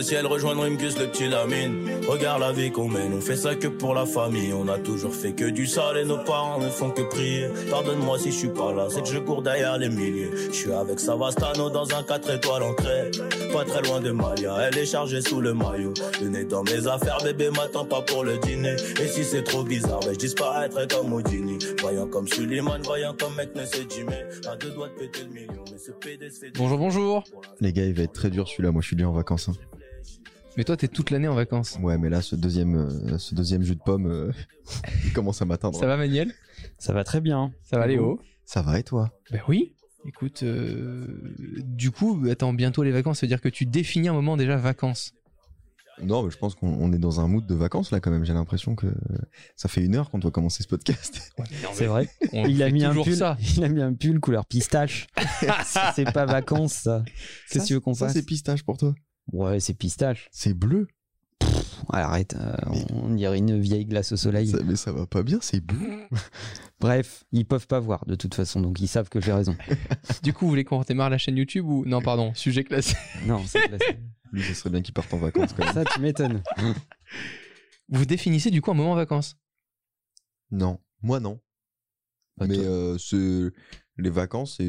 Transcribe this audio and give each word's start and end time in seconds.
au 0.00 0.02
ciel 0.02 0.26
rejoindre 0.26 0.64
Imgus 0.64 0.98
le 0.98 1.08
petit 1.08 1.28
Lamine. 1.28 1.86
Regarde 2.08 2.40
la 2.40 2.52
vie 2.52 2.70
qu'on 2.70 2.88
mène, 2.88 3.12
on 3.12 3.20
fait 3.20 3.36
ça 3.36 3.54
que 3.54 3.68
pour 3.68 3.92
la 3.94 4.06
famille. 4.06 4.50
On 4.54 4.66
a 4.68 4.78
toujours 4.78 5.14
fait 5.14 5.32
que 5.32 5.44
du 5.44 5.66
sale 5.66 5.98
et 5.98 6.04
nos 6.06 6.16
parents 6.16 6.58
ne 6.58 6.70
font 6.70 6.90
que 6.90 7.02
prier. 7.02 7.48
Pardonne-moi 7.68 8.18
si 8.18 8.32
je 8.32 8.36
suis 8.38 8.48
pas 8.48 8.72
là, 8.72 8.86
c'est 8.88 9.02
que 9.02 9.08
je 9.08 9.18
cours 9.18 9.42
derrière 9.42 9.76
les 9.76 9.90
milliers. 9.90 10.30
Je 10.48 10.56
suis 10.56 10.72
avec 10.72 10.98
Savastano 10.98 11.68
dans 11.68 11.94
un 11.94 12.02
4 12.02 12.30
étoiles 12.30 12.62
entrée. 12.62 13.10
Pas 13.52 13.64
très 13.66 13.82
loin 13.82 14.00
de 14.00 14.10
Malia, 14.10 14.56
elle 14.62 14.78
est 14.78 14.86
chargée 14.86 15.20
sous 15.20 15.42
le 15.42 15.52
maillot. 15.52 15.92
Le 16.22 16.28
nez 16.28 16.44
dans 16.44 16.62
mes 16.62 16.86
affaires, 16.86 17.18
bébé 17.22 17.50
m'attend 17.50 17.84
pas 17.84 18.00
pour 18.00 18.24
le 18.24 18.38
dîner. 18.38 18.76
Et 19.02 19.06
si 19.06 19.22
c'est 19.22 19.42
trop 19.44 19.64
bizarre, 19.64 20.00
ben 20.00 20.14
je 20.14 20.18
disparaîtrai 20.18 20.88
comme 20.88 21.12
Houdini. 21.12 21.58
Voyant 21.82 22.06
comme 22.06 22.26
Suleiman, 22.26 22.78
voyant 22.84 23.14
comme 23.20 23.34
mec 23.34 23.54
ne 23.54 23.66
sait 23.66 23.86
Jimmy. 23.94 24.14
À 24.50 24.56
deux 24.56 24.70
doigts 24.70 24.88
de 24.88 24.94
péter 24.94 25.24
le 25.24 25.34
million, 25.34 25.64
mais 25.70 25.76
ce 25.78 25.90
PDC. 25.92 26.52
Bonjour, 26.56 26.78
bonjour. 26.78 27.24
Les 27.60 27.74
gars, 27.74 27.84
il 27.84 27.92
va 27.92 28.04
être 28.04 28.14
très 28.14 28.30
dur 28.30 28.48
celui-là. 28.48 28.70
Moi, 28.70 28.80
je 28.80 28.86
suis 28.86 28.96
déjà 28.96 29.08
en 29.08 29.12
vacances. 29.12 29.50
hein. 29.50 29.79
Mais 30.56 30.64
toi, 30.64 30.76
t'es 30.76 30.88
toute 30.88 31.10
l'année 31.10 31.28
en 31.28 31.34
vacances. 31.34 31.78
Ouais, 31.80 31.96
mais 31.96 32.10
là, 32.10 32.22
ce 32.22 32.34
deuxième, 32.34 32.74
euh, 32.74 33.18
ce 33.18 33.34
deuxième 33.34 33.62
jus 33.62 33.76
de 33.76 33.80
pomme, 33.80 34.06
euh, 34.06 34.32
il 35.04 35.12
commence 35.12 35.40
à 35.40 35.44
m'atteindre. 35.44 35.78
Ça 35.78 35.86
va, 35.86 35.96
Manuel? 35.96 36.32
Ça 36.78 36.92
va 36.92 37.04
très 37.04 37.20
bien. 37.20 37.52
Ça 37.62 37.78
va, 37.78 37.86
Léo? 37.86 38.20
Ça 38.44 38.60
va 38.62 38.78
et 38.78 38.82
toi? 38.82 39.10
Ben 39.30 39.40
oui. 39.48 39.74
Écoute, 40.06 40.42
euh, 40.42 41.06
du 41.64 41.90
coup, 41.90 42.24
attends, 42.30 42.52
bientôt 42.52 42.82
les 42.82 42.90
vacances, 42.90 43.20
ça 43.20 43.26
veut 43.26 43.28
dire 43.28 43.40
que 43.40 43.48
tu 43.48 43.64
définis 43.66 44.08
un 44.08 44.12
moment 44.14 44.36
déjà 44.36 44.56
vacances. 44.56 45.12
Non, 46.02 46.22
mais 46.22 46.30
je 46.30 46.38
pense 46.38 46.54
qu'on 46.54 46.68
on 46.68 46.92
est 46.94 46.98
dans 46.98 47.20
un 47.20 47.28
mood 47.28 47.46
de 47.46 47.54
vacances 47.54 47.90
là 47.90 48.00
quand 48.00 48.10
même. 48.10 48.24
J'ai 48.24 48.32
l'impression 48.32 48.74
que 48.74 48.86
ça 49.54 49.68
fait 49.68 49.84
une 49.84 49.94
heure 49.96 50.08
qu'on 50.10 50.18
doit 50.18 50.30
commencer 50.30 50.62
ce 50.62 50.68
podcast. 50.68 51.30
C'est 51.74 51.84
vrai. 51.84 52.08
On 52.32 52.46
Il 52.46 52.62
a 52.62 52.70
mis 52.70 52.82
un 52.84 52.94
pull. 52.94 53.14
ça. 53.14 53.36
Il 53.56 53.62
a 53.64 53.68
mis 53.68 53.82
un 53.82 53.92
pull 53.92 54.18
couleur 54.18 54.46
pistache. 54.46 55.08
Ça, 55.66 55.92
c'est 55.94 56.10
pas 56.10 56.24
vacances 56.24 56.72
ça. 56.72 57.04
Qu'est-ce 57.50 57.64
que 57.64 57.68
tu 57.68 57.74
veux 57.74 57.80
qu'on 57.80 57.92
Ça, 57.92 58.06
fasse? 58.06 58.14
c'est 58.14 58.24
pistache 58.24 58.62
pour 58.62 58.78
toi. 58.78 58.94
Ouais, 59.32 59.60
c'est 59.60 59.74
pistache. 59.74 60.28
C'est 60.32 60.54
bleu. 60.54 60.88
Arrête. 61.88 62.34
euh, 62.34 62.54
Mais- 62.70 62.84
On 62.92 63.14
dirait 63.14 63.38
une 63.38 63.58
vieille 63.60 63.84
glace 63.86 64.12
au 64.12 64.16
soleil. 64.16 64.48
Ça- 64.48 64.62
mais 64.64 64.76
ça 64.76 64.92
va 64.92 65.06
pas 65.06 65.22
bien, 65.22 65.38
c'est 65.40 65.60
bleu. 65.60 66.02
Bref, 66.80 67.24
ils 67.32 67.44
peuvent 67.46 67.66
pas 67.66 67.80
voir 67.80 68.04
de 68.06 68.14
toute 68.14 68.34
façon, 68.34 68.60
donc 68.60 68.80
ils 68.80 68.88
savent 68.88 69.08
que 69.08 69.20
j'ai 69.20 69.32
raison. 69.32 69.56
Du 70.22 70.32
coup, 70.32 70.44
vous 70.44 70.50
voulez 70.50 70.64
qu'on 70.64 70.78
redémarre 70.78 71.10
la 71.10 71.18
chaîne 71.18 71.36
YouTube 71.36 71.66
ou 71.66 71.84
non 71.86 72.00
Pardon, 72.02 72.32
sujet 72.34 72.64
classé. 72.64 72.94
Non, 73.26 73.42
c'est 73.46 73.60
classe. 73.62 73.80
Lui, 74.32 74.42
ce 74.42 74.54
serait 74.54 74.70
bien 74.70 74.82
qu'il 74.82 74.94
parte 74.94 75.12
en 75.12 75.18
vacances 75.18 75.52
quand 75.54 75.64
même. 75.64 75.74
ça, 75.74 75.84
tu 75.84 76.00
m'étonnes. 76.00 76.42
Vous 77.88 78.04
définissez 78.04 78.50
du 78.50 78.62
coup 78.62 78.70
un 78.70 78.74
moment 78.74 78.94
vacances? 78.94 79.36
Non, 80.50 80.78
moi 81.02 81.18
non. 81.20 81.40
Mais 82.40 82.58
euh, 82.58 82.96
ce- 82.98 83.52
les 83.96 84.10
vacances, 84.10 84.60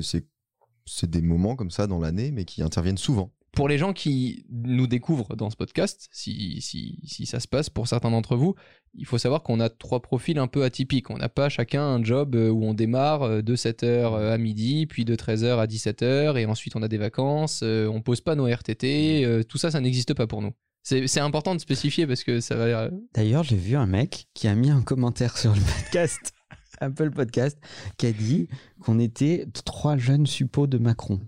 c'est 0.85 1.09
des 1.09 1.21
moments 1.21 1.55
comme 1.55 1.71
ça 1.71 1.87
dans 1.87 1.99
l'année, 1.99 2.31
mais 2.31 2.45
qui 2.45 2.63
interviennent 2.63 2.97
souvent. 2.97 3.31
Pour 3.53 3.67
les 3.67 3.77
gens 3.77 3.91
qui 3.91 4.45
nous 4.49 4.87
découvrent 4.87 5.35
dans 5.35 5.49
ce 5.49 5.57
podcast, 5.57 6.07
si, 6.11 6.61
si, 6.61 7.25
ça 7.25 7.41
se 7.41 7.47
passe 7.49 7.69
pour 7.69 7.87
certains 7.87 8.09
d'entre 8.11 8.37
vous, 8.37 8.55
il 8.93 9.05
faut 9.05 9.17
savoir 9.17 9.43
qu'on 9.43 9.59
a 9.59 9.69
trois 9.69 10.01
profils 10.01 10.37
un 10.37 10.47
peu 10.47 10.63
atypiques. 10.63 11.09
On 11.09 11.17
n'a 11.17 11.27
pas 11.27 11.49
chacun 11.49 11.83
un 11.83 12.01
job 12.03 12.35
euh, 12.35 12.49
où 12.49 12.63
on 12.63 12.73
démarre 12.73 13.23
euh, 13.23 13.41
de 13.41 13.55
7h 13.57 14.31
à 14.31 14.37
midi, 14.37 14.85
puis 14.85 15.03
de 15.03 15.15
13h 15.15 15.57
à 15.59 15.65
17h, 15.67 16.37
et 16.37 16.45
ensuite 16.45 16.75
on 16.77 16.81
a 16.81 16.87
des 16.87 16.97
vacances, 16.97 17.59
euh, 17.63 17.87
on 17.87 18.01
pose 18.01 18.21
pas 18.21 18.35
nos 18.35 18.45
RTT, 18.47 19.25
euh, 19.25 19.43
tout 19.43 19.57
ça, 19.57 19.69
ça 19.69 19.81
n'existe 19.81 20.13
pas 20.13 20.27
pour 20.27 20.41
nous. 20.41 20.51
C'est 20.83 21.19
important 21.19 21.53
de 21.53 21.59
spécifier 21.59 22.07
parce 22.07 22.23
que 22.23 22.39
ça 22.39 22.55
va... 22.55 22.63
euh, 22.63 22.89
D'ailleurs, 23.13 23.43
j'ai 23.43 23.55
vu 23.57 23.75
un 23.75 23.85
mec 23.85 24.27
qui 24.33 24.47
a 24.47 24.55
mis 24.55 24.71
un 24.71 24.81
commentaire 24.81 25.37
sur 25.37 25.53
le 25.53 25.61
podcast, 25.61 26.33
Apple 26.79 27.11
Podcast, 27.11 27.59
qui 27.97 28.07
a 28.07 28.11
dit 28.11 28.47
qu'on 28.79 28.97
était 28.97 29.45
trois 29.65 29.97
jeunes 29.97 30.25
suppôts 30.25 30.65
de 30.65 30.79
Macron. 30.79 31.19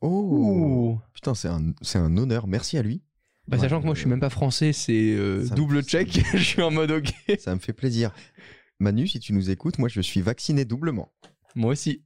Oh 0.00 0.98
Putain, 1.14 1.34
c'est 1.34 1.48
un, 1.48 1.72
c'est 1.82 1.98
un 1.98 2.16
honneur. 2.16 2.46
Merci 2.46 2.78
à 2.78 2.82
lui. 2.82 3.02
Bah, 3.48 3.56
Ouais, 3.56 3.62
sachant 3.62 3.80
que 3.80 3.86
moi 3.86 3.94
je 3.94 4.00
suis 4.00 4.06
euh, 4.08 4.10
même 4.10 4.20
pas 4.20 4.30
français, 4.30 4.72
c'est 4.72 4.92
euh, 5.14 5.44
ça 5.46 5.52
me- 5.52 5.56
double 5.56 5.82
check, 5.82 6.20
je 6.34 6.42
suis 6.42 6.62
en 6.62 6.70
mode 6.70 6.90
ok. 6.90 7.12
Ça 7.38 7.54
me 7.54 7.60
fait 7.60 7.72
plaisir. 7.72 8.10
Manu, 8.80 9.06
si 9.06 9.20
tu 9.20 9.32
nous 9.32 9.50
écoutes, 9.50 9.78
moi 9.78 9.88
je 9.88 10.00
suis 10.00 10.20
vacciné 10.20 10.64
doublement. 10.64 11.12
Moi 11.54 11.72
aussi. 11.72 12.02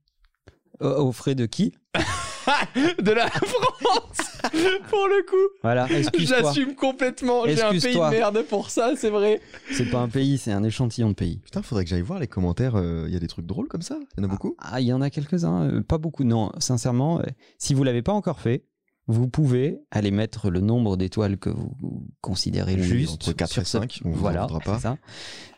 Au, 0.80 0.86
au 0.86 1.12
frais 1.12 1.34
de 1.34 1.46
qui? 1.46 1.72
de 3.02 3.10
la 3.12 3.28
France 3.28 4.40
Pour 4.88 5.06
le 5.08 5.26
coup 5.28 5.52
Voilà, 5.62 5.86
excuse-toi. 5.90 6.38
J'assume 6.42 6.74
complètement, 6.74 7.44
j'ai 7.46 7.62
un 7.62 7.70
pays 7.70 7.80
de 7.94 8.10
merde 8.10 8.42
pour 8.48 8.70
ça, 8.70 8.92
c'est 8.96 9.10
vrai. 9.10 9.40
C'est 9.72 9.90
pas 9.90 9.98
un 9.98 10.08
pays, 10.08 10.38
c'est 10.38 10.52
un 10.52 10.64
échantillon 10.64 11.10
de 11.10 11.14
pays. 11.14 11.38
Putain, 11.44 11.62
faudrait 11.62 11.84
que 11.84 11.90
j'aille 11.90 12.00
voir 12.00 12.18
les 12.18 12.26
commentaires. 12.26 12.76
euh, 12.76 13.04
Il 13.06 13.12
y 13.12 13.16
a 13.16 13.20
des 13.20 13.26
trucs 13.28 13.46
drôles 13.46 13.68
comme 13.68 13.82
ça 13.82 13.98
Il 14.16 14.22
y 14.22 14.26
en 14.26 14.28
a 14.28 14.32
beaucoup? 14.32 14.56
Ah, 14.58 14.80
il 14.80 14.86
y 14.86 14.92
en 14.92 15.00
a 15.02 15.10
quelques-uns, 15.10 15.64
euh, 15.64 15.82
pas 15.82 15.98
beaucoup. 15.98 16.24
Non, 16.24 16.52
sincèrement, 16.58 17.20
euh, 17.20 17.24
si 17.58 17.74
vous 17.74 17.84
l'avez 17.84 18.02
pas 18.02 18.12
encore 18.12 18.40
fait, 18.40 18.64
vous 19.10 19.28
pouvez 19.28 19.80
aller 19.90 20.10
mettre 20.10 20.50
le 20.50 20.60
nombre 20.60 20.96
d'étoiles 20.96 21.36
que 21.38 21.50
vous, 21.50 21.74
considérez 22.20 22.74
Oui, 22.74 22.82
juste 22.82 23.14
entre 23.14 23.32
4 23.32 23.50
sur 23.52 23.62
et 23.62 23.64
ce- 23.64 23.70
5, 23.78 24.00
on 24.04 24.10
voilà, 24.10 24.46
pas. 24.64 24.78
ça. 24.78 24.96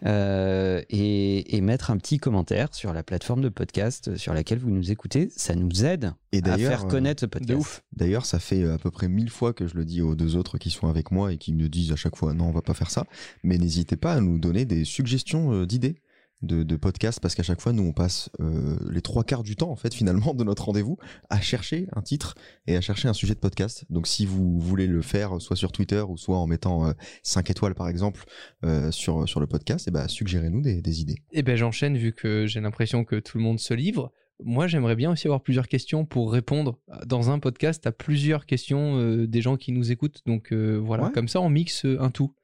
Euh, 0.04 0.82
et, 0.90 1.56
et 1.56 1.60
mettre 1.60 1.90
un 1.90 1.96
petit 1.96 2.18
commentaire 2.18 2.74
sur 2.74 2.92
la 2.92 3.02
plateforme 3.02 3.40
de 3.40 3.48
podcast 3.48 4.16
sur 4.16 4.34
laquelle 4.34 4.58
vous 4.58 4.70
nous 4.70 4.90
écoutez. 4.90 5.28
Ça 5.36 5.54
nous 5.54 5.84
aide 5.84 6.12
Et 6.32 6.42
à 6.44 6.58
faire 6.58 6.84
euh, 6.84 6.88
connaître 6.88 7.20
ce 7.20 7.26
podcast. 7.26 7.84
D'ailleurs, 7.96 8.26
ça 8.26 8.38
fait 8.38 8.62
euh, 8.62 8.74
à 8.74 8.78
peu 8.78 8.90
près 8.90 9.08
mille 9.08 9.30
fois 9.30 9.52
que 9.52 9.66
je 9.66 9.74
le 9.74 9.84
dis 9.84 10.02
aux 10.02 10.14
deux 10.14 10.36
autres 10.36 10.58
qui 10.58 10.70
sont 10.70 10.88
avec 10.88 11.10
moi 11.12 11.32
et 11.32 11.38
qui 11.38 11.52
me 11.52 11.68
disent 11.68 11.92
à 11.92 11.96
chaque 11.96 12.16
fois 12.16 12.34
non, 12.34 12.46
on 12.46 12.52
va 12.52 12.62
pas 12.62 12.74
faire 12.74 12.90
ça. 12.90 13.04
Mais 13.44 13.58
n'hésitez 13.58 13.96
pas 13.96 14.14
à 14.14 14.20
nous 14.20 14.38
donner 14.38 14.64
des 14.64 14.84
suggestions 14.84 15.52
euh, 15.52 15.66
d'idées 15.66 15.96
de, 16.42 16.62
de 16.62 16.76
podcasts 16.76 17.20
parce 17.20 17.34
qu'à 17.34 17.42
chaque 17.42 17.60
fois, 17.60 17.72
nous, 17.72 17.82
on 17.84 17.92
passe 17.92 18.30
euh, 18.40 18.76
les 18.90 19.00
trois 19.00 19.24
quarts 19.24 19.42
du 19.42 19.56
temps, 19.56 19.70
en 19.70 19.76
fait, 19.76 19.94
finalement, 19.94 20.34
de 20.34 20.44
notre 20.44 20.64
rendez-vous 20.66 20.98
à 21.30 21.40
chercher 21.40 21.86
un 21.94 22.02
titre 22.02 22.34
et 22.66 22.76
à 22.76 22.80
chercher 22.80 23.08
un 23.08 23.12
sujet 23.12 23.34
de 23.34 23.38
podcast. 23.40 23.84
Donc, 23.90 24.06
si 24.06 24.26
vous 24.26 24.58
voulez 24.58 24.86
le 24.86 25.02
faire, 25.02 25.40
soit 25.40 25.56
sur 25.56 25.72
Twitter 25.72 26.00
ou 26.00 26.16
soit 26.16 26.36
en 26.38 26.46
mettant 26.46 26.92
5 27.22 27.50
étoiles, 27.50 27.74
par 27.74 27.88
exemple, 27.88 28.24
euh, 28.64 28.90
sur, 28.90 29.28
sur 29.28 29.40
le 29.40 29.46
podcast, 29.46 29.88
et 29.88 29.90
ben, 29.90 30.08
suggérez-nous 30.08 30.60
des, 30.62 30.82
des 30.82 31.00
idées. 31.00 31.22
Et 31.32 31.42
ben 31.42 31.56
j'enchaîne 31.56 31.96
vu 31.96 32.12
que 32.12 32.46
j'ai 32.46 32.60
l'impression 32.60 33.04
que 33.04 33.16
tout 33.16 33.38
le 33.38 33.44
monde 33.44 33.58
se 33.60 33.74
livre. 33.74 34.12
Moi, 34.44 34.66
j'aimerais 34.66 34.96
bien 34.96 35.12
aussi 35.12 35.28
avoir 35.28 35.40
plusieurs 35.42 35.68
questions 35.68 36.04
pour 36.04 36.32
répondre 36.32 36.78
dans 37.06 37.30
un 37.30 37.38
podcast 37.38 37.86
à 37.86 37.92
plusieurs 37.92 38.44
questions 38.46 38.98
euh, 38.98 39.26
des 39.28 39.40
gens 39.40 39.56
qui 39.56 39.70
nous 39.70 39.92
écoutent. 39.92 40.20
Donc 40.26 40.52
euh, 40.52 40.80
voilà, 40.82 41.04
Ouais. 41.04 41.12
comme 41.12 41.28
ça, 41.28 41.40
on 41.40 41.48
mixe 41.48 41.84
euh, 41.84 42.00
un 42.00 42.10
tout. 42.10 42.34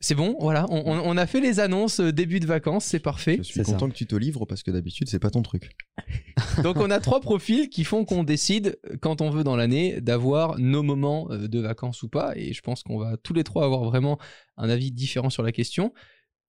C'est 0.00 0.14
bon, 0.14 0.36
voilà, 0.38 0.66
on, 0.68 0.76
on- 0.92 1.00
on 1.10 1.16
a 1.16 1.26
fait 1.26 1.40
les 1.40 1.58
annonces 1.58 2.00
euh, 2.00 2.12
début 2.12 2.38
de 2.38 2.46
vacances, 2.46 2.84
c'est 2.84 3.00
parfait. 3.00 3.36
Je 3.38 3.42
suis 3.44 3.54
c'est 3.54 3.64
ça. 3.64 3.72
content 3.72 3.88
que 3.88 3.94
tu 3.94 4.06
te 4.06 4.14
livres 4.14 4.44
parce 4.44 4.62
que 4.62 4.70
d'habitude, 4.70 5.08
c'est 5.08 5.18
pas 5.18 5.30
ton 5.30 5.40
truc. 5.42 5.70
Donc 6.62 6.76
on 6.76 6.90
a 6.90 7.00
trois 7.00 7.20
profils 7.20 7.70
qui 7.70 7.82
font 7.82 8.04
qu'on 8.04 8.22
décide 8.22 8.78
quand 9.00 9.20
on 9.22 9.30
veut 9.30 9.42
dans 9.42 9.56
l'année 9.56 10.00
d'avoir 10.02 10.58
nos 10.58 10.82
moments 10.82 11.28
euh, 11.30 11.48
de 11.48 11.58
vacances 11.60 12.02
ou 12.02 12.08
pas. 12.08 12.34
Et 12.36 12.52
je 12.52 12.60
pense 12.60 12.82
qu'on 12.82 12.98
va 12.98 13.16
tous 13.16 13.32
les 13.32 13.42
trois 13.44 13.64
avoir 13.64 13.84
vraiment 13.84 14.18
un 14.58 14.68
avis 14.68 14.92
différent 14.92 15.30
sur 15.30 15.42
la 15.42 15.50
question. 15.52 15.94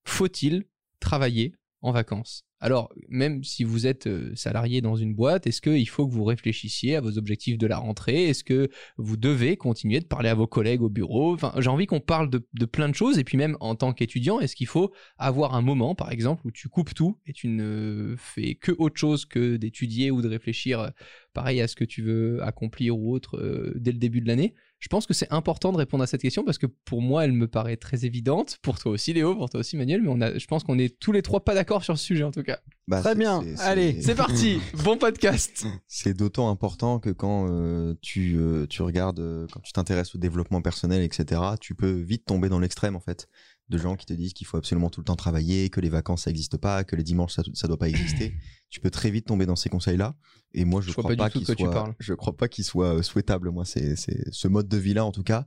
Faut-il 0.06 0.66
travailler? 1.00 1.53
En 1.82 1.92
vacances. 1.92 2.48
Alors 2.60 2.92
même 3.08 3.44
si 3.44 3.64
vous 3.64 3.86
êtes 3.86 4.08
euh, 4.08 4.32
salarié 4.36 4.82
dans 4.82 4.96
une 4.96 5.14
boîte, 5.14 5.46
est-ce 5.46 5.62
qu'il 5.62 5.88
faut 5.88 6.08
que 6.08 6.14
vous 6.14 6.24
réfléchissiez 6.24 6.96
à 6.96 7.02
vos 7.02 7.18
objectifs 7.18 7.58
de 7.58 7.68
la 7.68 7.78
rentrée? 7.78 8.30
Est-ce 8.30 8.44
que 8.44 8.70
vous 8.98 9.16
devez 9.16 9.58
continuer 9.58 10.00
de 10.00 10.06
parler 10.06 10.30
à 10.30 10.34
vos 10.34 10.48
collègues 10.48 10.82
au 10.82 10.90
bureau? 10.90 11.34
Enfin, 11.34 11.54
j'ai 11.60 11.70
envie 11.70 11.86
qu'on 11.86 12.00
parle 12.00 12.32
de, 12.32 12.66
plein 12.66 12.90
de 12.90 12.96
choses. 12.96 13.20
Et 13.20 13.24
puis 13.24 13.38
même 13.38 13.58
en 13.60 13.76
tant 13.76 13.94
qu'étudiant, 13.94 14.40
est-ce 14.40 14.56
qu'il 14.56 14.68
faut 14.68 14.92
avoir 15.20 15.54
un 15.54 15.62
moment, 15.62 15.94
par 15.94 16.12
exemple, 16.12 16.42
où 16.48 16.52
tu 16.52 16.68
coupes 16.68 16.94
tout 16.96 17.20
et 17.28 17.34
tu 17.34 17.48
ne 17.48 18.16
fais 18.18 18.56
que 18.56 18.72
autre 18.80 18.98
chose 18.98 19.26
que 19.26 19.58
d'étudier 19.58 20.10
ou 20.10 20.22
de 20.22 20.28
réfléchir, 20.28 20.80
euh, 20.80 20.90
pareil, 21.34 21.62
à 21.62 21.68
ce 21.68 21.76
que 21.76 21.86
tu 21.86 22.01
veux 22.01 22.42
accomplir 22.44 22.98
ou 22.98 23.13
autre 23.13 23.38
euh, 23.38 23.74
dès 23.75 23.92
le 23.92 24.00
début 24.00 24.22
de 24.22 24.28
l'année? 24.28 24.56
Je 24.79 24.88
pense 24.89 25.07
que 25.07 25.13
c'est 25.13 25.31
important 25.31 25.71
de 25.71 25.77
répondre 25.77 26.03
à 26.03 26.07
cette 26.07 26.21
question 26.21 26.44
parce 26.44 26.57
que 26.57 26.68
pour 26.68 27.01
moi, 27.01 27.25
elle 27.25 27.31
me 27.31 27.47
paraît 27.47 27.77
très 27.77 28.06
évidente. 28.06 28.57
Pour 28.62 28.77
toi 28.77 28.91
aussi, 28.91 29.13
Léo, 29.13 29.35
pour 29.35 29.50
toi 29.50 29.59
aussi, 29.59 29.75
Manuel, 29.75 30.01
mais 30.01 30.09
on 30.09 30.21
a, 30.21 30.38
je 30.38 30.45
pense 30.45 30.63
qu'on 30.63 30.77
est 30.77 31.00
tous 31.00 31.12
les 31.12 31.21
trois 31.21 31.44
pas 31.44 31.56
d'accord 31.56 31.83
sur 31.83 31.97
ce 31.97 32.03
sujet 32.03 32.24
en 32.24 32.31
tout 32.31 32.44
cas. 32.44 32.59
Bah, 32.88 33.01
Très 33.01 33.15
bien, 33.15 33.44
allez, 33.59 34.01
C'est 34.01 34.15
parti, 34.15 34.59
bon 34.83 34.97
podcast. 34.97 35.65
C'est 35.88 36.15
d'autant 36.15 36.50
important 36.50 37.00
que 37.00 37.09
quand 37.09 37.47
euh, 37.50 37.95
tu, 38.01 38.38
euh, 38.38 38.65
tu 38.68 38.81
regardes, 38.81 39.19
euh, 39.19 39.45
quand 39.51 39.59
tu 39.59 39.74
t'intéresses 39.74 40.15
au 40.15 40.19
développement 40.19 40.62
personnel, 40.62 41.01
etc., 41.01 41.41
tu 41.59 41.75
peux 41.75 41.91
vite 41.91 42.25
tomber 42.25 42.47
dans 42.47 42.59
l'extrême, 42.59 42.95
en 42.95 43.01
fait, 43.01 43.27
de 43.69 43.78
gens 43.78 43.96
qui 43.96 44.06
te 44.06 44.14
disent 44.14 44.34
qu'il 44.34 44.48
faut 44.48 44.58
absolument 44.58 44.90
tout 44.90 45.02
le 45.02 45.06
temps 45.06 45.16
travailler, 45.16 45.69
que 45.69 45.81
les 45.81 45.90
vacances, 45.90 46.24
ça 46.24 46.30
n'existe 46.30 46.58
pas, 46.58 46.84
que 46.84 46.96
les 46.96 47.04
dimanches, 47.04 47.34
ça 47.34 47.44
ne 47.46 47.68
doit 47.68 47.78
pas 47.78 47.90
exister. 47.90 48.34
tu 48.69 48.80
peux 48.80 48.90
très 48.90 49.12
vite 49.12 49.25
tomber 49.25 49.46
dans 49.46 49.56
ces 49.56 49.69
conseils-là. 49.69 50.16
Et 50.54 50.66
moi, 50.66 50.81
je, 50.81 50.88
vois 50.88 51.04
crois 51.04 51.16
pas 51.16 51.24
pas, 51.24 51.30
du 51.30 51.34
tout 51.34 51.40
qu'il 51.40 51.48
de 51.48 51.54
quoi 51.54 51.56
tu 51.56 51.64
soit, 51.64 51.74
parles. 51.74 51.96
je 52.00 52.14
crois 52.14 52.36
pas 52.36 52.48
euh, 52.48 53.02
souhaitable, 53.02 53.52
moi, 53.52 53.66
c'est, 53.66 53.96
c'est 53.96 54.34
ce 54.34 54.48
mode 54.48 54.68
de 54.68 54.78
vie-là, 54.78 55.06
en 55.06 55.12
tout 55.12 55.24
cas. 55.24 55.46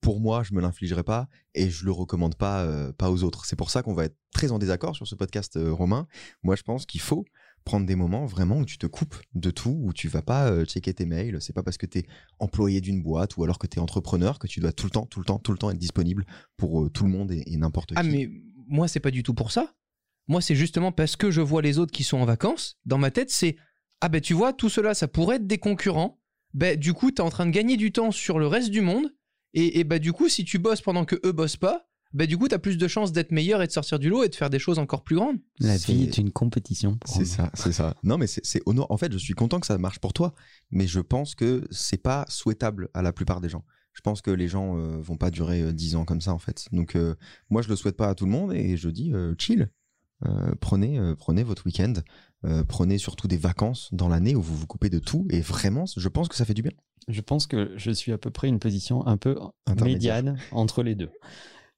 Pour 0.00 0.18
moi, 0.18 0.42
je 0.42 0.54
me 0.54 0.62
l'infligerai 0.62 1.02
pas 1.02 1.28
et 1.54 1.68
je 1.68 1.84
le 1.84 1.92
recommande 1.92 2.34
pas, 2.34 2.62
euh, 2.62 2.90
pas 2.92 3.10
aux 3.10 3.22
autres. 3.22 3.44
C'est 3.44 3.56
pour 3.56 3.70
ça 3.70 3.82
qu'on 3.82 3.92
va 3.92 4.06
être 4.06 4.16
très 4.32 4.50
en 4.50 4.58
désaccord 4.58 4.96
sur 4.96 5.06
ce 5.06 5.14
podcast, 5.14 5.56
euh, 5.56 5.72
Romain. 5.72 6.06
Moi, 6.42 6.56
je 6.56 6.62
pense 6.62 6.86
qu'il 6.86 7.02
faut 7.02 7.26
prendre 7.64 7.86
des 7.86 7.94
moments 7.94 8.26
vraiment 8.26 8.58
où 8.58 8.64
tu 8.64 8.78
te 8.78 8.86
coupes 8.86 9.16
de 9.34 9.50
tout, 9.50 9.78
où 9.82 9.92
tu 9.92 10.08
vas 10.08 10.22
pas 10.22 10.50
euh, 10.50 10.64
checker 10.64 10.94
tes 10.94 11.06
mails. 11.06 11.38
C'est 11.40 11.52
pas 11.52 11.62
parce 11.62 11.76
que 11.78 11.86
tu 11.86 11.98
es 11.98 12.06
employé 12.38 12.80
d'une 12.80 13.02
boîte 13.02 13.36
ou 13.36 13.44
alors 13.44 13.58
que 13.58 13.66
tu 13.66 13.78
es 13.78 13.80
entrepreneur 13.80 14.38
que 14.38 14.46
tu 14.46 14.60
dois 14.60 14.72
tout 14.72 14.86
le 14.86 14.90
temps, 14.90 15.06
tout 15.06 15.20
le 15.20 15.24
temps, 15.26 15.38
tout 15.38 15.52
le 15.52 15.58
temps 15.58 15.70
être 15.70 15.78
disponible 15.78 16.24
pour 16.56 16.84
euh, 16.84 16.90
tout 16.90 17.04
le 17.04 17.10
monde 17.10 17.30
et, 17.32 17.42
et 17.46 17.56
n'importe 17.56 17.92
Ah 17.96 18.02
qui. 18.02 18.08
mais 18.08 18.30
moi 18.66 18.88
c'est 18.88 19.00
pas 19.00 19.10
du 19.10 19.22
tout 19.22 19.34
pour 19.34 19.50
ça. 19.52 19.74
Moi 20.28 20.40
c'est 20.40 20.54
justement 20.54 20.92
parce 20.92 21.16
que 21.16 21.30
je 21.30 21.40
vois 21.40 21.62
les 21.62 21.78
autres 21.78 21.92
qui 21.92 22.04
sont 22.04 22.18
en 22.18 22.24
vacances, 22.24 22.78
dans 22.86 22.98
ma 22.98 23.10
tête 23.10 23.30
c'est 23.30 23.56
ah 24.00 24.08
ben 24.08 24.20
tu 24.20 24.32
vois 24.34 24.52
tout 24.52 24.68
cela 24.70 24.94
ça 24.94 25.08
pourrait 25.08 25.36
être 25.36 25.46
des 25.46 25.58
concurrents. 25.58 26.20
Ben 26.54 26.78
du 26.78 26.92
coup 26.94 27.10
tu 27.10 27.16
es 27.16 27.20
en 27.20 27.30
train 27.30 27.46
de 27.46 27.50
gagner 27.52 27.76
du 27.76 27.92
temps 27.92 28.10
sur 28.10 28.38
le 28.38 28.46
reste 28.46 28.70
du 28.70 28.80
monde 28.80 29.12
Et, 29.52 29.80
et 29.80 29.84
bah 29.84 29.98
du 29.98 30.12
coup, 30.12 30.28
si 30.28 30.44
tu 30.44 30.58
bosses 30.58 30.80
pendant 30.80 31.04
que 31.04 31.16
eux 31.24 31.32
bossent 31.32 31.56
pas, 31.56 31.89
bah 32.12 32.26
du 32.26 32.36
coup, 32.36 32.48
t'as 32.48 32.58
plus 32.58 32.76
de 32.76 32.88
chances 32.88 33.12
d'être 33.12 33.30
meilleur 33.32 33.62
et 33.62 33.66
de 33.66 33.72
sortir 33.72 33.98
du 33.98 34.08
lot 34.08 34.24
et 34.24 34.28
de 34.28 34.34
faire 34.34 34.50
des 34.50 34.58
choses 34.58 34.78
encore 34.78 35.04
plus 35.04 35.16
grandes. 35.16 35.38
La 35.60 35.76
vie 35.76 36.04
est 36.04 36.18
une 36.18 36.32
compétition. 36.32 36.96
pour 36.96 37.14
C'est 37.14 37.24
ça, 37.24 37.50
c'est 37.54 37.72
ça. 37.72 37.94
Non, 38.02 38.18
mais 38.18 38.26
c'est. 38.26 38.62
En 38.66 38.96
fait, 38.96 39.12
je 39.12 39.18
suis 39.18 39.34
content 39.34 39.60
que 39.60 39.66
ça 39.66 39.78
marche 39.78 39.98
pour 40.00 40.12
toi, 40.12 40.34
mais 40.70 40.86
je 40.86 41.00
pense 41.00 41.34
que 41.34 41.64
c'est 41.70 42.02
pas 42.02 42.24
souhaitable 42.28 42.88
à 42.94 43.02
la 43.02 43.12
plupart 43.12 43.40
des 43.40 43.48
gens. 43.48 43.64
Je 43.92 44.00
pense 44.02 44.22
que 44.22 44.30
les 44.30 44.48
gens 44.48 44.76
euh, 44.76 45.00
vont 45.00 45.16
pas 45.16 45.30
durer 45.30 45.62
euh, 45.62 45.72
10 45.72 45.96
ans 45.96 46.04
comme 46.04 46.20
ça, 46.20 46.32
en 46.32 46.38
fait. 46.38 46.66
Donc, 46.72 46.94
euh, 46.94 47.16
moi, 47.50 47.60
je 47.60 47.68
le 47.68 47.76
souhaite 47.76 47.96
pas 47.96 48.08
à 48.08 48.14
tout 48.14 48.24
le 48.24 48.30
monde 48.30 48.52
et 48.52 48.76
je 48.76 48.88
dis 48.88 49.12
euh, 49.12 49.34
chill. 49.36 49.68
Euh, 50.26 50.52
prenez, 50.60 50.98
euh, 50.98 51.14
prenez 51.16 51.42
votre 51.42 51.66
week-end. 51.66 51.94
Euh, 52.44 52.64
prenez 52.64 52.98
surtout 52.98 53.28
des 53.28 53.36
vacances 53.36 53.88
dans 53.92 54.08
l'année 54.08 54.34
où 54.34 54.42
vous 54.42 54.56
vous 54.56 54.66
coupez 54.66 54.90
de 54.90 54.98
tout. 54.98 55.26
Et 55.30 55.40
vraiment, 55.40 55.84
je 55.94 56.08
pense 56.08 56.28
que 56.28 56.36
ça 56.36 56.44
fait 56.44 56.54
du 56.54 56.62
bien. 56.62 56.72
Je 57.08 57.20
pense 57.20 57.46
que 57.46 57.72
je 57.76 57.90
suis 57.90 58.12
à 58.12 58.18
peu 58.18 58.30
près 58.30 58.48
une 58.48 58.58
position 58.58 59.06
un 59.06 59.16
peu 59.16 59.36
médiane 59.82 60.38
entre 60.52 60.82
les 60.82 60.94
deux. 60.94 61.10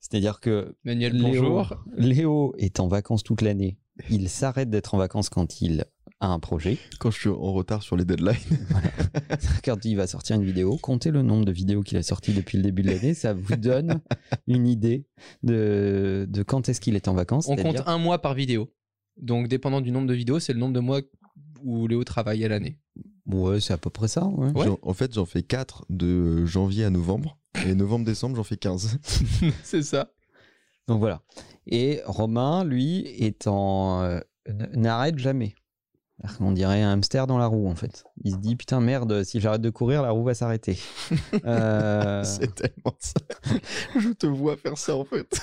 C'est-à-dire 0.03 0.41
que 0.41 0.75
Manuel, 0.85 1.13
Léo, 1.13 1.23
bonjour. 1.29 1.85
Léo 1.97 2.55
est 2.59 2.81
en 2.81 2.89
vacances 2.89 3.23
toute 3.23 3.41
l'année. 3.41 3.79
Il 4.11 4.29
s'arrête 4.29 4.69
d'être 4.69 4.95
en 4.95 4.99
vacances 4.99 5.29
quand 5.29 5.63
il 5.63 5.87
a 6.19 6.27
un 6.27 6.41
projet. 6.41 6.77
Quand 6.99 7.13
je 7.13 7.21
suis 7.21 7.29
en 7.29 7.53
retard 7.53 7.85
sur 7.85 7.97
les 7.97 8.05
deadlines. 8.05 8.35
Quand 9.65 9.85
il 9.85 9.97
va 9.97 10.07
sortir 10.07 10.37
une 10.37 10.45
vidéo, 10.45 10.77
comptez 10.77 11.11
le 11.11 11.23
nombre 11.23 11.45
de 11.45 11.53
vidéos 11.53 11.83
qu'il 11.83 11.99
a 11.99 12.03
sorties 12.03 12.33
depuis 12.33 12.59
le 12.59 12.65
début 12.65 12.83
de 12.83 12.91
l'année. 12.91 13.15
Ça 13.15 13.33
vous 13.33 13.57
donne 13.57 14.01
une 14.49 14.67
idée 14.67 15.07
de, 15.45 16.27
de 16.29 16.43
quand 16.43 16.69
est-ce 16.69 16.81
qu'il 16.81 16.97
est 16.97 17.07
en 17.07 17.15
vacances. 17.15 17.49
On 17.49 17.57
compte 17.57 17.83
un 17.87 17.99
mois 17.99 18.21
par 18.21 18.35
vidéo. 18.35 18.73
Donc, 19.21 19.47
dépendant 19.47 19.81
du 19.81 19.93
nombre 19.93 20.09
de 20.09 20.15
vidéos, 20.15 20.41
c'est 20.41 20.53
le 20.53 20.59
nombre 20.59 20.75
de 20.75 20.81
mois 20.81 21.01
où 21.63 21.87
Léo 21.87 22.03
travaille 22.03 22.45
à 22.45 22.49
l'année. 22.49 22.79
Ouais, 23.27 23.61
c'est 23.61 23.73
à 23.73 23.79
peu 23.79 23.91
près 23.91 24.09
ça. 24.09 24.25
ouais. 24.27 24.69
En 24.83 24.95
fait, 24.95 25.13
j'en 25.15 25.25
fais 25.27 25.43
4 25.43 25.85
de 25.91 26.07
euh, 26.07 26.47
janvier 26.47 26.85
à 26.85 26.91
novembre. 26.91 27.39
Et 27.67 27.75
novembre-décembre, 27.75 28.37
j'en 28.37 28.43
fais 28.45 28.57
15. 28.57 28.99
c'est 29.63 29.83
ça. 29.83 30.11
Donc 30.89 30.99
voilà. 30.99 31.23
Et 31.67 32.01
Romain, 32.07 32.65
lui, 32.65 33.07
est 33.07 33.47
en. 33.47 34.03
euh, 34.03 34.21
n'arrête 34.75 35.19
jamais. 35.19 35.55
Qu'on 36.39 36.53
dirait 36.53 36.83
un 36.83 36.93
hamster 36.93 37.27
dans 37.27 37.39
la 37.39 37.47
roue, 37.47 37.69
en 37.69 37.75
fait. 37.75 38.05
Il 38.23 38.33
se 38.33 38.37
dit 38.37 38.55
putain, 38.55 38.81
merde, 38.81 39.25
si 39.25 39.41
j'arrête 39.41 39.61
de 39.63 39.71
courir, 39.71 40.03
la 40.03 40.11
roue 40.11 40.23
va 40.25 40.35
s'arrêter. 40.35 40.79
Euh, 41.45 42.23
C'est 42.25 42.55
tellement 42.55 42.95
ça. 43.01 43.15
Je 43.99 44.11
te 44.11 44.27
vois 44.27 44.57
faire 44.57 44.79
ça, 44.79 44.95
en 44.97 45.05
fait. 45.05 45.41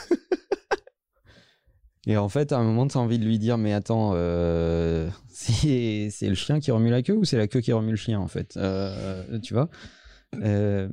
Et 2.09 2.17
en 2.17 2.27
fait, 2.27 2.51
à 2.53 2.57
un 2.57 2.63
moment, 2.63 2.87
tu 2.87 2.97
as 2.97 3.01
envie 3.01 3.19
de 3.19 3.23
lui 3.23 3.37
dire 3.37 3.59
Mais 3.59 3.71
attends, 3.71 4.13
euh, 4.15 5.07
c'est 5.29 6.09
c'est 6.09 6.27
le 6.27 6.33
chien 6.33 6.59
qui 6.59 6.71
remue 6.71 6.89
la 6.89 7.03
queue 7.03 7.15
ou 7.15 7.23
c'est 7.23 7.37
la 7.37 7.47
queue 7.47 7.61
qui 7.61 7.71
remue 7.71 7.91
le 7.91 7.97
chien, 7.97 8.19
en 8.19 8.27
fait 8.27 8.57
Euh, 8.57 9.39
Tu 9.39 9.53
vois? 9.53 9.69
Euh, 10.41 10.89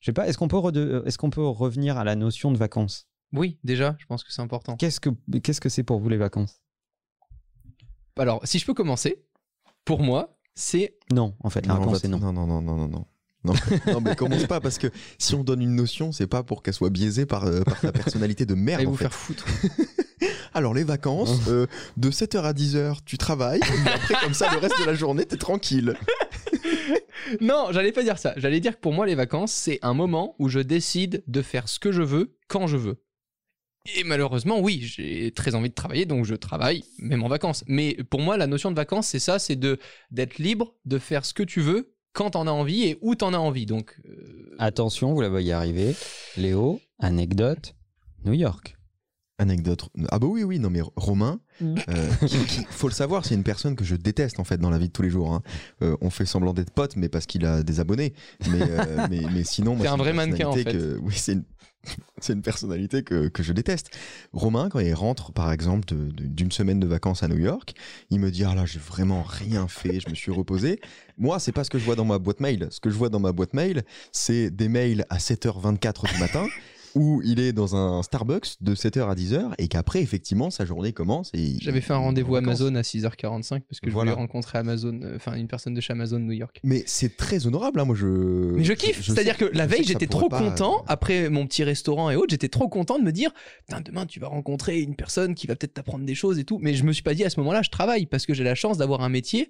Je 0.00 0.06
sais 0.06 0.12
pas, 0.14 0.26
est-ce 0.26 0.38
qu'on 0.38 0.48
peut, 0.48 0.56
rede- 0.56 1.02
est-ce 1.04 1.18
qu'on 1.18 1.28
peut 1.30 1.46
revenir 1.46 1.98
à 1.98 2.04
la 2.04 2.16
notion 2.16 2.50
de 2.50 2.56
vacances? 2.56 3.08
Oui, 3.34 3.58
déjà, 3.62 3.94
je 3.98 4.06
pense 4.06 4.24
que 4.24 4.32
c'est 4.32 4.40
important. 4.42 4.76
Qu'est-ce 4.76 5.00
que 5.00 5.10
qu'est-ce 5.42 5.60
que 5.60 5.68
c'est 5.68 5.82
pour 5.84 6.00
vous 6.00 6.08
les 6.08 6.16
vacances? 6.16 6.62
Alors, 8.18 8.40
si 8.46 8.58
je 8.58 8.64
peux 8.66 8.74
commencer, 8.74 9.24
pour 9.84 10.00
moi, 10.02 10.38
c'est 10.54 10.96
Non, 11.12 11.34
en 11.40 11.50
fait, 11.50 11.66
la 11.66 11.74
Non, 11.74 11.80
réponse 11.80 12.04
est 12.04 12.08
non. 12.08 12.18
Non, 12.18 12.32
non, 12.32 12.46
non, 12.46 12.62
non, 12.62 12.88
non, 12.88 13.06
non. 13.44 13.54
Mais 14.00 14.14
commence 14.14 14.46
pas 14.46 14.60
parce 14.60 14.78
que 14.78 14.88
si 15.18 15.34
on 15.34 15.44
donne 15.44 15.62
une 15.62 15.74
notion, 15.74 16.12
c'est 16.12 16.26
pas 16.26 16.42
pour 16.42 16.62
qu'elle 16.62 16.74
soit 16.74 16.90
biaisée 16.90 17.26
par, 17.26 17.44
euh, 17.44 17.62
par 17.62 17.80
ta 17.80 17.92
personnalité 17.92 18.46
de 18.46 18.54
merde. 18.54 18.86
en 18.86 18.90
vous 18.90 18.96
fait. 18.96 19.04
faire 19.04 19.14
foutre. 19.14 19.44
Alors, 20.54 20.74
les 20.74 20.84
vacances, 20.84 21.40
euh, 21.48 21.66
de 21.96 22.10
7h 22.10 22.42
à 22.42 22.52
10h, 22.52 22.98
tu 23.04 23.18
travailles, 23.18 23.60
et 23.60 23.88
après, 23.88 24.14
comme 24.22 24.34
ça, 24.34 24.52
le 24.52 24.58
reste 24.58 24.78
de 24.80 24.84
la 24.84 24.94
journée, 24.94 25.24
t'es 25.24 25.36
tranquille. 25.36 25.96
non, 27.40 27.68
j'allais 27.70 27.92
pas 27.92 28.02
dire 28.02 28.18
ça. 28.18 28.34
J'allais 28.36 28.60
dire 28.60 28.76
que 28.76 28.80
pour 28.80 28.92
moi, 28.92 29.06
les 29.06 29.14
vacances, 29.14 29.52
c'est 29.52 29.78
un 29.82 29.94
moment 29.94 30.36
où 30.38 30.48
je 30.48 30.60
décide 30.60 31.22
de 31.26 31.42
faire 31.42 31.68
ce 31.68 31.78
que 31.78 31.90
je 31.92 32.02
veux 32.02 32.36
quand 32.48 32.66
je 32.66 32.76
veux. 32.76 33.02
Et 33.96 34.04
malheureusement, 34.04 34.60
oui, 34.60 34.80
j'ai 34.82 35.32
très 35.32 35.56
envie 35.56 35.70
de 35.70 35.74
travailler, 35.74 36.06
donc 36.06 36.24
je 36.24 36.36
travaille, 36.36 36.84
même 36.98 37.24
en 37.24 37.28
vacances. 37.28 37.64
Mais 37.66 37.96
pour 38.10 38.20
moi, 38.20 38.36
la 38.36 38.46
notion 38.46 38.70
de 38.70 38.76
vacances, 38.76 39.08
c'est 39.08 39.18
ça, 39.18 39.40
c'est 39.40 39.56
de 39.56 39.78
d'être 40.12 40.38
libre, 40.38 40.74
de 40.84 40.98
faire 40.98 41.24
ce 41.24 41.34
que 41.34 41.42
tu 41.42 41.60
veux, 41.60 41.91
quand 42.12 42.30
t'en 42.30 42.46
as 42.46 42.50
envie 42.50 42.84
et 42.84 42.98
où 43.00 43.14
t'en 43.14 43.34
as 43.34 43.38
envie. 43.38 43.66
Donc, 43.66 43.96
euh, 44.06 44.54
Attention, 44.58 45.12
vous 45.14 45.20
la 45.20 45.28
voyez 45.28 45.52
arriver. 45.52 45.94
Léo, 46.36 46.80
anecdote, 46.98 47.74
New 48.24 48.32
York. 48.34 48.76
Anecdote. 49.42 49.88
Ah 50.10 50.18
bah 50.18 50.26
oui, 50.28 50.42
oui, 50.44 50.58
non 50.58 50.70
mais 50.70 50.80
Romain, 50.96 51.40
Mm. 51.60 51.74
euh, 51.90 52.10
faut 52.70 52.88
le 52.88 52.94
savoir, 52.94 53.24
c'est 53.26 53.34
une 53.34 53.42
personne 53.42 53.76
que 53.76 53.84
je 53.84 53.94
déteste 53.94 54.40
en 54.40 54.44
fait 54.44 54.56
dans 54.58 54.70
la 54.70 54.78
vie 54.78 54.88
de 54.88 54.92
tous 54.92 55.02
les 55.02 55.10
jours. 55.10 55.34
hein. 55.34 55.42
Euh, 55.82 55.96
on 56.00 56.08
fait 56.10 56.24
semblant 56.24 56.54
d'être 56.54 56.70
potes, 56.70 56.96
mais 56.96 57.08
parce 57.10 57.26
qu'il 57.26 57.44
a 57.44 57.62
des 57.62 57.78
abonnés. 57.78 58.14
Mais, 58.50 58.62
euh, 58.62 59.06
mais, 59.10 59.20
mais 59.32 59.44
sinon, 59.44 59.76
c'est 59.80 59.86
un 59.86 59.92
une 59.96 59.98
vrai 59.98 60.12
mannequin, 60.14 60.48
en 60.48 60.54
personnalité 60.54 60.94
que- 60.94 60.98
oui, 61.02 61.14
c'est 61.16 61.32
une... 61.34 61.44
c'est 62.20 62.32
une 62.32 62.42
personnalité 62.42 63.02
que, 63.02 63.28
que 63.28 63.42
je 63.42 63.52
déteste. 63.52 63.90
Romain, 64.32 64.68
quand 64.70 64.78
il 64.78 64.94
rentre 64.94 65.32
par 65.32 65.52
exemple 65.52 65.84
d'une 65.92 66.50
semaine 66.52 66.80
de 66.80 66.86
vacances 66.86 67.22
à 67.22 67.28
New 67.28 67.38
York, 67.38 67.74
il 68.10 68.18
me 68.20 68.30
dit 68.30 68.44
ah 68.44 68.54
là 68.54 68.64
j'ai 68.66 68.78
vraiment 68.78 69.22
rien 69.22 69.66
fait, 69.68 70.00
je 70.00 70.08
me 70.08 70.14
suis 70.14 70.30
reposé. 70.32 70.80
Moi, 71.18 71.38
c'est 71.38 71.52
pas 71.52 71.64
ce 71.64 71.70
que 71.70 71.78
je 71.78 71.84
vois 71.84 71.96
dans 71.96 72.04
ma 72.06 72.18
boîte 72.18 72.40
mail. 72.40 72.68
Ce 72.70 72.80
que 72.80 72.88
je 72.88 72.94
vois 72.96 73.08
dans 73.10 73.20
ma 73.20 73.32
boîte 73.32 73.52
mail, 73.52 73.82
c'est 74.12 74.50
des 74.50 74.68
mails 74.68 75.04
à 75.10 75.18
7h24 75.18 76.12
du 76.14 76.18
matin. 76.20 76.46
Où 76.94 77.20
il 77.24 77.40
est 77.40 77.52
dans 77.52 77.74
un 77.76 78.02
Starbucks 78.02 78.56
de 78.60 78.74
7h 78.74 79.08
à 79.08 79.14
10h 79.14 79.52
et 79.58 79.68
qu'après, 79.68 80.02
effectivement, 80.02 80.50
sa 80.50 80.64
journée 80.64 80.92
commence. 80.92 81.30
et 81.34 81.56
j'avais 81.60 81.80
fait 81.80 81.92
un 81.92 81.98
rendez-vous. 81.98 82.36
Amazon 82.36 82.74
à 82.74 82.82
6h45 82.82 83.60
parce 83.68 83.80
que 83.80 83.88
je 83.88 83.92
Voilà. 83.92 84.12
voulais 84.12 84.20
rencontrer 84.22 84.58
Amazon, 84.58 85.00
euh, 85.02 85.16
enfin 85.16 85.34
une 85.34 85.48
personne 85.48 85.74
de 85.74 85.80
chez 85.80 85.92
Amazon 85.92 86.18
New 86.18 86.32
York. 86.32 86.60
Mais 86.64 86.82
c'est 86.86 87.16
très 87.16 87.46
honorable, 87.46 87.80
hein, 87.80 87.84
moi 87.84 87.96
je. 87.96 88.06
Mais 88.06 88.64
je 88.64 88.72
kiffe, 88.72 89.02
c'est-à-dire 89.04 89.36
que 89.36 89.44
la 89.52 89.66
veille 89.66 89.84
j'étais 89.84 90.06
trop 90.06 90.28
content, 90.28 90.84
après 90.88 91.28
mon 91.30 91.46
petit 91.46 91.64
restaurant 91.64 92.10
et 92.10 92.16
autres, 92.16 92.30
j'étais 92.30 92.48
trop 92.48 92.68
content 92.68 92.98
de 92.98 93.04
me 93.04 93.12
dire, 93.12 93.30
demain 93.84 94.06
tu 94.06 94.20
vas 94.20 94.28
rencontrer 94.28 94.80
une 94.80 94.94
personne 94.96 95.34
qui 95.34 95.46
va 95.46 95.56
peut-être 95.56 95.74
t'apprendre 95.74 96.04
des 96.04 96.14
choses 96.14 96.38
et 96.38 96.44
tout, 96.44 96.58
mais 96.60 96.74
je 96.74 96.84
me 96.84 96.92
suis 96.92 97.02
pas 97.02 97.14
dit 97.14 97.24
à 97.24 97.30
ce 97.30 97.38
moment-là 97.40 97.62
je 97.62 97.70
travaille 97.70 98.06
parce 98.06 98.26
que 98.26 98.34
j'ai 98.34 98.44
la 98.44 98.54
chance 98.54 98.78
d'avoir 98.78 99.02
un 99.02 99.08
métier 99.08 99.48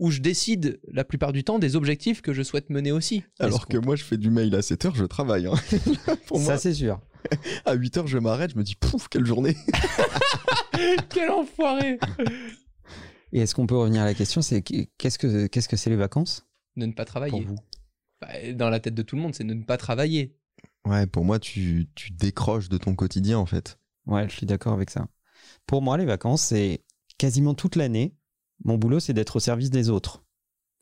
où 0.00 0.10
je 0.10 0.20
décide 0.20 0.80
la 0.90 1.04
plupart 1.04 1.32
du 1.32 1.44
temps 1.44 1.58
des 1.58 1.76
objectifs 1.76 2.20
que 2.20 2.32
je 2.32 2.42
souhaite 2.42 2.68
mener 2.70 2.90
aussi. 2.92 3.22
Alors 3.38 3.66
que 3.68 3.76
moi, 3.78 3.94
je 3.96 4.04
fais 4.04 4.16
du 4.18 4.30
mail 4.30 4.54
à 4.54 4.60
7h, 4.60 4.94
je 4.94 5.04
travaille. 5.04 5.46
hein. 5.46 5.54
Pour 6.26 6.40
Ça, 6.40 6.58
c'est 6.58 6.74
sûr. 6.74 7.00
à 7.64 7.76
8h, 7.76 8.06
je 8.06 8.18
m'arrête, 8.18 8.50
je 8.52 8.58
me 8.58 8.62
dis, 8.64 8.74
pouf, 8.74 9.08
quelle 9.08 9.24
journée. 9.26 9.56
Quel 11.08 11.30
enfoiré 11.30 11.98
Et 13.32 13.40
est-ce 13.40 13.54
qu'on 13.54 13.66
peut 13.66 13.76
revenir 13.76 14.02
à 14.02 14.04
la 14.04 14.14
question 14.14 14.42
C'est 14.42 14.62
qu- 14.62 14.88
qu'est-ce 14.98 15.18
que 15.18 15.46
qu'est-ce 15.46 15.68
que 15.68 15.76
c'est 15.76 15.90
les 15.90 15.96
vacances? 15.96 16.46
De 16.76 16.86
ne 16.86 16.92
pas 16.92 17.04
pour 17.04 17.10
travailler. 17.12 17.44
vous 17.44 17.56
Bah, 18.20 18.28
Dans 18.54 18.70
la 18.70 18.80
tête 18.80 18.94
de 18.94 19.02
tout 19.02 19.14
le 19.16 19.22
monde, 19.22 19.34
c'est 19.34 19.44
de 19.44 19.54
ne 19.54 19.62
pas 19.62 19.76
travailler. 19.76 20.36
Ouais, 20.84 21.06
pour 21.06 21.24
moi, 21.24 21.38
tu, 21.38 21.86
tu 21.94 22.10
décroches 22.12 22.68
de 22.68 22.76
ton 22.78 22.94
quotidien, 22.94 23.38
en 23.38 23.46
fait. 23.46 23.78
Ouais, 24.06 24.28
je 24.28 24.34
suis 24.36 24.46
d'accord 24.46 24.72
avec 24.74 24.90
ça. 24.90 25.06
Pour 25.66 25.80
moi, 25.80 25.96
les 25.96 26.04
vacances, 26.04 26.42
c'est 26.42 26.82
quasiment 27.16 27.54
toute 27.54 27.76
l'année. 27.76 28.14
Mon 28.64 28.76
boulot, 28.78 29.00
c'est 29.00 29.12
d'être 29.12 29.36
au 29.36 29.40
service 29.40 29.70
des 29.70 29.90
autres. 29.90 30.24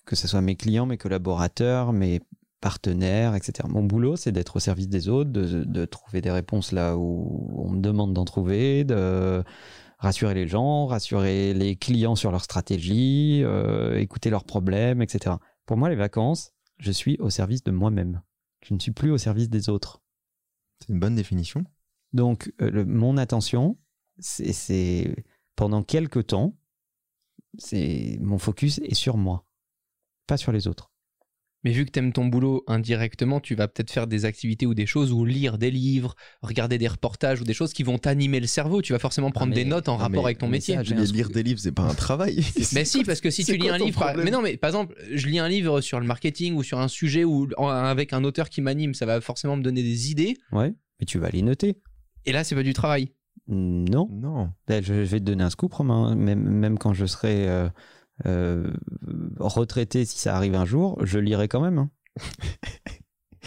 Que 0.05 0.17
ce 0.17 0.27
soit 0.29 0.41
mes 0.41 0.57
clients, 0.57 0.87
mes 0.87 0.99
collaborateurs, 0.99 1.93
mes 1.93 2.21
partenaires, 2.61 3.35
etc. 3.35 3.69
Mon 3.69 3.83
boulot, 3.83 4.17
c'est 4.17 4.33
d'être 4.33 4.57
au 4.57 4.61
service 4.61 4.89
des 4.89 5.09
autres, 5.09 5.31
de, 5.31 5.65
de 5.65 5.85
trouver 5.85 6.21
des 6.21 6.31
réponses 6.31 6.73
là 6.73 6.97
où 6.97 7.53
on 7.57 7.71
me 7.71 7.81
demande 7.81 8.13
d'en 8.13 8.25
trouver, 8.25 8.85
de 8.85 9.43
rassurer 9.99 10.35
les 10.35 10.49
gens, 10.49 10.87
rassurer 10.87 11.55
les 11.55 11.77
clients 11.77 12.17
sur 12.17 12.31
leur 12.31 12.43
stratégie, 12.43 13.43
euh, 13.45 13.99
écouter 13.99 14.31
leurs 14.31 14.45
problèmes, 14.45 15.03
etc. 15.03 15.37
Pour 15.67 15.77
moi, 15.77 15.89
les 15.89 15.97
vacances, 15.97 16.53
je 16.79 16.91
suis 16.93 17.17
au 17.19 17.31
service 17.31 17.63
de 17.65 17.71
moi-même. 17.73 18.23
Je 18.65 18.75
ne 18.75 18.79
suis 18.79 18.93
plus 18.93 19.11
au 19.11 19.19
service 19.19 19.49
des 19.49 19.69
autres. 19.69 20.01
C'est 20.81 20.93
une 20.93 21.01
bonne 21.01 21.15
définition. 21.17 21.65
Donc, 22.13 22.53
euh, 22.61 22.71
le- 22.71 22.85
mon 22.85 23.17
attention, 23.17 23.77
c'est- 24.19 24.53
c'est 24.53 25.25
pendant 25.57 25.83
quelques 25.83 26.29
temps, 26.29 26.57
c'est 27.59 28.19
mon 28.21 28.39
focus 28.39 28.79
est 28.85 28.95
sur 28.95 29.17
moi, 29.17 29.47
pas 30.27 30.37
sur 30.37 30.53
les 30.53 30.67
autres. 30.69 30.91
Mais 31.65 31.71
vu 31.71 31.85
que 31.85 31.93
t'aimes 31.93 32.13
ton 32.13 32.27
boulot 32.27 32.65
indirectement, 32.67 33.39
tu 33.39 33.55
vas 33.55 33.69
peut-être 33.69 33.93
faire 33.93 34.09
des 34.09 34.25
activités 34.25 34.67
ou 34.67 34.75
des 34.75 34.85
choses 34.85 35.13
ou 35.13 35.25
lire 35.25 35.59
des 35.59 35.71
livres, 35.71 36.17
regarder 36.43 36.77
des 36.77 36.89
reportages 36.89 37.41
ou 37.41 37.45
des 37.45 37.55
choses 37.55 37.73
qui 37.73 37.85
vont 37.85 37.99
t'animer 37.99 38.41
le 38.41 38.49
cerveau. 38.49 38.83
Tu 38.83 38.93
vas 38.93 38.99
forcément 38.99 39.31
prendre 39.31 39.51
mais- 39.51 39.63
des 39.63 39.65
notes 39.65 39.89
en 39.89 39.93
non, 39.93 39.99
rapport 39.99 40.23
mais- 40.25 40.27
avec 40.27 40.39
ton 40.39 40.49
métier. 40.49 40.75
ça, 40.75 40.83
Mais 40.93 41.05
lire 41.05 41.29
des 41.31 41.45
livres, 41.45 41.61
c'est 41.61 41.71
pas 41.71 41.85
un 41.85 41.95
travail. 41.95 42.45
Mais 42.73 42.85
si, 42.85 43.05
parce 43.05 43.21
que 43.21 43.31
si 43.31 43.45
tu 43.45 43.57
lis 43.57 43.69
un 43.69 43.79
livre, 43.79 43.93
problème 44.01 44.25
mais 44.25 44.33
non, 44.33 44.43
mais 44.43 44.57
par 44.57 44.71
exemple, 44.71 44.97
je 45.13 45.29
lis 45.29 45.39
un 45.39 45.49
livre 45.49 45.81
sur 45.81 46.01
le 46.01 46.07
marketing 46.07 46.55
ou 46.57 46.65
sur 46.65 46.81
un 46.81 46.89
sujet 46.89 47.23
ou 47.23 47.47
avec 47.61 48.13
un 48.13 48.25
auteur 48.25 48.49
qui 48.51 48.61
m'anime, 48.61 48.93
ça 48.95 49.07
va 49.07 49.21
forcément 49.21 49.57
me 49.57 49.63
donner 49.63 49.85
des 49.85 50.11
idées. 50.11 50.37
Ouais, 50.51 50.75
mais 50.99 51.07
tu 51.07 51.21
vas 51.21 51.31
les 51.31 51.43
noter. 51.43 51.77
Et 52.25 52.33
là, 52.33 52.43
c'est 52.43 52.57
pas 52.57 52.65
du 52.65 52.73
travail. 52.73 53.13
Non, 53.49 54.09
Non. 54.11 54.51
Ben, 54.69 54.83
je 54.83 55.05
je 55.05 55.11
vais 55.11 55.21
te 55.21 55.25
donner 55.25 55.45
un 55.45 55.51
scoop, 55.51 55.73
Romain. 55.75 56.15
Même, 56.15 56.41
même 56.43 56.79
quand 56.79 56.95
je 56.95 57.07
serai 57.07 57.49
euh, 57.49 57.69
euh, 58.27 58.71
retraité, 59.39 60.05
si 60.05 60.19
ça 60.19 60.37
arrive 60.37 60.55
un 60.55 60.65
jour, 60.65 60.99
je 61.05 61.19
lirai 61.19 61.49
quand 61.49 61.61
même. 61.61 61.79
hein. 61.79 61.91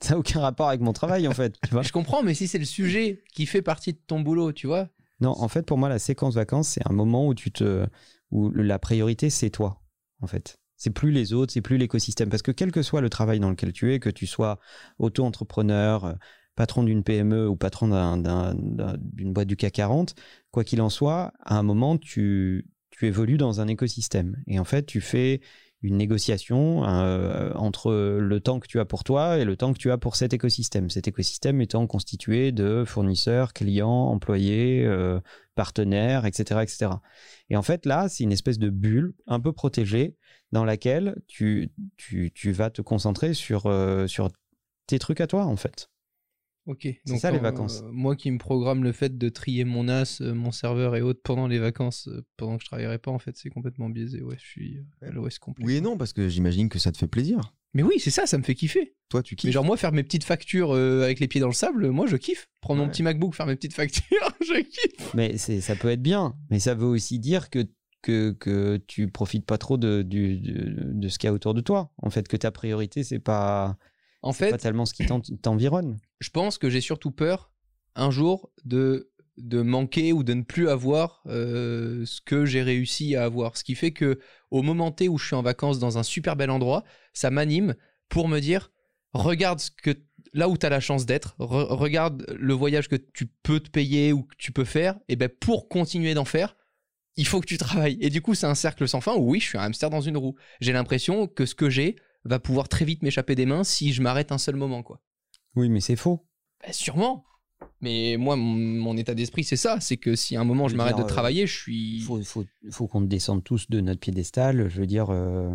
ça 0.00 0.14
n'a 0.14 0.18
aucun 0.18 0.40
rapport 0.40 0.68
avec 0.68 0.80
mon 0.80 0.92
travail, 0.92 1.28
en 1.28 1.32
fait. 1.32 1.58
Tu 1.62 1.70
vois 1.70 1.82
Je 1.82 1.92
comprends, 1.92 2.22
mais 2.22 2.34
si 2.34 2.48
c'est 2.48 2.58
le 2.58 2.64
sujet 2.64 3.22
qui 3.32 3.46
fait 3.46 3.62
partie 3.62 3.92
de 3.92 4.00
ton 4.06 4.20
boulot, 4.20 4.52
tu 4.52 4.66
vois. 4.66 4.88
Non, 5.20 5.34
en 5.38 5.48
fait, 5.48 5.62
pour 5.66 5.78
moi, 5.78 5.88
la 5.88 5.98
séquence 5.98 6.34
vacances, 6.34 6.68
c'est 6.68 6.88
un 6.88 6.92
moment 6.92 7.26
où 7.26 7.34
tu 7.34 7.50
te, 7.50 7.86
où 8.30 8.50
la 8.50 8.78
priorité, 8.78 9.28
c'est 9.30 9.50
toi, 9.50 9.82
en 10.20 10.26
fait. 10.26 10.56
C'est 10.76 10.90
plus 10.90 11.10
les 11.10 11.34
autres, 11.34 11.52
c'est 11.52 11.60
plus 11.60 11.76
l'écosystème. 11.76 12.30
Parce 12.30 12.40
que 12.40 12.52
quel 12.52 12.72
que 12.72 12.80
soit 12.82 13.02
le 13.02 13.10
travail 13.10 13.38
dans 13.38 13.50
lequel 13.50 13.72
tu 13.72 13.92
es, 13.92 14.00
que 14.00 14.08
tu 14.08 14.26
sois 14.26 14.58
auto-entrepreneur, 14.98 16.16
patron 16.60 16.82
d'une 16.82 17.02
PME 17.02 17.48
ou 17.48 17.56
patron 17.56 17.88
d'un- 17.88 18.18
d'un- 18.18 18.54
d'un- 18.54 18.98
d'une 19.00 19.32
boîte 19.32 19.48
du 19.48 19.56
CAC 19.56 19.72
40, 19.72 20.14
quoi 20.50 20.62
qu'il 20.62 20.82
en 20.82 20.90
soit, 20.90 21.32
à 21.42 21.56
un 21.58 21.62
moment, 21.62 21.96
tu, 21.96 22.66
évolues 23.00 23.38
dans 23.38 23.62
un 23.62 23.66
écosystème. 23.66 24.36
Et 24.46 24.58
en 24.58 24.64
fait, 24.64 24.84
tu 24.84 25.00
fais 25.00 25.40
une 25.80 25.96
négociation 25.96 26.84
euh, 26.84 27.50
entre 27.54 28.18
le 28.20 28.40
temps 28.40 28.60
que 28.60 28.66
tu 28.66 28.78
as 28.78 28.84
pour 28.84 29.04
toi 29.04 29.38
et 29.38 29.46
le 29.46 29.56
temps 29.56 29.72
que 29.72 29.78
tu 29.78 29.90
as 29.90 29.96
pour 29.96 30.16
cet 30.16 30.34
écosystème. 30.34 30.90
Cet 30.90 31.08
écosystème 31.08 31.62
étant 31.62 31.86
constitué 31.86 32.52
de 32.52 32.84
fournisseurs, 32.86 33.54
clients, 33.54 34.08
employés, 34.08 34.84
euh, 34.84 35.18
partenaires, 35.54 36.26
etc., 36.26 36.62
etc. 36.62 36.90
Et 37.48 37.56
en 37.56 37.62
fait, 37.62 37.86
là, 37.86 38.10
c'est 38.10 38.24
une 38.24 38.32
espèce 38.32 38.58
de 38.58 38.68
bulle 38.68 39.14
un 39.26 39.40
peu 39.40 39.52
protégée 39.52 40.14
dans 40.52 40.66
laquelle 40.66 41.16
tu, 41.26 41.70
vas 42.48 42.68
te 42.68 42.82
concentrer 42.82 43.32
euh, 43.64 44.06
sur 44.06 44.28
tes 44.86 44.98
trucs 44.98 45.22
à 45.22 45.26
toi, 45.26 45.46
en 45.46 45.56
fait. 45.56 45.88
Ok. 46.66 46.86
C'est 47.04 47.16
ça, 47.18 47.30
les 47.30 47.38
euh, 47.38 47.40
vacances. 47.40 47.82
moi 47.90 48.14
qui 48.16 48.30
me 48.30 48.38
programme 48.38 48.84
le 48.84 48.92
fait 48.92 49.16
de 49.16 49.28
trier 49.28 49.64
mon 49.64 49.84
NAS, 49.84 50.18
euh, 50.20 50.34
mon 50.34 50.50
serveur 50.52 50.94
et 50.96 51.02
autres 51.02 51.20
pendant 51.24 51.48
les 51.48 51.58
vacances, 51.58 52.06
euh, 52.08 52.22
pendant 52.36 52.56
que 52.58 52.62
je 52.62 52.68
travaillerai 52.68 52.98
pas, 52.98 53.10
en 53.10 53.18
fait, 53.18 53.36
c'est 53.36 53.50
complètement 53.50 53.88
biaisé. 53.88 54.22
Ouais, 54.22 54.36
je 54.38 54.46
suis 54.46 54.78
euh, 55.02 55.08
à 55.08 55.10
l'OS 55.10 55.38
complet. 55.38 55.64
Oui 55.64 55.76
et 55.76 55.80
non, 55.80 55.96
parce 55.96 56.12
que 56.12 56.28
j'imagine 56.28 56.68
que 56.68 56.78
ça 56.78 56.92
te 56.92 56.98
fait 56.98 57.06
plaisir. 57.08 57.54
Mais 57.72 57.82
oui, 57.82 57.94
c'est 57.98 58.10
ça, 58.10 58.26
ça 58.26 58.36
me 58.36 58.42
fait 58.42 58.54
kiffer. 58.54 58.94
Toi, 59.08 59.22
tu 59.22 59.34
Mais 59.34 59.36
kiffes. 59.36 59.52
genre, 59.52 59.64
moi, 59.64 59.76
faire 59.76 59.92
mes 59.92 60.02
petites 60.02 60.24
factures 60.24 60.72
euh, 60.74 61.02
avec 61.04 61.20
les 61.20 61.28
pieds 61.28 61.40
dans 61.40 61.46
le 61.46 61.52
sable, 61.54 61.88
moi, 61.90 62.06
je 62.06 62.16
kiffe. 62.16 62.48
Prendre 62.60 62.82
mon 62.82 62.88
petit 62.88 63.02
MacBook, 63.02 63.34
faire 63.34 63.46
mes 63.46 63.56
petites 63.56 63.74
factures, 63.74 64.04
je 64.40 64.60
kiffe. 64.60 65.14
Mais 65.14 65.38
ça 65.38 65.76
peut 65.76 65.88
être 65.88 66.02
bien, 66.02 66.34
mais 66.50 66.58
ça 66.58 66.74
veut 66.74 66.86
aussi 66.86 67.18
dire 67.20 67.48
que, 67.48 67.64
que, 68.02 68.32
que 68.32 68.76
tu 68.88 69.08
profites 69.08 69.46
pas 69.46 69.56
trop 69.58 69.76
de, 69.76 70.02
du- 70.02 70.38
de, 70.40 70.92
de 70.94 71.08
ce 71.08 71.18
qu'il 71.18 71.28
y 71.28 71.30
a 71.30 71.32
autour 71.32 71.54
de 71.54 71.60
toi. 71.60 71.92
En 71.98 72.10
fait, 72.10 72.26
que 72.28 72.36
ta 72.36 72.50
priorité, 72.50 73.04
c'est 73.04 73.18
pas, 73.20 73.76
En 74.22 74.32
fait, 74.32 74.50
pas 74.50 74.58
tellement 74.58 74.86
ce 74.86 74.94
qui 74.94 75.06
t'en- 75.06 75.20
t'environne. 75.20 75.98
je 76.20 76.30
pense 76.30 76.58
que 76.58 76.68
j'ai 76.70 76.80
surtout 76.80 77.10
peur 77.10 77.50
un 77.94 78.10
jour 78.10 78.50
de 78.64 79.10
de 79.36 79.62
manquer 79.62 80.12
ou 80.12 80.22
de 80.22 80.34
ne 80.34 80.42
plus 80.42 80.68
avoir 80.68 81.22
euh, 81.26 82.04
ce 82.04 82.20
que 82.20 82.44
j'ai 82.44 82.62
réussi 82.62 83.16
à 83.16 83.24
avoir. 83.24 83.56
Ce 83.56 83.64
qui 83.64 83.74
fait 83.74 83.90
que 83.92 84.20
au 84.50 84.60
moment 84.62 84.90
T 84.92 85.08
où 85.08 85.16
je 85.16 85.26
suis 85.26 85.36
en 85.36 85.40
vacances 85.42 85.78
dans 85.78 85.96
un 85.96 86.02
super 86.02 86.36
bel 86.36 86.50
endroit, 86.50 86.84
ça 87.14 87.30
m'anime 87.30 87.74
pour 88.10 88.28
me 88.28 88.40
dire 88.40 88.70
regarde 89.14 89.58
ce 89.60 89.70
que 89.70 89.96
là 90.34 90.48
où 90.50 90.58
tu 90.58 90.66
as 90.66 90.68
la 90.68 90.80
chance 90.80 91.06
d'être, 91.06 91.36
re- 91.38 91.72
regarde 91.74 92.26
le 92.38 92.52
voyage 92.52 92.88
que 92.88 92.96
tu 92.96 93.26
peux 93.42 93.60
te 93.60 93.70
payer 93.70 94.12
ou 94.12 94.24
que 94.24 94.34
tu 94.36 94.52
peux 94.52 94.66
faire, 94.66 94.98
et 95.08 95.16
ben 95.16 95.28
pour 95.30 95.68
continuer 95.68 96.12
d'en 96.12 96.26
faire, 96.26 96.54
il 97.16 97.26
faut 97.26 97.40
que 97.40 97.46
tu 97.46 97.56
travailles. 97.56 97.96
Et 98.00 98.10
du 98.10 98.20
coup, 98.20 98.34
c'est 98.34 98.46
un 98.46 98.54
cercle 98.54 98.86
sans 98.86 99.00
fin 99.00 99.14
où 99.14 99.30
oui, 99.30 99.40
je 99.40 99.46
suis 99.46 99.58
un 99.58 99.62
hamster 99.62 99.88
dans 99.90 100.00
une 100.02 100.16
roue. 100.18 100.34
J'ai 100.60 100.72
l'impression 100.72 101.26
que 101.26 101.46
ce 101.46 101.54
que 101.54 101.70
j'ai 101.70 101.96
va 102.24 102.38
pouvoir 102.38 102.68
très 102.68 102.84
vite 102.84 103.02
m'échapper 103.02 103.34
des 103.34 103.46
mains 103.46 103.64
si 103.64 103.92
je 103.92 104.02
m'arrête 104.02 104.32
un 104.32 104.38
seul 104.38 104.56
moment 104.56 104.82
quoi. 104.82 105.00
Oui, 105.56 105.68
mais 105.68 105.80
c'est 105.80 105.96
faux. 105.96 106.26
Bah, 106.62 106.72
sûrement. 106.72 107.24
Mais 107.82 108.16
moi, 108.18 108.36
mon, 108.36 108.54
mon 108.54 108.96
état 108.96 109.14
d'esprit, 109.14 109.42
c'est 109.44 109.56
ça. 109.56 109.80
C'est 109.80 109.96
que 109.96 110.14
si 110.14 110.36
à 110.36 110.40
un 110.40 110.44
moment 110.44 110.68
Je 110.68 110.76
m'arrête 110.76 110.96
de 110.96 111.02
euh, 111.02 111.06
travailler, 111.06 111.46
je 111.46 111.56
suis. 111.58 111.96
Il 111.98 112.02
faut, 112.02 112.22
faut, 112.22 112.44
faut 112.70 112.86
qu'on 112.86 113.00
descende 113.02 113.42
tous 113.44 113.68
de 113.70 113.80
notre 113.80 114.00
piédestal. 114.00 114.68
Je 114.68 114.80
veux 114.80 114.86
dire, 114.86 115.10
euh, 115.10 115.50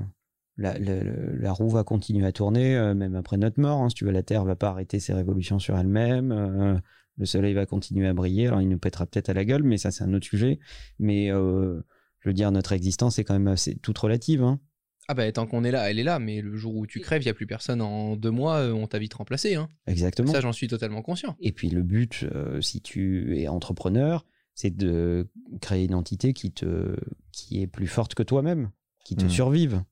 la, 0.57 0.77
la- 0.79 1.03
la 1.03 1.51
roue 1.51 1.69
va 1.69 1.83
continuer 1.83 2.25
à 2.25 2.31
tourner, 2.31 2.75
euh, 2.75 2.93
même 2.93 3.15
après 3.15 3.37
notre 3.37 3.59
mort. 3.59 3.81
hein. 3.81 3.89
Si 3.89 3.95
tu 3.95 4.05
veux, 4.05 4.11
la 4.11 4.23
Terre 4.23 4.43
va 4.43 4.55
pas 4.55 4.69
arrêter 4.69 4.99
ses 4.99 5.13
révolutions 5.13 5.59
sur 5.59 5.77
elle-même. 5.77 6.31
euh, 6.31 6.77
le 7.17 7.25
soleil 7.25 7.53
va 7.53 7.65
continuer 7.65 8.07
à 8.07 8.13
briller. 8.13 8.47
Alors, 8.47 8.61
il 8.61 8.67
nous 8.69 8.77
pètera 8.79 9.05
peut-être 9.05 9.29
à 9.29 9.33
la 9.33 9.45
gueule, 9.45 9.63
mais 9.63 9.77
ça, 9.77 9.89
c'est 9.91 10.03
un 10.03 10.13
autre 10.13 10.25
sujet. 10.25 10.59
Mais 10.99 11.31
euh, 11.31 11.79
je 12.19 12.29
veux 12.29 12.33
dire, 12.33 12.51
notre 12.51 12.73
existence 12.73 13.19
est 13.19 13.23
quand 13.23 13.33
même 13.35 13.47
assez, 13.47 13.75
toute 13.77 13.97
relative. 13.97 14.43
hein. 14.43 14.59
Ah 15.07 15.13
bah 15.13 15.31
tant 15.31 15.45
qu'on 15.45 15.63
est 15.63 15.71
là, 15.71 15.89
elle 15.89 15.99
est 15.99 16.03
là. 16.03 16.19
Mais 16.19 16.41
le 16.41 16.55
jour 16.55 16.75
où 16.75 16.87
tu 16.87 16.99
crèves, 16.99 17.21
il 17.21 17.25
y 17.25 17.29
a 17.29 17.33
plus 17.33 17.45
personne 17.47 17.81
en 17.81 18.15
deux 18.15 18.31
mois, 18.31 18.57
euh, 18.57 18.71
on 18.73 18.87
t'a 18.87 18.97
vite 18.99 19.13
remplacé. 19.13 19.55
Hein. 19.55 19.69
Exactement. 19.87 20.31
Ça, 20.31 20.41
j'en 20.41 20.51
suis 20.51 20.67
totalement 20.67 21.01
conscient. 21.01 21.35
Et 21.39 21.51
puis 21.51 21.69
le 21.69 21.83
but, 21.83 22.25
euh, 22.33 22.59
si 22.61 22.81
tu 22.81 23.39
es 23.39 23.47
entrepreneur, 23.47 24.25
c'est 24.55 24.75
de 24.75 25.29
créer 25.61 25.85
une 25.85 25.93
entité 25.95 26.33
qui 26.33 26.51
te, 26.51 26.95
qui 27.31 27.61
est 27.61 27.67
plus 27.67 27.87
forte 27.87 28.15
que 28.15 28.23
toi-même, 28.23 28.71
qui 29.03 29.15
te 29.15 29.25
Mhm. 29.25 29.29
survive. 29.29 29.83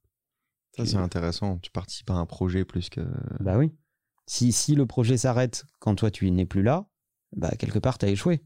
Ça, 0.75 0.85
c'est 0.87 0.95
intéressant. 0.95 1.59
Tu 1.59 1.69
participes 1.69 2.09
à 2.09 2.13
un 2.15 2.25
projet 2.25 2.65
plus 2.65 2.89
que. 2.89 3.01
Bah 3.39 3.57
oui. 3.59 3.71
Si, 4.25 4.51
si 4.51 4.73
le 4.73 4.85
projet 4.87 5.17
s'arrête 5.17 5.65
quand 5.79 5.93
toi 5.95 6.09
tu 6.09 6.31
n'es 6.31 6.45
plus 6.45 6.63
là, 6.63 6.87
bah 7.35 7.51
quelque 7.59 7.77
part 7.77 7.97
t'as 7.99 8.07
échoué. 8.07 8.41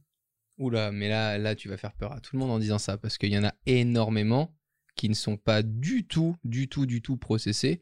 Oula, 0.57 0.91
mais 0.91 1.07
là, 1.07 1.37
là, 1.37 1.53
tu 1.55 1.69
vas 1.69 1.77
faire 1.77 1.93
peur 1.93 2.11
à 2.11 2.19
tout 2.19 2.35
le 2.35 2.39
monde 2.39 2.49
en 2.51 2.57
disant 2.59 2.79
ça 2.79 2.97
parce 2.97 3.17
qu'il 3.19 3.31
y 3.31 3.37
en 3.37 3.43
a 3.45 3.53
énormément 3.67 4.56
qui 4.97 5.07
ne 5.07 5.13
sont 5.13 5.37
pas 5.37 5.63
du 5.63 6.05
tout, 6.05 6.35
du 6.43 6.67
tout, 6.67 6.85
du 6.85 7.01
tout 7.01 7.15
processés 7.15 7.81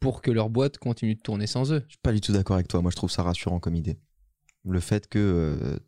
pour 0.00 0.20
que 0.20 0.30
leur 0.30 0.50
boîte 0.50 0.76
continue 0.76 1.14
de 1.14 1.20
tourner 1.20 1.46
sans 1.46 1.72
eux. 1.72 1.82
Je 1.86 1.92
suis 1.94 2.00
pas 2.02 2.12
du 2.12 2.20
tout 2.20 2.32
d'accord 2.32 2.56
avec 2.56 2.68
toi. 2.68 2.82
Moi, 2.82 2.90
je 2.90 2.96
trouve 2.96 3.10
ça 3.10 3.22
rassurant 3.22 3.60
comme 3.60 3.74
idée. 3.76 3.98
Le 4.64 4.80
fait 4.80 5.08
que 5.08 5.18
euh, 5.18 5.78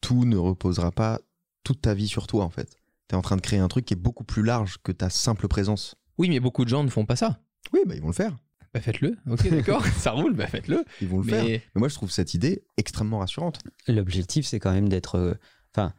tout 0.00 0.24
ne 0.24 0.36
reposera 0.38 0.90
pas 0.92 1.20
toute 1.64 1.82
ta 1.82 1.92
vie 1.92 2.08
sur 2.08 2.26
toi, 2.26 2.44
en 2.44 2.50
fait. 2.50 2.70
Tu 3.08 3.14
es 3.14 3.18
en 3.18 3.22
train 3.22 3.36
de 3.36 3.42
créer 3.42 3.58
un 3.58 3.68
truc 3.68 3.84
qui 3.84 3.92
est 3.94 3.98
beaucoup 3.98 4.24
plus 4.24 4.42
large 4.42 4.78
que 4.82 4.92
ta 4.92 5.10
simple 5.10 5.46
présence. 5.48 5.96
Oui, 6.16 6.30
mais 6.30 6.40
beaucoup 6.40 6.64
de 6.64 6.70
gens 6.70 6.84
ne 6.84 6.88
font 6.88 7.04
pas 7.04 7.16
ça. 7.16 7.42
Oui, 7.74 7.80
bah, 7.86 7.94
ils 7.94 8.00
vont 8.00 8.06
le 8.08 8.12
faire. 8.14 8.36
Bah 8.72 8.80
faites-le. 8.80 9.16
Ok, 9.28 9.48
d'accord. 9.50 9.84
ça 9.98 10.12
roule. 10.12 10.32
Bah 10.34 10.46
faites-le. 10.46 10.84
Ils 11.02 11.08
vont 11.08 11.18
le 11.18 11.24
faire. 11.24 11.44
Mais 11.44 11.60
moi, 11.74 11.88
je 11.88 11.94
trouve 11.96 12.10
cette 12.10 12.34
idée 12.34 12.62
extrêmement 12.76 13.18
rassurante. 13.18 13.58
L'objectif 13.88 14.46
c'est 14.46 14.60
quand 14.60 14.72
même 14.72 14.88
d'être. 14.88 15.16
euh, 15.16 15.34
Enfin, 15.74 15.92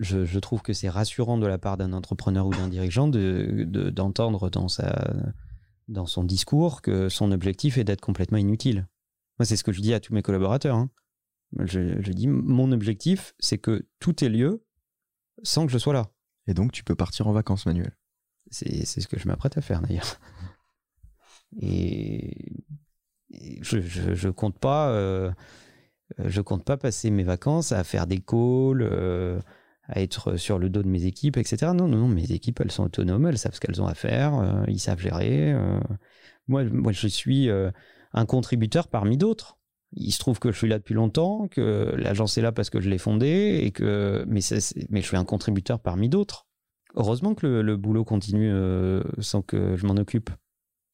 je, 0.00 0.24
je 0.24 0.38
trouve 0.38 0.62
que 0.62 0.72
c'est 0.72 0.88
rassurant 0.88 1.38
de 1.38 1.46
la 1.46 1.58
part 1.58 1.76
d'un 1.76 1.92
entrepreneur 1.92 2.46
ou 2.46 2.50
d'un 2.50 2.68
dirigeant 2.68 3.08
de, 3.08 3.64
de- 3.66 3.90
d'entendre 3.90 4.50
dans, 4.50 4.68
sa, 4.68 5.14
dans 5.88 6.06
son 6.06 6.24
discours 6.24 6.82
que 6.82 7.08
son 7.08 7.32
objectif 7.32 7.78
est 7.78 7.84
d'être 7.84 8.00
complètement 8.00 8.38
inutile. 8.38 8.88
Moi, 9.38 9.46
c'est 9.46 9.56
ce 9.56 9.64
que 9.64 9.72
je 9.72 9.80
dis 9.80 9.94
à 9.94 10.00
tous 10.00 10.12
mes 10.12 10.22
collaborateurs. 10.22 10.76
hein. 10.76 10.90
Je, 11.58 12.00
je 12.00 12.12
dis 12.12 12.28
mon 12.28 12.70
objectif, 12.72 13.34
c'est 13.38 13.58
que 13.58 13.86
tout 13.98 14.24
ait 14.24 14.28
lieu 14.28 14.64
sans 15.42 15.66
que 15.66 15.72
je 15.72 15.78
sois 15.78 15.92
là. 15.92 16.10
Et 16.46 16.54
donc, 16.54 16.72
tu 16.72 16.84
peux 16.84 16.94
partir 16.94 17.26
en 17.26 17.32
vacances, 17.32 17.66
Manuel. 17.66 17.96
C'est 18.50 18.84
c'est 18.84 19.00
ce 19.00 19.08
que 19.08 19.18
je 19.18 19.28
m'apprête 19.28 19.56
à 19.56 19.60
faire 19.60 19.80
d'ailleurs. 19.82 20.18
Et, 21.60 22.64
je, 23.62 23.80
je 23.80 24.28
compte 24.28 24.58
pas, 24.58 24.90
euh, 24.90 25.30
je 26.18 26.40
compte 26.40 26.64
pas 26.64 26.76
passer 26.76 27.10
mes 27.10 27.22
vacances 27.22 27.72
à 27.72 27.84
faire 27.84 28.06
des 28.06 28.18
calls, 28.20 28.82
euh, 28.82 29.40
à 29.88 30.00
être 30.00 30.36
sur 30.36 30.58
le 30.58 30.68
dos 30.70 30.82
de 30.82 30.88
mes 30.88 31.04
équipes, 31.04 31.36
etc. 31.36 31.72
Non, 31.74 31.88
non, 31.88 31.98
non, 31.98 32.08
mes 32.08 32.30
équipes 32.32 32.60
elles 32.60 32.70
sont 32.70 32.84
autonomes, 32.84 33.26
elles 33.26 33.38
savent 33.38 33.54
ce 33.54 33.60
qu'elles 33.60 33.82
ont 33.82 33.86
à 33.86 33.94
faire, 33.94 34.34
euh, 34.34 34.64
ils 34.68 34.78
savent 34.78 35.00
gérer. 35.00 35.52
euh. 35.52 35.80
Moi, 36.48 36.64
moi, 36.64 36.92
je 36.92 37.06
suis 37.06 37.48
euh, 37.48 37.70
un 38.12 38.26
contributeur 38.26 38.88
parmi 38.88 39.16
d'autres. 39.16 39.58
Il 39.92 40.12
se 40.12 40.18
trouve 40.18 40.38
que 40.38 40.52
je 40.52 40.58
suis 40.58 40.68
là 40.68 40.78
depuis 40.78 40.94
longtemps, 40.94 41.48
que 41.48 41.94
l'agence 41.96 42.38
est 42.38 42.42
là 42.42 42.52
parce 42.52 42.70
que 42.70 42.80
je 42.80 42.88
l'ai 42.88 42.98
fondée, 42.98 43.60
et 43.62 43.72
que 43.72 44.24
mais, 44.28 44.40
je 44.40 45.00
suis 45.06 45.16
un 45.16 45.24
contributeur 45.24 45.80
parmi 45.80 46.08
d'autres. 46.08 46.46
Heureusement 46.94 47.34
que 47.34 47.46
le, 47.46 47.62
le 47.62 47.76
boulot 47.76 48.04
continue 48.04 48.50
euh, 48.52 49.02
sans 49.18 49.42
que 49.42 49.76
je 49.76 49.86
m'en 49.86 49.94
occupe. 49.94 50.30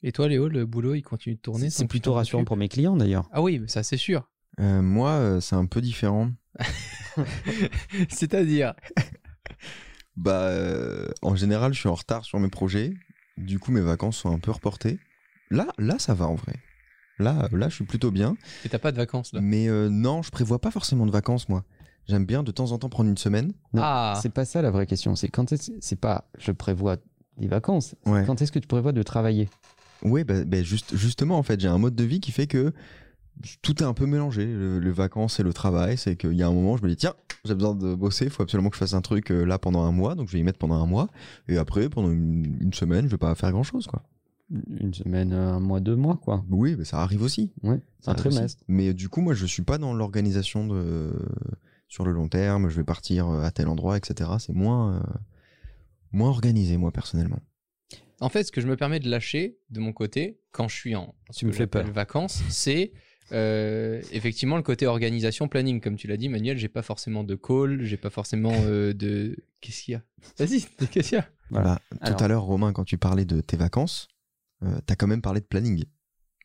Et 0.03 0.13
toi, 0.13 0.29
Léo, 0.29 0.49
le 0.49 0.67
boulot, 0.67 0.95
il 0.95 1.03
continue 1.03 1.37
de 1.37 1.41
tourner 1.41 1.69
C'est 1.71 1.87
plutôt 1.87 2.13
rassurant 2.15 2.45
pour 2.45 2.57
mes 2.57 2.69
clients 2.69 2.97
d'ailleurs. 2.97 3.29
Ah 3.33 3.43
oui, 3.43 3.59
mais 3.59 3.69
ça 3.69 3.83
c'est 3.83 3.97
sûr. 3.97 4.31
Euh, 4.61 4.81
moi, 4.81 5.41
c'est 5.41 5.57
un 5.57 5.67
peu 5.67 5.81
différent. 5.81 6.31
C'est-à-dire 8.09 8.75
Bah, 10.17 10.45
euh, 10.49 11.09
en 11.21 11.37
général, 11.37 11.75
je 11.75 11.81
suis 11.81 11.89
en 11.89 11.95
retard 11.95 12.25
sur 12.25 12.41
mes 12.41 12.49
projets. 12.49 12.95
Du 13.37 13.59
coup, 13.59 13.71
mes 13.71 13.83
vacances 13.83 14.17
sont 14.17 14.33
un 14.33 14.39
peu 14.39 14.51
reportées. 14.51 14.99
Là, 15.51 15.67
là, 15.79 15.99
ça 15.99 16.15
va 16.15 16.27
en 16.27 16.37
vrai. 16.37 16.55
Là, 17.19 17.49
là, 17.53 17.69
je 17.69 17.75
suis 17.75 17.85
plutôt 17.85 18.11
bien. 18.11 18.37
Et 18.65 18.69
t'as 18.71 18.79
pas 18.79 18.93
de 18.93 18.97
vacances 18.97 19.33
là? 19.35 19.41
Mais 19.43 19.69
euh, 19.69 19.89
non, 19.91 20.23
je 20.23 20.31
prévois 20.31 20.59
pas 20.59 20.71
forcément 20.71 21.05
de 21.07 21.11
vacances, 21.11 21.49
moi. 21.49 21.65
J'aime 22.09 22.25
bien 22.25 22.43
de 22.43 22.51
temps 22.51 22.73
en 22.73 22.79
temps 22.79 22.89
prendre 22.89 23.11
une 23.11 23.19
semaine. 23.19 23.53
Non, 23.75 23.83
Ah. 23.85 24.19
C'est 24.23 24.33
pas 24.33 24.45
ça 24.47 24.63
la 24.63 24.71
vraie 24.71 24.87
question. 24.87 25.17
C'est 25.17 25.29
quand 25.29 25.53
est-ce 25.53 25.73
c'est 25.81 26.01
pas 26.01 26.31
je 26.39 26.53
prévois 26.53 26.97
des 27.37 27.49
vacances. 27.49 27.95
c'est 28.05 28.11
Ouais. 28.11 28.25
Quand 28.27 28.41
est-ce 28.41 28.53
que 28.53 28.59
tu 28.59 28.69
prévois 28.69 28.93
de 28.93 29.03
travailler? 29.03 29.51
Oui, 30.03 30.25
bah, 30.25 30.45
bah, 30.45 30.63
juste, 30.63 30.97
justement, 30.97 31.37
en 31.39 31.43
fait, 31.43 31.61
j'ai 31.61 31.69
un 31.69 31.79
mode 31.79 31.95
de 31.95 32.05
vie 32.05 32.21
qui 32.21 32.33
fait 32.33 32.47
que 32.47 32.73
tout 33.63 33.83
est 33.83 33.87
un 33.87 33.95
peu 33.95 34.07
mélangé. 34.07 34.47
Le- 34.47 34.79
les 34.79 34.91
vacances 34.91 35.39
et 35.41 35.43
le 35.43 35.53
travail, 35.53 35.97
c'est 35.99 36.17
qu'il 36.17 36.33
y 36.35 36.43
a 36.43 36.49
un 36.49 36.53
moment, 36.53 36.77
je 36.77 36.83
me 36.83 36.89
dis, 36.89 36.97
tiens, 36.97 37.15
j'ai 37.45 37.55
besoin 37.55 37.75
de 37.75 37.95
bosser, 37.95 38.25
il 38.25 38.31
faut 38.31 38.43
absolument 38.43 38.71
que 38.71 38.77
je 38.77 38.81
fasse 38.81 38.95
un 38.95 39.01
truc 39.03 39.31
euh, 39.31 39.45
là 39.45 39.59
pendant 39.59 39.83
un 39.85 39.93
mois, 39.93 40.15
donc 40.15 40.29
je 40.29 40.33
vais 40.33 40.39
y 40.41 40.43
mettre 40.43 40.59
pendant 40.59 40.77
un 40.77 40.87
mois. 40.87 41.09
Et 41.49 41.57
après, 41.59 41.89
pendant 41.89 42.11
une, 42.11 42.57
une 42.61 42.73
semaine, 42.73 43.07
je 43.07 43.11
vais 43.13 43.19
pas 43.19 43.35
faire 43.35 43.53
grand-chose, 43.53 43.87
quoi. 43.87 44.03
Une 44.81 44.95
semaine, 44.95 45.33
un 45.33 45.59
mois, 45.59 45.81
deux 45.81 45.97
mois 45.97 46.17
quoi. 46.23 46.45
Oui, 46.51 46.77
mais 46.79 46.85
ça 46.85 47.01
arrive 47.03 47.23
aussi. 47.23 47.51
Ouais. 47.65 47.81
Ça 48.01 48.13
Un 48.13 48.15
aussi. 48.15 48.29
trimestre. 48.29 48.63
Mais 48.69 48.95
du 48.95 49.09
coup, 49.09 49.21
moi, 49.21 49.35
je 49.35 49.45
suis 49.45 49.63
pas 49.65 49.77
dans 49.77 49.93
l'organisation 49.93 50.69
de 50.69 51.13
sur 51.89 52.05
le 52.05 52.13
long 52.13 52.29
terme. 52.29 52.69
Je 52.69 52.77
vais 52.77 52.85
partir 52.85 53.27
euh, 53.29 53.43
à 53.43 53.51
tel 53.51 53.67
endroit, 53.67 53.97
etc. 53.97 54.31
C'est 54.39 54.53
moins 54.55 54.95
euh, 54.95 55.01
moins 56.13 56.29
organisé, 56.29 56.77
moi 56.77 56.93
personnellement. 56.93 57.41
En 58.21 58.29
fait, 58.29 58.45
ce 58.45 58.53
que 58.53 58.61
je 58.61 58.69
me 58.69 58.77
permets 58.77 59.01
de 59.01 59.11
lâcher 59.11 59.59
de 59.71 59.81
mon 59.81 59.93
côté, 59.93 60.39
quand 60.53 60.69
je 60.69 60.77
suis 60.77 60.95
en 60.97 61.15
ce 61.31 61.41
Tu 61.41 61.47
me 61.47 61.51
que 61.51 61.57
fais 61.57 61.63
j'appelle 61.65 61.85
peur. 61.87 61.93
vacances, 61.93 62.41
c'est 62.49 62.93
euh, 63.33 64.01
effectivement 64.13 64.57
le 64.57 64.63
côté 64.63 64.87
organisation, 64.87 65.49
planning. 65.49 65.81
Comme 65.81 65.97
tu 65.97 66.07
l'as 66.07 66.17
dit, 66.17 66.29
Manuel, 66.29 66.59
j'ai 66.59 66.69
pas 66.69 66.83
forcément 66.83 67.25
de 67.25 67.35
call, 67.35 67.83
j'ai 67.85 67.97
pas 67.97 68.11
forcément 68.11 68.53
euh, 68.65 68.93
de. 68.93 69.37
Qu'est-ce 69.61 69.83
qu'il 69.83 69.93
y 69.93 69.95
a? 69.97 70.03
Vas-y, 70.39 70.63
qu'est-ce 70.91 71.09
qu'il 71.09 71.19
y 71.19 71.21
a? 71.21 71.29
Voilà. 71.51 71.81
Bah, 71.91 71.99
Alors- 72.01 72.17
Tout 72.19 72.25
à 72.25 72.29
l'heure, 72.29 72.43
Romain, 72.43 72.73
quand 72.73 72.85
tu 72.85 72.99
parlais 72.99 73.25
de 73.25 73.41
tes 73.41 73.57
vacances, 73.57 74.09
euh, 74.63 74.79
t'as 74.87 74.95
quand 74.97 75.07
même 75.07 75.23
parlé 75.23 75.41
de 75.41 75.47
planning. 75.47 75.85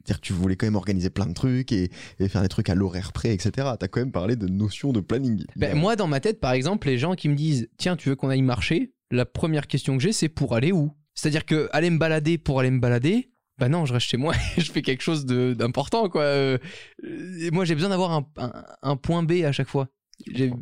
C'est-à-dire 0.03 0.21
que 0.21 0.25
tu 0.25 0.33
voulais 0.33 0.55
quand 0.55 0.65
même 0.65 0.75
organiser 0.75 1.11
plein 1.11 1.27
de 1.27 1.33
trucs 1.33 1.71
et, 1.71 1.91
et 2.19 2.27
faire 2.27 2.41
des 2.41 2.47
trucs 2.47 2.69
à 2.69 2.75
l'horaire 2.75 3.13
près, 3.13 3.33
etc. 3.35 3.51
T'as 3.79 3.87
quand 3.87 3.99
même 3.99 4.11
parlé 4.11 4.35
de 4.35 4.47
notion 4.47 4.91
de 4.93 4.99
planning. 4.99 5.45
Ben, 5.55 5.77
moi, 5.77 5.95
dans 5.95 6.07
ma 6.07 6.19
tête, 6.19 6.39
par 6.39 6.53
exemple, 6.53 6.87
les 6.87 6.97
gens 6.97 7.13
qui 7.13 7.29
me 7.29 7.35
disent 7.35 7.69
Tiens, 7.77 7.95
tu 7.95 8.09
veux 8.09 8.15
qu'on 8.15 8.29
aille 8.29 8.41
marcher? 8.41 8.93
La 9.11 9.25
première 9.25 9.67
question 9.67 9.95
que 9.97 10.01
j'ai, 10.01 10.11
c'est 10.13 10.29
pour 10.29 10.55
aller 10.55 10.71
où? 10.71 10.91
C'est-à-dire 11.13 11.45
que 11.45 11.69
aller 11.71 11.89
me 11.91 11.99
balader 11.99 12.37
pour 12.39 12.59
aller 12.59 12.71
me 12.71 12.79
balader, 12.79 13.29
bah 13.61 13.69
non, 13.69 13.85
je 13.85 13.93
reste 13.93 14.07
chez 14.07 14.17
moi 14.17 14.33
et 14.57 14.61
je 14.61 14.71
fais 14.71 14.81
quelque 14.81 15.01
chose 15.03 15.25
de- 15.25 15.53
d'important, 15.53 16.09
quoi. 16.09 16.23
Euh, 16.23 16.57
et 17.39 17.51
moi, 17.51 17.63
j'ai 17.63 17.75
besoin 17.75 17.89
d'avoir 17.91 18.11
un, 18.11 18.25
un- 18.37 18.63
un 18.81 18.95
point 18.97 19.23
B 19.23 19.43
à 19.45 19.51
chaque 19.53 19.69
fois. 19.69 19.87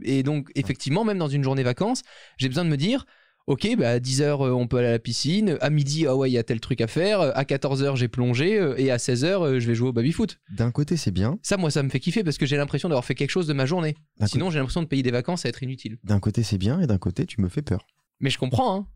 Et 0.03 0.21
donc, 0.23 0.49
effectivement, 0.55 1.03
même 1.03 1.17
dans 1.17 1.27
une 1.27 1.43
journée 1.43 1.63
vacances, 1.63 2.03
j'ai 2.37 2.47
besoin 2.49 2.65
de 2.65 2.69
me 2.69 2.77
dire 2.77 3.05
Ok, 3.47 3.67
bah 3.79 3.89
à 3.93 3.99
10h, 3.99 4.51
on 4.53 4.67
peut 4.67 4.77
aller 4.77 4.89
à 4.89 4.91
la 4.91 4.99
piscine. 4.99 5.57
À 5.59 5.71
midi, 5.71 6.05
ah 6.05 6.15
ouais, 6.15 6.29
il 6.29 6.33
y 6.33 6.37
a 6.37 6.43
tel 6.43 6.59
truc 6.59 6.81
à 6.81 6.87
faire. 6.87 7.19
À 7.21 7.43
14h, 7.45 7.95
j'ai 7.95 8.07
plongé. 8.07 8.59
euh, 8.59 8.75
Et 8.77 8.91
à 8.91 8.97
16h, 8.97 9.57
je 9.59 9.65
vais 9.67 9.73
jouer 9.73 9.89
au 9.89 9.91
baby-foot. 9.93 10.37
D'un 10.55 10.69
côté, 10.69 10.97
c'est 10.97 11.09
bien. 11.09 11.39
Ça, 11.41 11.57
moi, 11.57 11.71
ça 11.71 11.81
me 11.81 11.89
fait 11.89 11.99
kiffer 11.99 12.23
parce 12.23 12.37
que 12.37 12.45
j'ai 12.45 12.57
l'impression 12.57 12.89
d'avoir 12.89 13.05
fait 13.05 13.15
quelque 13.15 13.31
chose 13.31 13.47
de 13.47 13.53
ma 13.53 13.65
journée. 13.65 13.95
Sinon, 14.27 14.51
j'ai 14.51 14.59
l'impression 14.59 14.83
de 14.83 14.87
payer 14.87 15.01
des 15.01 15.09
vacances 15.09 15.45
à 15.45 15.49
être 15.49 15.63
inutile. 15.63 15.97
D'un 16.03 16.19
côté, 16.19 16.43
c'est 16.43 16.59
bien 16.59 16.79
et 16.79 16.85
d'un 16.85 16.99
côté, 16.99 17.25
tu 17.25 17.41
me 17.41 17.49
fais 17.49 17.63
peur. 17.63 17.87
Mais 18.19 18.29
je 18.29 18.37
comprends, 18.37 18.75
hein. 18.75 18.87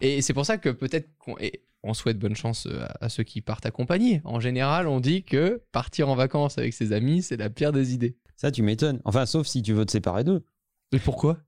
Et 0.00 0.22
c'est 0.22 0.32
pour 0.34 0.46
ça 0.46 0.58
que 0.58 0.68
peut-être 0.70 1.08
qu'on 1.18 1.36
on 1.82 1.94
souhaite 1.94 2.18
bonne 2.18 2.36
chance 2.36 2.66
euh, 2.66 2.80
à, 3.00 3.04
à 3.06 3.08
ceux 3.08 3.22
qui 3.22 3.40
partent 3.40 3.66
accompagnés. 3.66 4.20
En 4.24 4.40
général, 4.40 4.86
on 4.86 5.00
dit 5.00 5.22
que 5.24 5.62
partir 5.72 6.08
en 6.08 6.14
vacances 6.14 6.58
avec 6.58 6.74
ses 6.74 6.92
amis, 6.92 7.22
c'est 7.22 7.36
la 7.36 7.50
pire 7.50 7.72
des 7.72 7.94
idées. 7.94 8.16
Ça, 8.36 8.50
tu 8.50 8.62
m'étonnes. 8.62 9.00
Enfin, 9.04 9.26
sauf 9.26 9.46
si 9.46 9.62
tu 9.62 9.72
veux 9.72 9.84
te 9.84 9.92
séparer 9.92 10.24
d'eux. 10.24 10.44
Mais 10.92 10.98
pourquoi? 10.98 11.38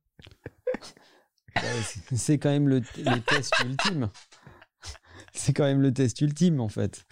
C'est- 1.82 2.16
C'est 2.16 2.38
quand 2.38 2.50
même 2.50 2.68
le, 2.68 2.80
le 2.98 3.20
test 3.20 3.52
ultime. 3.64 4.10
C'est 5.34 5.52
quand 5.52 5.64
même 5.64 5.80
le 5.80 5.92
test 5.92 6.20
ultime, 6.20 6.60
en 6.60 6.68
fait. 6.68 7.04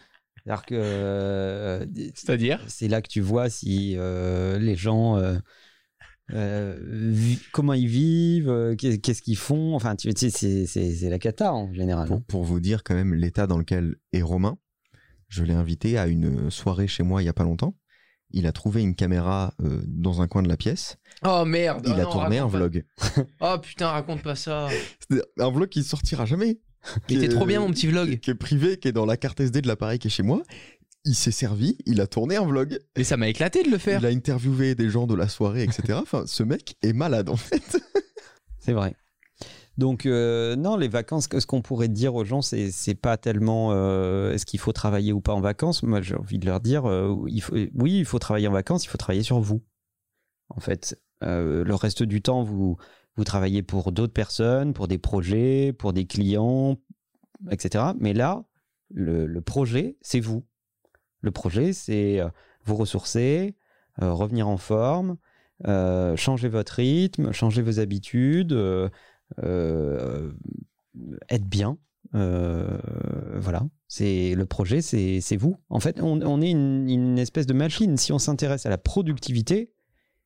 C'est-à-dire 0.45 0.65
que 0.65 0.75
euh, 0.75 1.87
C'est-à-dire? 2.15 2.65
c'est 2.69 2.89
là 2.89 3.03
que 3.03 3.09
tu 3.09 3.21
vois 3.21 3.51
si 3.51 3.95
euh, 3.97 4.59
les 4.59 4.77
gens, 4.77 5.17
euh, 5.19 5.39
euh, 6.35 6.79
vi- 7.13 7.39
comment 7.53 7.73
ils 7.75 7.87
vivent, 7.89 8.49
euh, 8.49 8.75
qu'est- 8.77 8.99
qu'est-ce 8.99 9.23
qu'ils 9.23 9.37
font. 9.37 9.75
Enfin, 9.75 9.97
tu 9.97 10.13
tu 10.15 10.31
sais, 10.31 10.67
c'est- 10.67 11.09
la 11.11 11.19
cata 11.19 11.53
en 11.53 11.73
général. 11.73 12.07
Pour, 12.09 12.23
pour 12.23 12.45
vous 12.45 12.61
dire 12.61 12.83
quand 12.85 12.95
même 12.95 13.15
l'état 13.15 13.47
dans 13.47 13.59
lequel 13.59 13.97
est 14.13 14.23
Romain, 14.23 14.59
je 15.29 15.43
l'ai 15.45 15.55
invité 15.55 15.99
à 15.99 16.07
une 16.07 16.51
soirée 16.51 16.87
chez 16.89 17.03
moi 17.03 17.23
il 17.23 17.27
y 17.27 17.29
a 17.29 17.33
pas 17.33 17.45
longtemps. 17.45 17.77
Il 18.33 18.47
a 18.47 18.53
trouvé 18.53 18.83
une 18.83 18.95
caméra 18.95 19.55
euh, 19.61 19.83
dans 19.89 20.23
un 20.23 20.29
coin 20.29 20.43
de 20.43 20.49
la 20.49 20.57
pièce. 20.57 20.97
Oh 21.25 21.45
merde 21.45 21.83
Il 21.87 21.93
oh 21.97 22.01
a 22.01 22.03
non, 22.05 22.11
tourné 22.13 22.39
un 22.39 22.49
pas- 22.49 22.59
vlog. 22.59 22.85
Oh 23.41 23.57
putain, 23.61 23.89
raconte 23.89 24.23
pas 24.23 24.37
ça 24.37 24.69
C'est 25.11 25.21
un 25.41 25.51
vlog 25.51 25.69
qui 25.69 25.83
sortira 25.83 26.27
jamais. 26.27 26.61
Il 27.09 27.23
était 27.23 27.35
trop 27.35 27.45
bien 27.45 27.61
mon 27.61 27.71
petit 27.73 27.89
vlog 27.89 28.21
Qui 28.21 28.31
est 28.31 28.35
privé, 28.35 28.79
qui 28.79 28.89
est 28.89 28.93
dans 28.93 29.05
la 29.05 29.17
carte 29.17 29.41
SD 29.41 29.61
de 29.63 29.67
l'appareil 29.69 29.99
qui 29.99 30.07
est 30.07 30.11
chez 30.11 30.23
moi. 30.23 30.43
Il 31.05 31.15
s'est 31.15 31.31
servi, 31.31 31.79
il 31.87 32.01
a 32.01 32.07
tourné 32.07 32.37
un 32.37 32.45
vlog. 32.45 32.79
Mais 32.97 33.05
ça 33.05 33.17
m'a 33.17 33.29
éclaté 33.29 33.63
de 33.63 33.71
le 33.71 33.79
faire 33.79 34.01
Il 34.01 34.07
a 34.07 34.11
interviewé 34.11 34.75
des 34.75 34.91
gens 34.91 35.07
de 35.07 35.15
la 35.15 35.29
soirée, 35.29 35.63
etc. 35.63 35.99
Enfin, 36.03 36.25
ce 36.27 36.43
mec 36.43 36.77
est 36.83 36.93
malade 36.93 37.29
en 37.31 37.37
fait. 37.37 37.81
C'est 38.59 38.73
vrai. 38.75 38.95
Donc, 39.79 40.05
euh, 40.05 40.57
non, 40.57 40.77
les 40.77 40.89
vacances, 40.89 41.27
que- 41.27 41.41
ce 41.41 41.47
qu'on 41.47 41.63
pourrait 41.63 41.89
dire 41.89 42.15
aux 42.15 42.25
gens, 42.27 42.43
c'est 42.43 42.71
c'est 42.71 42.95
pas 42.95 43.17
tellement 43.17 43.71
euh, 43.73 44.33
est-ce 44.35 44.45
qu'il 44.45 44.61
faut 44.61 44.73
travailler 44.73 45.15
ou 45.15 45.23
pas 45.23 45.33
en 45.33 45.41
vacances? 45.41 45.83
Moi, 45.83 46.03
j'ai 46.03 46.17
envie 46.17 46.39
de 46.39 46.45
leur 46.45 46.61
dire 46.61 46.85
euh, 46.87 47.17
il 47.29 47.41
faut, 47.41 47.55
oui, 47.75 47.99
il 47.99 48.05
faut 48.05 48.19
travailler 48.19 48.49
en 48.49 48.53
vacances, 48.53 48.85
il 48.85 48.89
faut 48.89 48.99
travailler 48.99 49.23
sur 49.23 49.41
vous. 49.41 49.63
En 50.51 50.61
fait, 50.61 50.99
Euh, 51.23 51.65
le 51.65 51.75
reste 51.75 52.03
du 52.03 52.21
temps, 52.23 52.43
vous, 52.43 52.77
vous 53.17 53.25
travaillez 53.25 53.63
pour 53.63 53.93
d'autres 53.93 54.13
personnes, 54.13 54.73
pour 54.75 54.89
des 54.89 54.97
projets, 54.99 55.73
pour 55.73 55.93
des 55.93 56.07
clients, 56.07 56.79
etc. 57.51 57.85
Mais 57.99 58.13
là, 58.15 58.45
le, 58.91 59.27
le 59.27 59.41
projet, 59.43 59.97
c'est 60.03 60.21
vous. 60.21 60.45
Le 61.21 61.31
projet, 61.31 61.73
c'est 61.73 62.21
euh, 62.21 62.29
vous 62.65 62.77
ressourcer, 62.77 63.55
euh, 64.03 64.13
revenir 64.13 64.49
en 64.49 64.57
forme, 64.57 65.17
euh, 65.67 66.17
changer 66.17 66.49
votre 66.49 66.75
rythme, 66.75 67.33
changer 67.33 67.63
vos 67.63 67.81
habitudes, 67.81 68.53
être 71.29 71.47
bien. 71.47 71.79
Voilà, 72.13 73.63
c'est 73.89 74.35
le 74.35 74.47
projet, 74.47 74.81
c'est 74.83 75.37
vous. 75.37 75.57
En 75.69 75.81
fait, 75.81 76.01
on, 76.03 76.41
est 76.41 76.51
une, 76.51 77.19
espèce 77.19 77.47
de 77.47 77.55
machine. 77.55 77.97
Si 77.97 78.13
on 78.13 78.19
s'intéresse 78.19 78.67
à 78.67 78.71
la 78.71 78.79
productivité, 78.79 79.73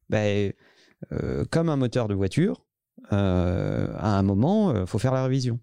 ben, 0.09 0.53
comme 1.51 1.69
un 1.69 1.77
moteur 1.77 2.09
de 2.09 2.15
voiture, 2.15 2.65
à 3.11 4.19
un 4.19 4.23
moment, 4.23 4.75
il 4.75 4.87
faut 4.87 4.99
faire 4.99 5.13
la 5.13 5.25
révision. 5.25 5.61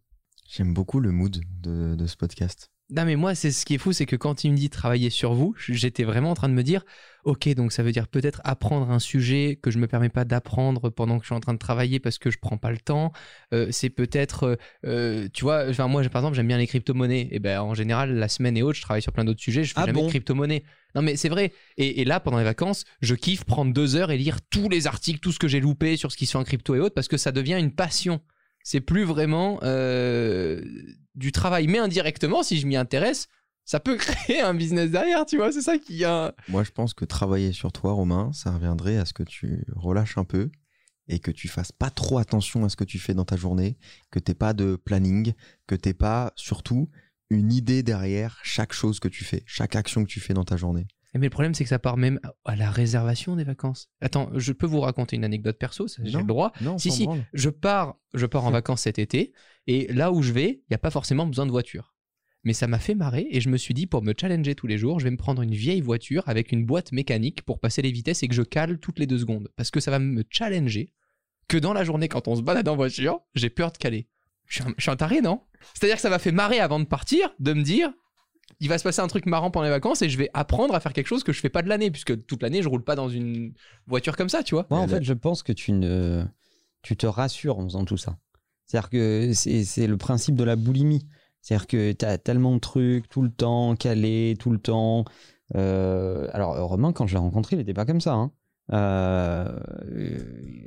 J'aime 0.47 0.73
beaucoup 0.73 0.99
le 0.99 1.11
mood 1.11 1.39
de 1.61 2.05
ce 2.05 2.17
podcast. 2.17 2.70
Non 2.93 3.05
mais 3.05 3.15
moi 3.15 3.35
c'est 3.35 3.51
ce 3.51 3.65
qui 3.65 3.75
est 3.75 3.77
fou 3.77 3.93
c'est 3.93 4.05
que 4.05 4.17
quand 4.17 4.43
il 4.43 4.51
me 4.51 4.57
dit 4.57 4.69
travailler 4.69 5.09
sur 5.09 5.33
vous 5.33 5.55
j'étais 5.57 6.03
vraiment 6.03 6.31
en 6.31 6.33
train 6.33 6.49
de 6.49 6.53
me 6.53 6.61
dire 6.61 6.83
ok 7.23 7.47
donc 7.55 7.71
ça 7.71 7.83
veut 7.83 7.93
dire 7.93 8.07
peut-être 8.09 8.41
apprendre 8.43 8.91
un 8.91 8.99
sujet 8.99 9.57
que 9.61 9.71
je 9.71 9.77
me 9.77 9.87
permets 9.87 10.09
pas 10.09 10.25
d'apprendre 10.25 10.89
pendant 10.89 11.17
que 11.17 11.23
je 11.23 11.27
suis 11.27 11.35
en 11.35 11.39
train 11.39 11.53
de 11.53 11.57
travailler 11.59 12.01
parce 12.01 12.17
que 12.17 12.29
je 12.29 12.37
prends 12.37 12.57
pas 12.57 12.69
le 12.69 12.79
temps. 12.79 13.13
Euh, 13.53 13.67
c'est 13.71 13.89
peut-être 13.89 14.43
euh, 14.43 14.55
euh, 14.85 15.27
tu 15.33 15.43
vois 15.45 15.69
enfin 15.69 15.87
moi 15.87 16.03
par 16.09 16.21
exemple 16.21 16.35
j'aime 16.35 16.47
bien 16.49 16.57
les 16.57 16.67
crypto-monnaies. 16.67 17.29
Et 17.31 17.39
ben 17.39 17.61
en 17.61 17.73
général 17.73 18.13
la 18.13 18.27
semaine 18.27 18.57
et 18.57 18.61
autres 18.61 18.77
je 18.77 18.81
travaille 18.81 19.01
sur 19.01 19.13
plein 19.13 19.23
d'autres 19.23 19.39
sujets 19.41 19.63
je 19.63 19.73
fais 19.73 19.79
Ah 19.79 19.85
jamais 19.85 19.99
bon? 19.99 20.05
de 20.07 20.09
crypto-monnaie. 20.09 20.63
Non 20.93 21.01
mais 21.01 21.15
c'est 21.15 21.29
vrai. 21.29 21.53
Et, 21.77 22.01
et 22.01 22.05
là 22.05 22.19
pendant 22.19 22.39
les 22.39 22.43
vacances 22.43 22.83
je 23.01 23.15
kiffe 23.15 23.45
prendre 23.45 23.73
deux 23.73 23.95
heures 23.95 24.11
et 24.11 24.17
lire 24.17 24.39
tous 24.49 24.67
les 24.67 24.87
articles 24.87 25.19
tout 25.19 25.31
ce 25.31 25.39
que 25.39 25.47
j'ai 25.47 25.61
loupé 25.61 25.95
sur 25.95 26.11
ce 26.11 26.17
qui 26.17 26.25
se 26.25 26.33
fait 26.33 26.37
en 26.37 26.43
crypto 26.43 26.75
et 26.75 26.79
autres 26.81 26.95
parce 26.95 27.07
que 27.07 27.15
ça 27.15 27.31
devient 27.31 27.55
une 27.57 27.71
passion 27.71 28.19
c'est 28.63 28.81
plus 28.81 29.03
vraiment 29.03 29.59
euh, 29.63 30.61
du 31.15 31.31
travail, 31.31 31.67
mais 31.67 31.79
indirectement, 31.79 32.43
si 32.43 32.59
je 32.59 32.67
m'y 32.67 32.75
intéresse, 32.75 33.27
ça 33.65 33.79
peut 33.79 33.95
créer 33.97 34.41
un 34.41 34.53
business 34.53 34.91
derrière, 34.91 35.25
tu 35.25 35.37
vois, 35.37 35.51
c'est 35.51 35.61
ça 35.61 35.77
qui 35.77 36.03
a... 36.03 36.33
Moi, 36.47 36.63
je 36.63 36.71
pense 36.71 36.93
que 36.93 37.05
travailler 37.05 37.53
sur 37.53 37.71
toi, 37.71 37.93
Romain, 37.93 38.31
ça 38.33 38.51
reviendrait 38.51 38.97
à 38.97 39.05
ce 39.05 39.13
que 39.13 39.23
tu 39.23 39.65
relâches 39.75 40.17
un 40.17 40.25
peu 40.25 40.49
et 41.07 41.19
que 41.19 41.31
tu 41.31 41.47
fasses 41.47 41.71
pas 41.71 41.89
trop 41.89 42.17
attention 42.19 42.63
à 42.63 42.69
ce 42.69 42.75
que 42.75 42.83
tu 42.83 42.99
fais 42.99 43.13
dans 43.13 43.25
ta 43.25 43.35
journée, 43.35 43.77
que 44.11 44.19
t'aies 44.19 44.33
pas 44.33 44.53
de 44.53 44.75
planning, 44.75 45.33
que 45.67 45.75
t'aies 45.75 45.93
pas 45.93 46.31
surtout 46.35 46.89
une 47.29 47.51
idée 47.51 47.83
derrière 47.83 48.39
chaque 48.43 48.73
chose 48.73 48.99
que 48.99 49.07
tu 49.07 49.23
fais, 49.23 49.43
chaque 49.45 49.75
action 49.75 50.03
que 50.03 50.09
tu 50.09 50.19
fais 50.19 50.33
dans 50.33 50.43
ta 50.43 50.57
journée. 50.57 50.87
Mais 51.13 51.25
le 51.27 51.29
problème, 51.29 51.53
c'est 51.53 51.63
que 51.63 51.69
ça 51.69 51.79
part 51.79 51.97
même 51.97 52.19
à 52.45 52.55
la 52.55 52.71
réservation 52.71 53.35
des 53.35 53.43
vacances. 53.43 53.89
Attends, 53.99 54.29
je 54.35 54.53
peux 54.53 54.65
vous 54.65 54.79
raconter 54.79 55.17
une 55.17 55.25
anecdote 55.25 55.57
perso, 55.57 55.87
j'ai 55.87 56.17
le 56.17 56.23
droit. 56.23 56.53
Non, 56.61 56.77
Si, 56.77 56.89
si, 56.91 57.03
branle. 57.03 57.25
je 57.33 57.49
pars, 57.49 57.97
je 58.13 58.25
pars 58.25 58.45
en 58.45 58.51
vacances 58.59 58.81
cet 58.83 58.97
été, 58.97 59.33
et 59.67 59.91
là 59.91 60.11
où 60.11 60.21
je 60.21 60.31
vais, 60.31 60.49
il 60.49 60.65
n'y 60.71 60.75
a 60.75 60.79
pas 60.79 60.89
forcément 60.91 61.25
besoin 61.27 61.45
de 61.45 61.51
voiture. 61.51 61.93
Mais 62.43 62.53
ça 62.53 62.65
m'a 62.67 62.79
fait 62.79 62.95
marrer, 62.95 63.27
et 63.29 63.41
je 63.41 63.49
me 63.49 63.57
suis 63.57 63.73
dit, 63.73 63.87
pour 63.87 64.01
me 64.03 64.13
challenger 64.19 64.55
tous 64.55 64.67
les 64.67 64.77
jours, 64.77 64.99
je 64.99 65.03
vais 65.03 65.11
me 65.11 65.17
prendre 65.17 65.41
une 65.41 65.53
vieille 65.53 65.81
voiture 65.81 66.23
avec 66.27 66.51
une 66.51 66.65
boîte 66.65 66.91
mécanique 66.91 67.43
pour 67.43 67.59
passer 67.59 67.81
les 67.81 67.91
vitesses 67.91 68.23
et 68.23 68.27
que 68.27 68.33
je 68.33 68.41
cale 68.41 68.79
toutes 68.79 68.97
les 68.97 69.05
deux 69.05 69.19
secondes. 69.19 69.49
Parce 69.57 69.69
que 69.69 69.79
ça 69.79 69.91
va 69.91 69.99
me 69.99 70.23
challenger 70.29 70.93
que 71.47 71.57
dans 71.57 71.73
la 71.73 71.83
journée, 71.83 72.07
quand 72.07 72.27
on 72.29 72.35
se 72.37 72.41
balade 72.41 72.67
en 72.69 72.75
voiture, 72.77 73.19
j'ai 73.35 73.49
peur 73.49 73.71
de 73.73 73.77
caler. 73.77 74.07
Je 74.47 74.55
suis 74.61 74.63
un, 74.63 74.73
je 74.77 74.81
suis 74.81 74.91
un 74.91 74.95
taré, 74.95 75.21
non? 75.21 75.41
C'est-à-dire 75.75 75.97
que 75.97 76.01
ça 76.01 76.09
m'a 76.09 76.17
fait 76.19 76.31
marrer 76.31 76.59
avant 76.59 76.79
de 76.79 76.85
partir, 76.85 77.29
de 77.39 77.53
me 77.53 77.61
dire, 77.61 77.91
il 78.61 78.69
va 78.69 78.77
se 78.77 78.83
passer 78.83 79.01
un 79.01 79.07
truc 79.07 79.25
marrant 79.25 79.51
pendant 79.51 79.65
les 79.65 79.71
vacances 79.71 80.01
et 80.03 80.07
je 80.09 80.17
vais 80.17 80.29
apprendre 80.33 80.73
à 80.75 80.79
faire 80.79 80.93
quelque 80.93 81.07
chose 81.07 81.23
que 81.23 81.33
je 81.33 81.41
fais 81.41 81.49
pas 81.49 81.63
de 81.63 81.67
l'année, 81.67 81.91
puisque 81.91 82.25
toute 82.25 82.41
l'année, 82.43 82.61
je 82.61 82.69
roule 82.69 82.83
pas 82.83 82.95
dans 82.95 83.09
une 83.09 83.53
voiture 83.87 84.15
comme 84.15 84.29
ça, 84.29 84.43
tu 84.43 84.55
vois. 84.55 84.67
Moi, 84.69 84.79
en 84.79 84.87
fait, 84.87 85.03
je 85.03 85.13
pense 85.13 85.41
que 85.43 85.51
tu, 85.51 85.71
ne, 85.73 86.23
tu 86.83 86.95
te 86.95 87.07
rassures 87.07 87.57
en 87.59 87.63
faisant 87.63 87.83
tout 87.85 87.97
ça. 87.97 88.17
C'est-à-dire 88.67 88.89
que 88.89 89.33
c'est 89.33 89.65
c'est 89.65 89.87
le 89.87 89.97
principe 89.97 90.35
de 90.35 90.43
la 90.45 90.55
boulimie. 90.55 91.05
C'est-à-dire 91.41 91.67
que 91.67 91.91
tu 91.91 92.05
as 92.05 92.17
tellement 92.19 92.53
de 92.53 92.59
trucs 92.59 93.09
tout 93.09 93.23
le 93.23 93.31
temps, 93.31 93.75
calé, 93.75 94.35
tout 94.39 94.51
le 94.51 94.59
temps. 94.59 95.05
Euh, 95.55 96.27
alors, 96.31 96.55
Romain, 96.69 96.93
quand 96.93 97.07
je 97.07 97.13
l'ai 97.15 97.19
rencontré, 97.19 97.55
il 97.55 97.59
n'était 97.59 97.73
pas 97.73 97.85
comme 97.85 97.99
ça. 97.99 98.13
hein. 98.13 98.31
Euh, 98.73 99.59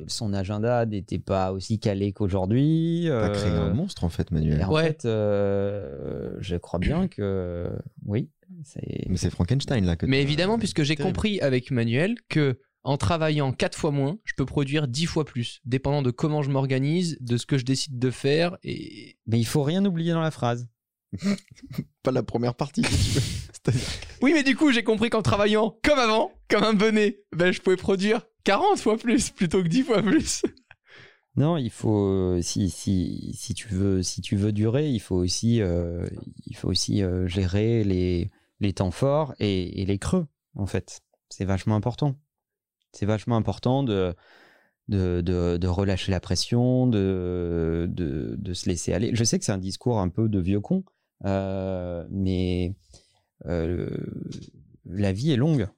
son 0.07 0.33
agenda 0.35 0.85
n'était 0.87 1.19
pas 1.19 1.53
aussi 1.53 1.79
calé 1.79 2.13
qu'aujourd'hui. 2.13 3.05
T'as 3.09 3.31
créé 3.31 3.51
Euh, 3.51 3.71
un 3.71 3.75
monstre 3.75 4.05
en 4.05 4.09
fait, 4.09 4.29
et 4.31 4.35
Manuel. 4.35 4.65
en 4.65 4.73
Ouais. 4.73 4.85
fait, 4.89 5.05
euh, 5.05 6.37
je 6.41 6.57
crois 6.57 6.79
bien 6.79 7.09
que 7.09 7.71
oui. 8.05 8.31
Mais 9.09 9.17
c'est 9.17 9.31
Frankenstein 9.31 9.85
là 9.85 9.97
que 9.97 10.07
Mais 10.07 10.23
évidemment, 10.23 10.59
puisque 10.59 10.83
j'ai 10.83 10.97
compris 10.97 11.41
avec 11.41 11.71
Manuel 11.71 12.15
que 12.29 12.59
en 12.87 12.99
travaillant 12.99 13.53
4 13.53 13.77
fois 13.77 13.91
moins, 13.91 14.19
je 14.25 14.35
peux 14.37 14.45
produire 14.45 14.87
10 14.87 15.07
fois 15.07 15.25
plus, 15.25 15.61
dépendant 15.65 16.03
de 16.03 16.11
comment 16.11 16.43
je 16.43 16.51
m'organise, 16.51 17.17
de 17.21 17.39
ce 17.39 17.47
que 17.47 17.57
je 17.57 17.65
décide 17.65 17.99
de 17.99 18.11
faire. 18.11 18.59
Et 18.63 19.17
Mais 19.27 19.39
il 19.41 19.47
faut 19.47 19.63
rien 19.63 19.85
oublier 19.85 20.13
dans 20.13 20.21
la 20.21 20.31
phrase. 20.31 20.69
Pas 22.03 22.11
la 22.11 22.23
première 22.23 22.55
partie. 22.55 22.83
oui, 24.23 24.33
mais 24.33 24.43
du 24.43 24.57
coup, 24.57 24.73
j'ai 24.73 24.85
compris 24.85 25.11
qu'en 25.11 25.23
travaillant 25.23 25.79
comme 25.83 25.99
avant, 25.99 26.33
comme 26.49 26.65
un 26.65 26.75
bonnet, 26.75 27.23
ben, 27.35 27.53
je 27.53 27.61
pouvais 27.61 27.77
produire 27.77 28.23
40 28.45 28.79
fois 28.79 28.97
plus 28.97 29.31
plutôt 29.31 29.63
que 29.63 29.69
10 29.69 29.83
fois 29.83 30.03
plus. 30.03 30.43
Non, 31.37 31.57
il 31.57 31.71
faut 31.71 32.07
euh, 32.07 32.41
si, 32.43 32.71
si, 32.71 33.35
si 33.37 33.55
tu 33.55 33.67
veux 33.67 34.05
si 34.05 34.21
tu 34.21 34.37
veux 34.37 34.53
durer, 34.53 34.89
il 34.89 35.01
faut 35.01 35.17
aussi 35.17 35.61
euh, 35.63 36.07
il 36.47 36.55
faut 36.57 36.69
aussi 36.69 37.03
euh, 37.03 37.27
gérer 37.27 37.83
les, 37.83 38.31
les 38.61 38.73
temps 38.73 38.93
forts 38.93 39.35
et, 39.41 39.83
et 39.83 39.85
les 39.85 39.99
creux 39.99 40.29
en 40.55 40.67
fait. 40.67 41.01
C'est 41.31 41.45
vachement 41.45 41.75
important. 41.75 42.15
C'est 42.93 43.07
vachement 43.07 43.35
important 43.35 43.83
de 43.83 44.15
de, 44.89 45.23
de, 45.23 45.57
de 45.57 45.67
relâcher 45.67 46.13
la 46.13 46.21
pression, 46.21 46.87
de, 46.87 47.89
de, 47.91 48.37
de 48.39 48.55
se 48.55 48.69
laisser 48.69 48.93
aller. 48.93 49.11
Je 49.15 49.25
sais 49.25 49.39
que 49.39 49.45
c'est 49.45 49.53
un 49.53 49.59
discours 49.59 49.99
un 49.99 50.11
peu 50.11 50.29
de 50.29 50.39
vieux 50.39 50.61
con, 50.61 50.85
mais 51.23 52.75
euh, 53.47 53.91
la 54.85 55.13
vie 55.13 55.33
est 55.33 55.37
longue, 55.37 55.69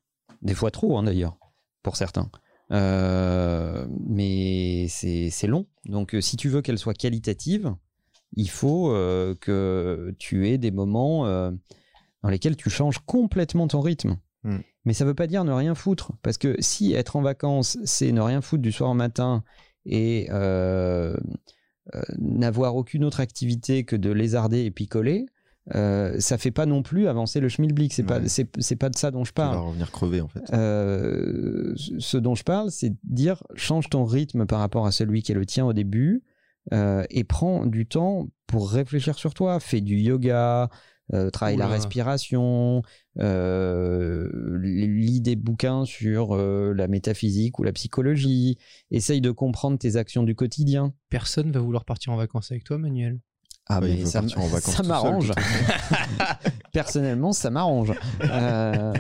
des 0.42 0.54
fois 0.54 0.70
trop 0.70 0.98
hein, 0.98 1.02
d'ailleurs, 1.02 1.38
pour 1.82 1.96
certains. 1.96 2.30
Euh, 2.72 3.86
mais 4.06 4.86
c'est 4.88 5.46
long. 5.46 5.66
Donc 5.84 6.14
euh, 6.14 6.20
si 6.20 6.36
tu 6.36 6.48
veux 6.48 6.62
qu'elle 6.62 6.78
soit 6.78 6.94
qualitative, 6.94 7.74
il 8.36 8.50
faut 8.50 8.90
euh, 8.90 9.34
que 9.40 10.14
tu 10.18 10.48
aies 10.48 10.58
des 10.58 10.72
moments 10.72 11.26
euh, 11.26 11.50
dans 12.22 12.28
lesquels 12.28 12.56
tu 12.56 12.70
changes 12.70 12.98
complètement 12.98 13.68
ton 13.68 13.80
rythme. 13.80 14.18
Mm. 14.42 14.58
Mais 14.84 14.92
ça 14.94 15.04
veut 15.04 15.14
pas 15.14 15.26
dire 15.26 15.44
ne 15.44 15.52
rien 15.52 15.74
foutre. 15.74 16.12
Parce 16.22 16.38
que 16.38 16.56
si 16.60 16.92
être 16.92 17.16
en 17.16 17.22
vacances, 17.22 17.78
c'est 17.84 18.12
ne 18.12 18.20
rien 18.20 18.40
foutre 18.40 18.62
du 18.62 18.72
soir 18.72 18.90
au 18.90 18.94
matin 18.94 19.44
et 19.84 20.28
euh, 20.30 21.16
euh, 21.16 21.16
n'avoir 22.18 22.76
aucune 22.76 23.04
autre 23.04 23.20
activité 23.20 23.84
que 23.84 23.96
de 23.96 24.10
lézarder 24.10 24.64
et 24.64 24.70
picoler, 24.70 25.26
euh, 25.74 26.20
ça 26.20 26.38
fait 26.38 26.50
pas 26.52 26.64
non 26.66 26.82
plus 26.82 27.08
avancer 27.08 27.40
le 27.40 27.48
schmilblick. 27.48 27.92
C'est 27.92 28.02
pas, 28.04 28.20
Ouais. 28.20 28.28
c'est, 28.28 28.48
c'est 28.60 28.76
pas 28.76 28.88
de 28.88 28.96
ça 28.96 29.10
dont 29.10 29.24
je 29.24 29.32
Tu 29.32 29.40
vas 29.40 29.50
parle. 29.50 29.66
revenir 29.66 29.90
crever 29.90 30.20
en 30.20 30.28
fait. 30.28 30.42
Euh, 30.52 31.72
ce 31.76 32.16
dont 32.16 32.34
je 32.34 32.44
parle, 32.44 32.70
c'est 32.70 32.94
dire 33.04 33.42
change 33.54 33.88
ton 33.90 34.04
rythme 34.04 34.46
par 34.46 34.60
rapport 34.60 34.86
à 34.86 34.92
celui 34.92 35.22
qui 35.22 35.32
est 35.32 35.34
le 35.34 35.46
tien 35.46 35.64
au 35.66 35.72
début 35.72 36.22
euh, 36.72 37.04
et 37.10 37.24
prends 37.24 37.66
du 37.66 37.86
temps 37.86 38.28
pour 38.46 38.70
réfléchir 38.70 39.16
sur 39.16 39.34
toi. 39.34 39.58
Fais 39.60 39.80
du 39.80 39.96
yoga, 39.96 40.70
euh, 41.14 41.30
travaille 41.30 41.56
la 41.56 41.68
respiration, 41.68 42.82
euh, 43.20 44.28
lis 44.62 45.20
des 45.20 45.36
bouquins 45.36 45.84
sur 45.84 46.34
euh, 46.34 46.72
la 46.74 46.88
métaphysique 46.88 47.58
ou 47.58 47.62
la 47.62 47.72
psychologie. 47.72 48.58
Essaye 48.90 49.20
de 49.20 49.30
comprendre 49.30 49.78
tes 49.78 49.96
actions 49.96 50.22
du 50.24 50.34
quotidien. 50.34 50.92
Personne 51.08 51.52
va 51.52 51.60
vouloir 51.60 51.84
partir 51.84 52.12
en 52.12 52.16
vacances 52.16 52.50
avec 52.50 52.64
toi, 52.64 52.78
Manuel. 52.78 53.20
Ah, 53.68 53.80
Ouais, 53.80 53.90
il 53.90 53.94
mais 53.96 54.00
veut 54.02 54.06
ça, 54.06 54.20
partir 54.20 54.38
en 54.40 54.46
vacances 54.46 54.76
ça 54.76 54.82
m'arrange. 54.84 55.32
Personnellement, 56.72 57.32
ça 57.32 57.50
m'arrange. 57.50 57.92
Euh, 58.22 58.92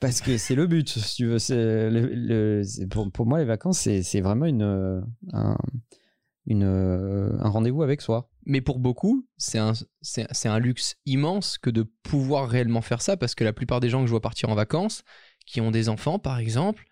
parce 0.00 0.20
que 0.20 0.38
c'est 0.38 0.54
le 0.54 0.66
but, 0.66 0.88
si 0.88 1.16
tu 1.16 1.26
veux. 1.26 1.38
Le- 1.50 2.14
le- 2.14 2.86
pour, 2.88 3.10
pour 3.10 3.26
moi, 3.26 3.38
les 3.38 3.44
vacances, 3.44 3.78
c'est 4.02 4.20
vraiment 4.20 4.44
une, 4.46 5.04
un, 5.32 5.56
une, 6.46 6.62
un 6.64 7.48
rendez-vous 7.48 7.82
avec 7.82 8.02
soi. 8.02 8.28
Mais 8.46 8.60
pour 8.60 8.78
beaucoup, 8.78 9.26
c'est 9.36 9.58
un, 9.58 10.58
luxe 10.60 10.96
immense 11.04 11.58
que 11.58 11.68
de 11.68 11.82
pouvoir 12.04 12.48
réellement 12.48 12.80
faire 12.80 13.02
ça, 13.02 13.16
parce 13.16 13.34
que 13.34 13.42
la 13.42 13.52
plupart 13.52 13.80
des 13.80 13.88
gens 13.88 14.00
que 14.00 14.06
je 14.06 14.12
vois 14.12 14.20
partir 14.20 14.48
en 14.48 14.54
vacances, 14.54 15.02
qui 15.46 15.60
ont 15.60 15.72
des 15.72 15.88
enfants 15.88 16.18
par 16.18 16.38
exemple, 16.38 16.84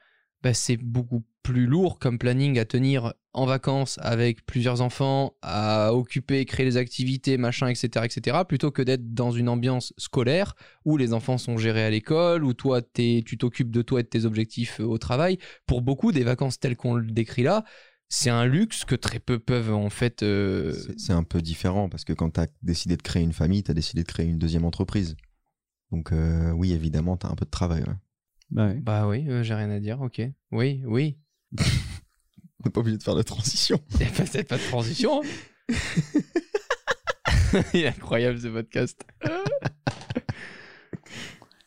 bah, 0.42 0.52
c'est 0.52 0.76
beaucoup 0.76 1.24
plus 1.44 1.66
lourd 1.66 1.98
comme 1.98 2.18
planning 2.18 2.58
à 2.58 2.64
tenir 2.64 3.14
en 3.34 3.46
vacances 3.46 3.98
avec 4.02 4.44
plusieurs 4.46 4.80
enfants, 4.80 5.36
à 5.42 5.94
occuper, 5.94 6.44
créer 6.44 6.66
les 6.66 6.76
activités, 6.76 7.36
machin, 7.36 7.68
etc., 7.68 8.04
etc., 8.04 8.38
plutôt 8.48 8.70
que 8.70 8.82
d'être 8.82 9.14
dans 9.14 9.30
une 9.30 9.48
ambiance 9.48 9.92
scolaire 9.96 10.54
où 10.84 10.96
les 10.96 11.12
enfants 11.12 11.38
sont 11.38 11.56
gérés 11.56 11.84
à 11.84 11.90
l'école, 11.90 12.44
où 12.44 12.54
toi, 12.54 12.80
tu 12.82 13.38
t'occupes 13.38 13.70
de 13.70 13.82
toi 13.82 14.00
et 14.00 14.02
de 14.02 14.08
tes 14.08 14.24
objectifs 14.24 14.80
euh, 14.80 14.84
au 14.84 14.98
travail. 14.98 15.38
Pour 15.66 15.82
beaucoup, 15.82 16.12
des 16.12 16.24
vacances 16.24 16.58
telles 16.58 16.76
qu'on 16.76 16.94
le 16.94 17.06
décrit 17.06 17.42
là, 17.42 17.64
c'est 18.08 18.30
un 18.30 18.44
luxe 18.46 18.84
que 18.84 18.94
très 18.94 19.18
peu 19.18 19.38
peuvent 19.38 19.72
en 19.72 19.90
fait... 19.90 20.22
euh, 20.22 20.72
C'est- 20.98 21.12
un 21.12 21.24
peu 21.24 21.40
différent 21.42 21.88
parce 21.88 22.04
que 22.04 22.12
quand 22.12 22.30
tu 22.30 22.40
as 22.40 22.46
décidé 22.62 22.96
de 22.96 23.02
créer 23.02 23.22
une 23.22 23.32
famille, 23.32 23.62
tu 23.62 23.70
as 23.70 23.74
décidé 23.74 24.02
de 24.02 24.08
créer 24.08 24.26
une 24.26 24.38
deuxième 24.38 24.64
entreprise. 24.64 25.16
Donc 25.90 26.12
euh, 26.12 26.50
oui, 26.52 26.72
évidemment, 26.72 27.16
tu 27.16 27.26
as 27.26 27.30
un 27.30 27.34
peu 27.34 27.44
de 27.44 27.50
travail. 27.50 27.82
ouais. 28.52 28.74
Bah 28.80 29.06
oui, 29.08 29.28
euh, 29.28 29.42
j'ai 29.42 29.54
rien 29.54 29.70
à 29.70 29.80
dire, 29.80 30.00
ok. 30.00 30.22
Oui, 30.52 30.82
oui. 30.86 31.18
On 31.58 32.64
n'est 32.66 32.70
pas 32.70 32.80
obligé 32.80 32.96
de 32.98 33.02
faire 33.02 33.14
de 33.16 33.22
transition. 33.22 33.78
Il 33.92 33.98
n'y 33.98 34.04
a 34.06 34.10
peut-être 34.10 34.48
pas 34.48 34.56
de 34.58 34.62
transition. 34.62 35.22
hein. 35.22 35.74
Il 37.74 37.80
est 37.80 37.86
incroyable 37.88 38.38
ce 38.40 38.48
podcast. 38.48 39.04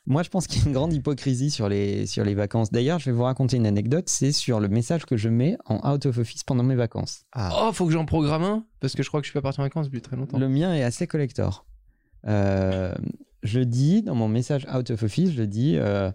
Moi, 0.08 0.24
je 0.24 0.30
pense 0.30 0.48
qu'il 0.48 0.62
y 0.62 0.64
a 0.64 0.68
une 0.68 0.74
grande 0.74 0.94
hypocrisie 0.94 1.52
sur 1.52 1.68
les, 1.70 2.06
sur 2.06 2.24
les 2.24 2.34
vacances. 2.34 2.72
D'ailleurs, 2.72 2.98
je 2.98 3.06
vais 3.06 3.12
vous 3.12 3.24
raconter 3.24 3.58
une 3.58 3.68
anecdote. 3.68 4.08
C'est 4.08 4.32
sur 4.32 4.60
le 4.62 4.70
message 4.70 5.06
que 5.06 5.18
je 5.18 5.28
mets 5.30 5.58
en 5.66 5.88
out 5.94 6.06
of 6.06 6.18
office 6.18 6.44
pendant 6.44 6.64
mes 6.64 6.76
vacances. 6.76 7.26
Oh, 7.36 7.72
faut 7.74 7.86
que 7.86 7.92
j'en 7.92 8.06
programme 8.06 8.44
un 8.44 8.66
parce 8.80 8.94
que 8.96 9.04
je 9.04 9.10
crois 9.10 9.20
que 9.22 9.26
je 9.26 9.32
suis 9.32 9.38
pas 9.38 9.42
parti 9.42 9.60
en 9.60 9.64
vacances 9.64 9.86
depuis 9.88 10.02
très 10.02 10.16
longtemps. 10.16 10.40
Le 10.40 10.48
mien 10.50 10.74
est 10.74 10.84
assez 10.84 11.08
collector. 11.08 11.66
Euh, 12.26 12.94
je 13.44 13.60
dis 13.60 14.02
dans 14.02 14.16
mon 14.16 14.28
message 14.28 14.66
out 14.74 14.90
of 14.92 15.04
office, 15.04 15.32
je 15.32 15.44
dis 15.44 15.76
euh, 15.78 16.12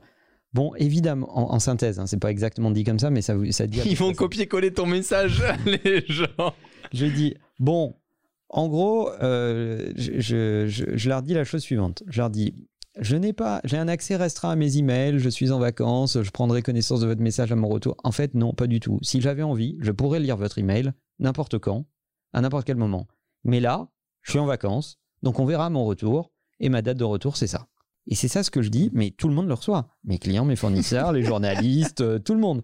bon, 0.53 0.73
évidemment, 0.77 1.29
en, 1.39 1.55
en 1.55 1.59
synthèse, 1.59 1.99
hein, 2.01 2.07
c'est 2.07 2.19
pas 2.19 2.31
exactement 2.31 2.71
dit 2.71 2.85
comme 2.85 2.99
ça, 2.99 3.11
mais 3.11 3.23
ça, 3.23 3.35
ça 3.51 3.67
dit. 3.67 3.81
Ils 3.85 3.97
vont 3.97 4.13
copier-coller 4.13 4.73
ton 4.73 4.87
message, 4.87 5.43
les 5.67 6.05
gens. 6.09 6.55
Je 6.93 7.07
dis 7.07 7.35
bon, 7.59 7.95
en 8.49 8.69
gros, 8.69 9.11
euh, 9.23 9.93
je, 9.97 10.21
je- 10.21 10.67
je- 10.67 10.97
je 10.97 11.09
leur 11.09 11.23
dis 11.23 11.35
la 11.35 11.45
chose 11.45 11.63
suivante. 11.63 12.03
Je 12.07 12.21
leur 12.21 12.31
dis 12.31 12.55
je 13.01 13.17
n'ai 13.17 13.33
pas, 13.33 13.61
j'ai 13.65 13.79
un 13.79 13.89
accès 13.89 14.17
restreint 14.17 14.51
à 14.51 14.57
mes 14.57 14.77
emails, 14.77 15.19
je 15.19 15.29
suis 15.29 15.51
en 15.51 15.59
vacances, 15.59 16.23
je 16.23 16.31
prendrai 16.31 16.63
connaissance 16.63 17.01
de 17.01 17.07
votre 17.07 17.23
message 17.23 17.51
à 17.53 17.57
mon 17.57 17.69
retour. 17.69 17.97
En 18.05 18.13
fait, 18.13 18.35
non, 18.35 18.53
pas 18.53 18.67
du 18.67 18.81
tout. 18.81 18.99
Si 19.03 19.21
j'avais 19.21 19.43
envie, 19.43 19.77
je 19.81 19.93
pourrais 19.93 20.21
lire 20.21 20.37
votre 20.37 20.59
email 20.59 20.93
n'importe 21.19 21.59
quand, 21.59 21.87
à 22.33 22.41
n'importe 22.41 22.67
quel 22.67 22.77
moment. 22.77 23.07
Mais 23.45 23.61
là, 23.61 23.89
je 24.23 24.33
suis 24.33 24.39
en 24.39 24.47
vacances, 24.47 24.99
donc 25.23 25.39
on 25.39 25.45
verra 25.45 25.71
mon 25.71 25.85
retour, 25.85 26.33
et 26.61 26.69
ma 26.69 26.83
date 26.83 26.99
de 26.99 27.05
retour, 27.05 27.37
c'est 27.37 27.47
ça. 27.47 27.67
Et 28.07 28.15
c'est 28.15 28.29
ça 28.29 28.43
ce 28.43 28.51
que 28.51 28.63
je 28.63 28.69
dis, 28.69 28.91
mais 28.93 29.11
tout 29.11 29.29
le 29.29 29.35
monde 29.35 29.49
le 29.49 29.55
reçoit. 29.55 29.89
Mes 30.05 30.19
clients, 30.19 30.45
mes 30.45 30.57
fournisseurs, 30.57 31.13
les 31.13 31.23
journalistes, 31.23 32.01
euh, 32.01 32.19
tout 32.19 32.35
le 32.35 32.41
monde. 32.41 32.63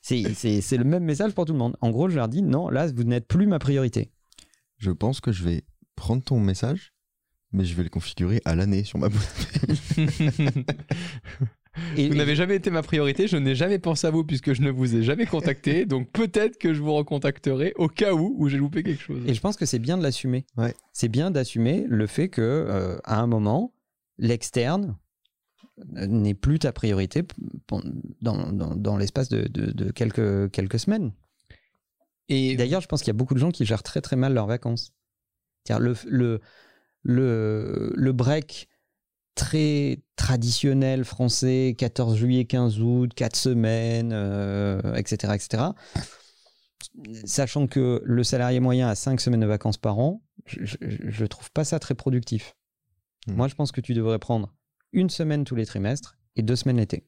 C'est 0.00 0.22
le 0.22 0.84
même 0.84 1.04
message 1.04 1.32
pour 1.32 1.44
tout 1.44 1.52
le 1.52 1.58
monde. 1.58 1.76
En 1.80 1.90
gros, 1.90 2.08
je 2.08 2.16
leur 2.16 2.28
dis, 2.28 2.42
non, 2.42 2.68
là, 2.68 2.86
vous 2.86 3.04
n'êtes 3.04 3.26
plus 3.26 3.46
ma 3.46 3.58
priorité. 3.58 4.12
Je 4.78 4.90
pense 4.92 5.20
que 5.20 5.32
je 5.32 5.42
vais 5.42 5.64
prendre 5.96 6.22
ton 6.22 6.38
message, 6.38 6.92
mais 7.52 7.64
je 7.64 7.74
vais 7.74 7.82
le 7.82 7.88
configurer 7.88 8.40
à 8.44 8.54
l'année 8.54 8.84
sur 8.84 8.98
ma 8.98 9.08
boîte. 9.08 9.46
Et, 11.96 12.08
Vous 12.08 12.14
n'avez 12.14 12.34
jamais 12.36 12.56
été 12.56 12.70
ma 12.70 12.82
priorité, 12.82 13.28
je 13.28 13.36
n'ai 13.36 13.54
jamais 13.54 13.78
pensé 13.78 14.06
à 14.06 14.10
vous 14.10 14.24
puisque 14.24 14.54
je 14.54 14.62
ne 14.62 14.70
vous 14.70 14.96
ai 14.96 15.02
jamais 15.02 15.26
contacté, 15.26 15.84
donc 15.86 16.10
peut-être 16.10 16.56
que 16.58 16.72
je 16.72 16.80
vous 16.80 16.94
recontacterai 16.94 17.74
au 17.76 17.88
cas 17.88 18.14
où 18.14 18.34
où 18.38 18.48
j'ai 18.48 18.56
loupé 18.56 18.82
quelque 18.82 19.02
chose. 19.02 19.22
et 19.26 19.34
je 19.34 19.40
pense 19.42 19.56
que 19.56 19.66
c'est 19.66 19.78
bien 19.78 19.98
de 19.98 20.02
l'assumer. 20.02 20.46
Ouais. 20.56 20.74
C'est 20.94 21.08
bien 21.08 21.30
d'assumer 21.30 21.84
le 21.86 22.06
fait 22.06 22.30
que, 22.30 22.40
euh, 22.40 22.96
à 23.04 23.20
un 23.20 23.26
moment, 23.26 23.74
l'externe 24.16 24.96
euh, 25.98 26.06
n'est 26.06 26.32
plus 26.32 26.58
ta 26.60 26.72
priorité 26.72 27.24
dans, 28.22 28.50
dans- 28.52 28.74
dans 28.74 28.96
l'espace 28.96 29.28
de, 29.28 29.42
de- 29.46 29.70
de 29.72 29.90
quelques, 29.92 30.50
quelques 30.52 30.78
semaines. 30.78 31.12
Et 32.30 32.56
D'ailleurs, 32.56 32.80
je 32.80 32.88
pense 32.88 33.00
qu'il 33.02 33.08
y 33.08 33.10
a 33.10 33.18
beaucoup 33.18 33.34
de 33.34 33.38
gens 33.38 33.50
qui 33.50 33.66
gèrent 33.66 33.82
très 33.82 34.00
très 34.00 34.16
mal 34.16 34.32
leurs 34.32 34.46
vacances. 34.46 34.94
C'est-à-dire 35.64 35.84
le, 35.84 35.94
le, 36.08 36.40
le, 37.06 37.92
le 37.94 38.12
break 38.12 38.68
très 39.36 40.00
traditionnel 40.16 41.04
français, 41.04 41.76
14 41.78 42.16
juillet, 42.16 42.46
15 42.46 42.80
août, 42.80 43.12
4 43.14 43.36
semaines, 43.36 44.10
euh, 44.12 44.94
etc., 44.94 45.34
etc. 45.34 45.64
Sachant 47.24 47.66
que 47.66 48.00
le 48.04 48.24
salarié 48.24 48.58
moyen 48.58 48.88
a 48.88 48.94
5 48.94 49.20
semaines 49.20 49.40
de 49.40 49.46
vacances 49.46 49.76
par 49.76 49.98
an, 49.98 50.22
je 50.46 51.22
ne 51.22 51.26
trouve 51.26 51.50
pas 51.52 51.64
ça 51.64 51.78
très 51.78 51.94
productif. 51.94 52.56
Hmm. 53.26 53.34
Moi, 53.34 53.48
je 53.48 53.54
pense 53.54 53.70
que 53.72 53.80
tu 53.80 53.94
devrais 53.94 54.18
prendre 54.18 54.54
une 54.92 55.10
semaine 55.10 55.44
tous 55.44 55.54
les 55.54 55.66
trimestres 55.66 56.16
et 56.34 56.42
deux 56.42 56.56
semaines 56.56 56.78
l'été. 56.78 57.06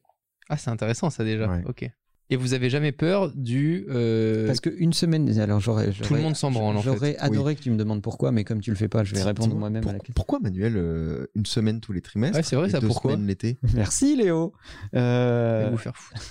ah, 0.49 0.57
c'est 0.57 0.69
intéressant 0.69 1.09
ça 1.09 1.23
déjà. 1.23 1.47
Ouais. 1.47 1.63
Ok. 1.65 1.89
Et 2.31 2.35
vous 2.35 2.53
avez 2.53 2.69
jamais 2.69 2.91
peur 2.91 3.31
du 3.35 3.85
euh, 3.89 4.45
Parce 4.45 4.59
qu'une 4.61 4.93
semaine, 4.93 5.27
alors 5.39 5.59
j'aurais. 5.59 5.89
Tout 5.91 6.13
le 6.13 6.21
monde 6.21 6.35
s'en 6.35 6.51
branle, 6.51 6.77
en 6.77 6.81
fait. 6.81 6.85
J'aurais 6.93 7.17
adoré 7.17 7.55
que 7.55 7.61
tu 7.61 7.71
me 7.71 7.77
demandes 7.77 8.03
pourquoi, 8.03 8.31
mais 8.31 8.43
comme 8.43 8.61
tu 8.61 8.69
le 8.69 8.75
fais 8.75 8.87
pas, 8.87 9.03
je 9.03 9.15
vais 9.15 9.23
répondre 9.23 9.47
Dis-moi, 9.49 9.59
moi-même 9.61 9.81
pour- 9.81 9.89
à 9.89 9.93
la 9.93 9.99
question. 9.99 10.13
Pourquoi 10.15 10.39
Manuel, 10.39 10.73
euh, 10.77 11.25
une 11.35 11.47
semaine 11.47 11.79
tous 11.79 11.91
les 11.91 12.01
trimestres 12.01 12.37
Ouais, 12.37 12.43
c'est 12.43 12.55
vrai, 12.55 12.67
et 12.67 12.71
ça, 12.71 12.79
deux 12.79 12.87
pourquoi 12.87 13.13
semaines 13.13 13.25
l'été 13.27 13.57
Merci 13.73 14.15
Léo. 14.15 14.53
Euh, 14.95 15.61
Allez 15.63 15.71
vous 15.71 15.77
faire 15.77 15.95
foutre. 15.97 16.21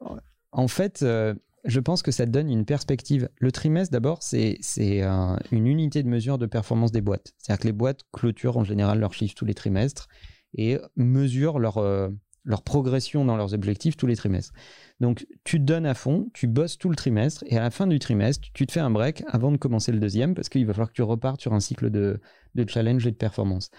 en 0.52 0.68
fait, 0.68 1.02
euh, 1.02 1.34
je 1.64 1.80
pense 1.80 2.02
que 2.02 2.10
ça 2.10 2.26
te 2.26 2.30
donne 2.30 2.50
une 2.50 2.64
perspective. 2.64 3.28
Le 3.38 3.52
trimestre, 3.52 3.92
d'abord, 3.92 4.22
c'est 4.22 4.56
c'est 4.60 5.02
un- 5.02 5.38
une 5.52 5.66
unité 5.66 6.02
de 6.02 6.08
mesure 6.08 6.38
de 6.38 6.46
performance 6.46 6.92
des 6.92 7.00
boîtes. 7.00 7.32
C'est-à-dire 7.38 7.60
que 7.62 7.66
les 7.68 7.72
boîtes 7.72 8.00
clôturent 8.12 8.56
en 8.56 8.64
général 8.64 8.98
leurs 8.98 9.14
chiffres 9.14 9.34
tous 9.36 9.44
les 9.44 9.54
trimestres 9.54 10.08
et 10.56 10.78
mesurent 10.96 11.58
leur, 11.58 11.78
euh, 11.78 12.08
leur 12.46 12.62
progression 12.62 13.24
dans 13.26 13.36
leurs 13.36 13.52
objectifs 13.52 13.96
tous 13.98 14.06
les 14.06 14.16
trimestres. 14.16 14.54
Donc, 15.00 15.26
tu 15.44 15.58
te 15.58 15.64
donnes 15.64 15.84
à 15.84 15.92
fond, 15.94 16.30
tu 16.32 16.46
bosses 16.46 16.78
tout 16.78 16.88
le 16.88 16.96
trimestre 16.96 17.44
et 17.48 17.58
à 17.58 17.60
la 17.60 17.70
fin 17.70 17.86
du 17.86 17.98
trimestre, 17.98 18.48
tu 18.54 18.66
te 18.66 18.72
fais 18.72 18.80
un 18.80 18.90
break 18.90 19.24
avant 19.26 19.52
de 19.52 19.56
commencer 19.58 19.92
le 19.92 19.98
deuxième 19.98 20.34
parce 20.34 20.48
qu'il 20.48 20.64
va 20.64 20.72
falloir 20.72 20.88
que 20.88 20.94
tu 20.94 21.02
repartes 21.02 21.40
sur 21.42 21.52
un 21.52 21.60
cycle 21.60 21.90
de, 21.90 22.18
de 22.54 22.68
challenge 22.68 23.06
et 23.06 23.10
de 23.10 23.16
performance. 23.16 23.70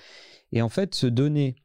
Et 0.51 0.61
en 0.61 0.69
fait, 0.69 0.93
se 0.93 1.07
donner 1.07 1.55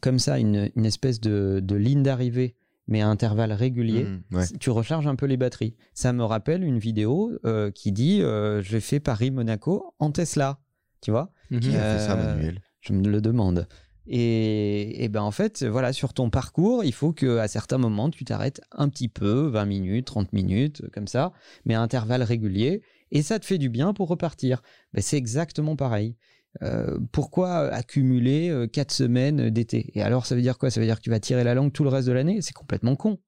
comme 0.00 0.18
ça 0.18 0.38
une, 0.38 0.70
une 0.76 0.86
espèce 0.86 1.20
de, 1.20 1.60
de 1.62 1.74
ligne 1.76 2.02
d'arrivée, 2.02 2.56
mais 2.86 3.00
à 3.02 3.08
intervalles 3.08 3.52
réguliers, 3.52 4.04
Mmh, 4.04 4.36
ouais. 4.36 4.44
tu 4.60 4.70
recharges 4.70 5.06
un 5.06 5.16
peu 5.16 5.26
les 5.26 5.36
batteries. 5.36 5.74
Ça 5.94 6.12
me 6.12 6.22
rappelle 6.24 6.62
une 6.64 6.78
vidéo 6.78 7.32
euh, 7.44 7.70
qui 7.70 7.92
dit 7.92 8.22
euh, 8.22 8.62
j'ai 8.62 8.80
fait 8.80 9.00
Paris-Monaco 9.00 9.94
en 9.98 10.10
Tesla. 10.10 10.58
Tu 11.00 11.10
vois? 11.10 11.32
Mhm. 11.50 11.60
Qui 11.60 11.68
a 11.76 11.98
fait 11.98 11.98
ça, 12.06 12.12
Euh, 12.18 12.34
Manuel? 12.36 12.60
Je 12.80 12.92
me 12.92 13.08
le 13.08 13.20
demande. 13.20 13.66
Et, 14.06 15.02
et 15.04 15.08
ben 15.08 15.22
en 15.22 15.30
fait, 15.30 15.64
voilà, 15.64 15.92
sur 15.92 16.12
ton 16.12 16.28
parcours, 16.30 16.84
il 16.84 16.92
faut 16.92 17.12
que 17.12 17.38
à 17.38 17.48
certains 17.48 17.78
moments, 17.78 18.10
tu 18.10 18.24
t'arrêtes 18.24 18.60
un 18.72 18.88
petit 18.88 19.08
peu, 19.08 19.48
20 19.48 19.64
minutes, 19.64 20.06
30 20.06 20.32
minutes, 20.32 20.82
comme 20.92 21.06
ça, 21.06 21.32
mais 21.64 21.74
à 21.74 21.80
intervalles 21.80 22.22
réguliers. 22.22 22.82
Et 23.12 23.22
ça 23.22 23.38
te 23.38 23.46
fait 23.46 23.58
du 23.58 23.68
bien 23.68 23.94
pour 23.94 24.08
repartir. 24.08 24.60
Ben, 24.92 25.00
c'est 25.02 25.16
exactement 25.16 25.76
pareil. 25.76 26.16
Euh, 26.62 26.98
pourquoi 27.12 27.58
accumuler 27.72 28.48
euh, 28.50 28.66
quatre 28.66 28.92
semaines 28.92 29.50
d'été? 29.50 29.90
Et 29.94 30.02
alors, 30.02 30.26
ça 30.26 30.34
veut 30.34 30.42
dire 30.42 30.58
quoi? 30.58 30.70
Ça 30.70 30.80
veut 30.80 30.86
dire 30.86 30.96
que 30.98 31.02
tu 31.02 31.10
vas 31.10 31.18
tirer 31.20 31.42
la 31.42 31.54
langue 31.54 31.72
tout 31.72 31.82
le 31.84 31.90
reste 31.90 32.06
de 32.06 32.12
l'année? 32.12 32.42
C'est 32.42 32.52
complètement 32.52 32.96
con. 32.96 33.18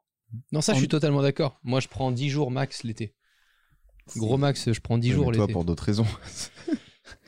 Non, 0.53 0.61
ça, 0.61 0.75
je 0.75 0.79
suis 0.79 0.89
totalement 0.89 1.23
d'accord. 1.23 1.59
Moi, 1.65 1.81
je 1.81 1.89
prends 1.89 2.13
10 2.13 2.29
jours 2.29 2.51
max 2.51 2.85
l'été. 2.85 3.15
Gros 4.17 4.37
max, 4.37 4.71
je 4.73 4.81
prends 4.81 4.99
10 4.99 5.09
Ouais, 5.09 5.15
jours 5.15 5.27
mais 5.31 5.37
toi 5.37 5.45
l'été. 5.47 5.53
pour 5.55 5.65
d'autres 5.65 5.85
raisons. 5.85 6.07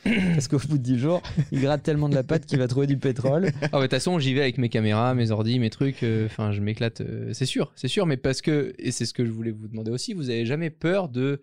Parce 0.35 0.49
qu'au 0.49 0.59
bout 0.59 0.79
de 0.79 0.83
10 0.83 0.99
jours, 0.99 1.23
il 1.53 1.61
gratte 1.61 1.83
tellement 1.83 2.09
de 2.09 2.15
la 2.15 2.23
pâte 2.23 2.47
qu'il 2.47 2.59
va 2.59 2.69
trouver 2.69 2.87
du 2.87 2.97
pétrole. 2.99 3.51
Ah, 3.73 3.77
ouais, 3.77 3.79
de 3.79 3.83
toute 3.83 3.91
façon, 3.91 4.19
j'y 4.19 4.33
vais 4.35 4.41
avec 4.43 4.59
mes 4.59 4.69
caméras, 4.69 5.15
mes 5.15 5.31
ordi, 5.31 5.59
mes 5.59 5.71
trucs. 5.71 6.03
euh, 6.03 6.27
Enfin, 6.27 6.53
je 6.53 6.61
m'éclate. 6.61 7.01
euh, 7.01 7.33
c'est 7.33 7.47
sûr, 7.47 7.73
c'est 7.77 7.89
sûr. 7.89 8.07
Mais 8.07 8.17
parce 8.17 8.41
que, 8.41 8.75
et 8.79 8.91
c'est 8.93 9.07
ce 9.07 9.13
que 9.13 9.25
je 9.27 9.31
voulais 9.31 9.51
vous 9.51 9.69
demander 9.69 9.91
aussi, 9.91 10.15
vous 10.15 10.31
avez 10.31 10.47
jamais 10.47 10.71
peur 10.71 11.09
de 11.09 11.43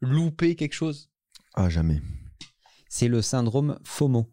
louper 0.00 0.54
quelque 0.54 0.74
chose? 0.74 1.10
Ah 1.54 1.68
jamais. 1.70 2.00
C'est 2.88 3.08
le 3.08 3.22
syndrome 3.22 3.78
FOMO. 3.84 4.30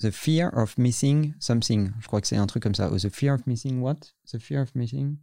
The 0.00 0.10
fear 0.10 0.50
of 0.56 0.78
missing 0.78 1.34
something. 1.40 1.90
Je 2.00 2.06
crois 2.06 2.20
que 2.22 2.26
c'est 2.26 2.36
un 2.36 2.46
truc 2.46 2.62
comme 2.62 2.74
ça. 2.74 2.90
Ou 2.90 2.96
the 2.98 3.10
fear 3.10 3.34
of 3.34 3.46
missing 3.46 3.80
what? 3.80 3.98
The 4.32 4.38
fear 4.38 4.62
of 4.62 4.74
missing? 4.74 5.18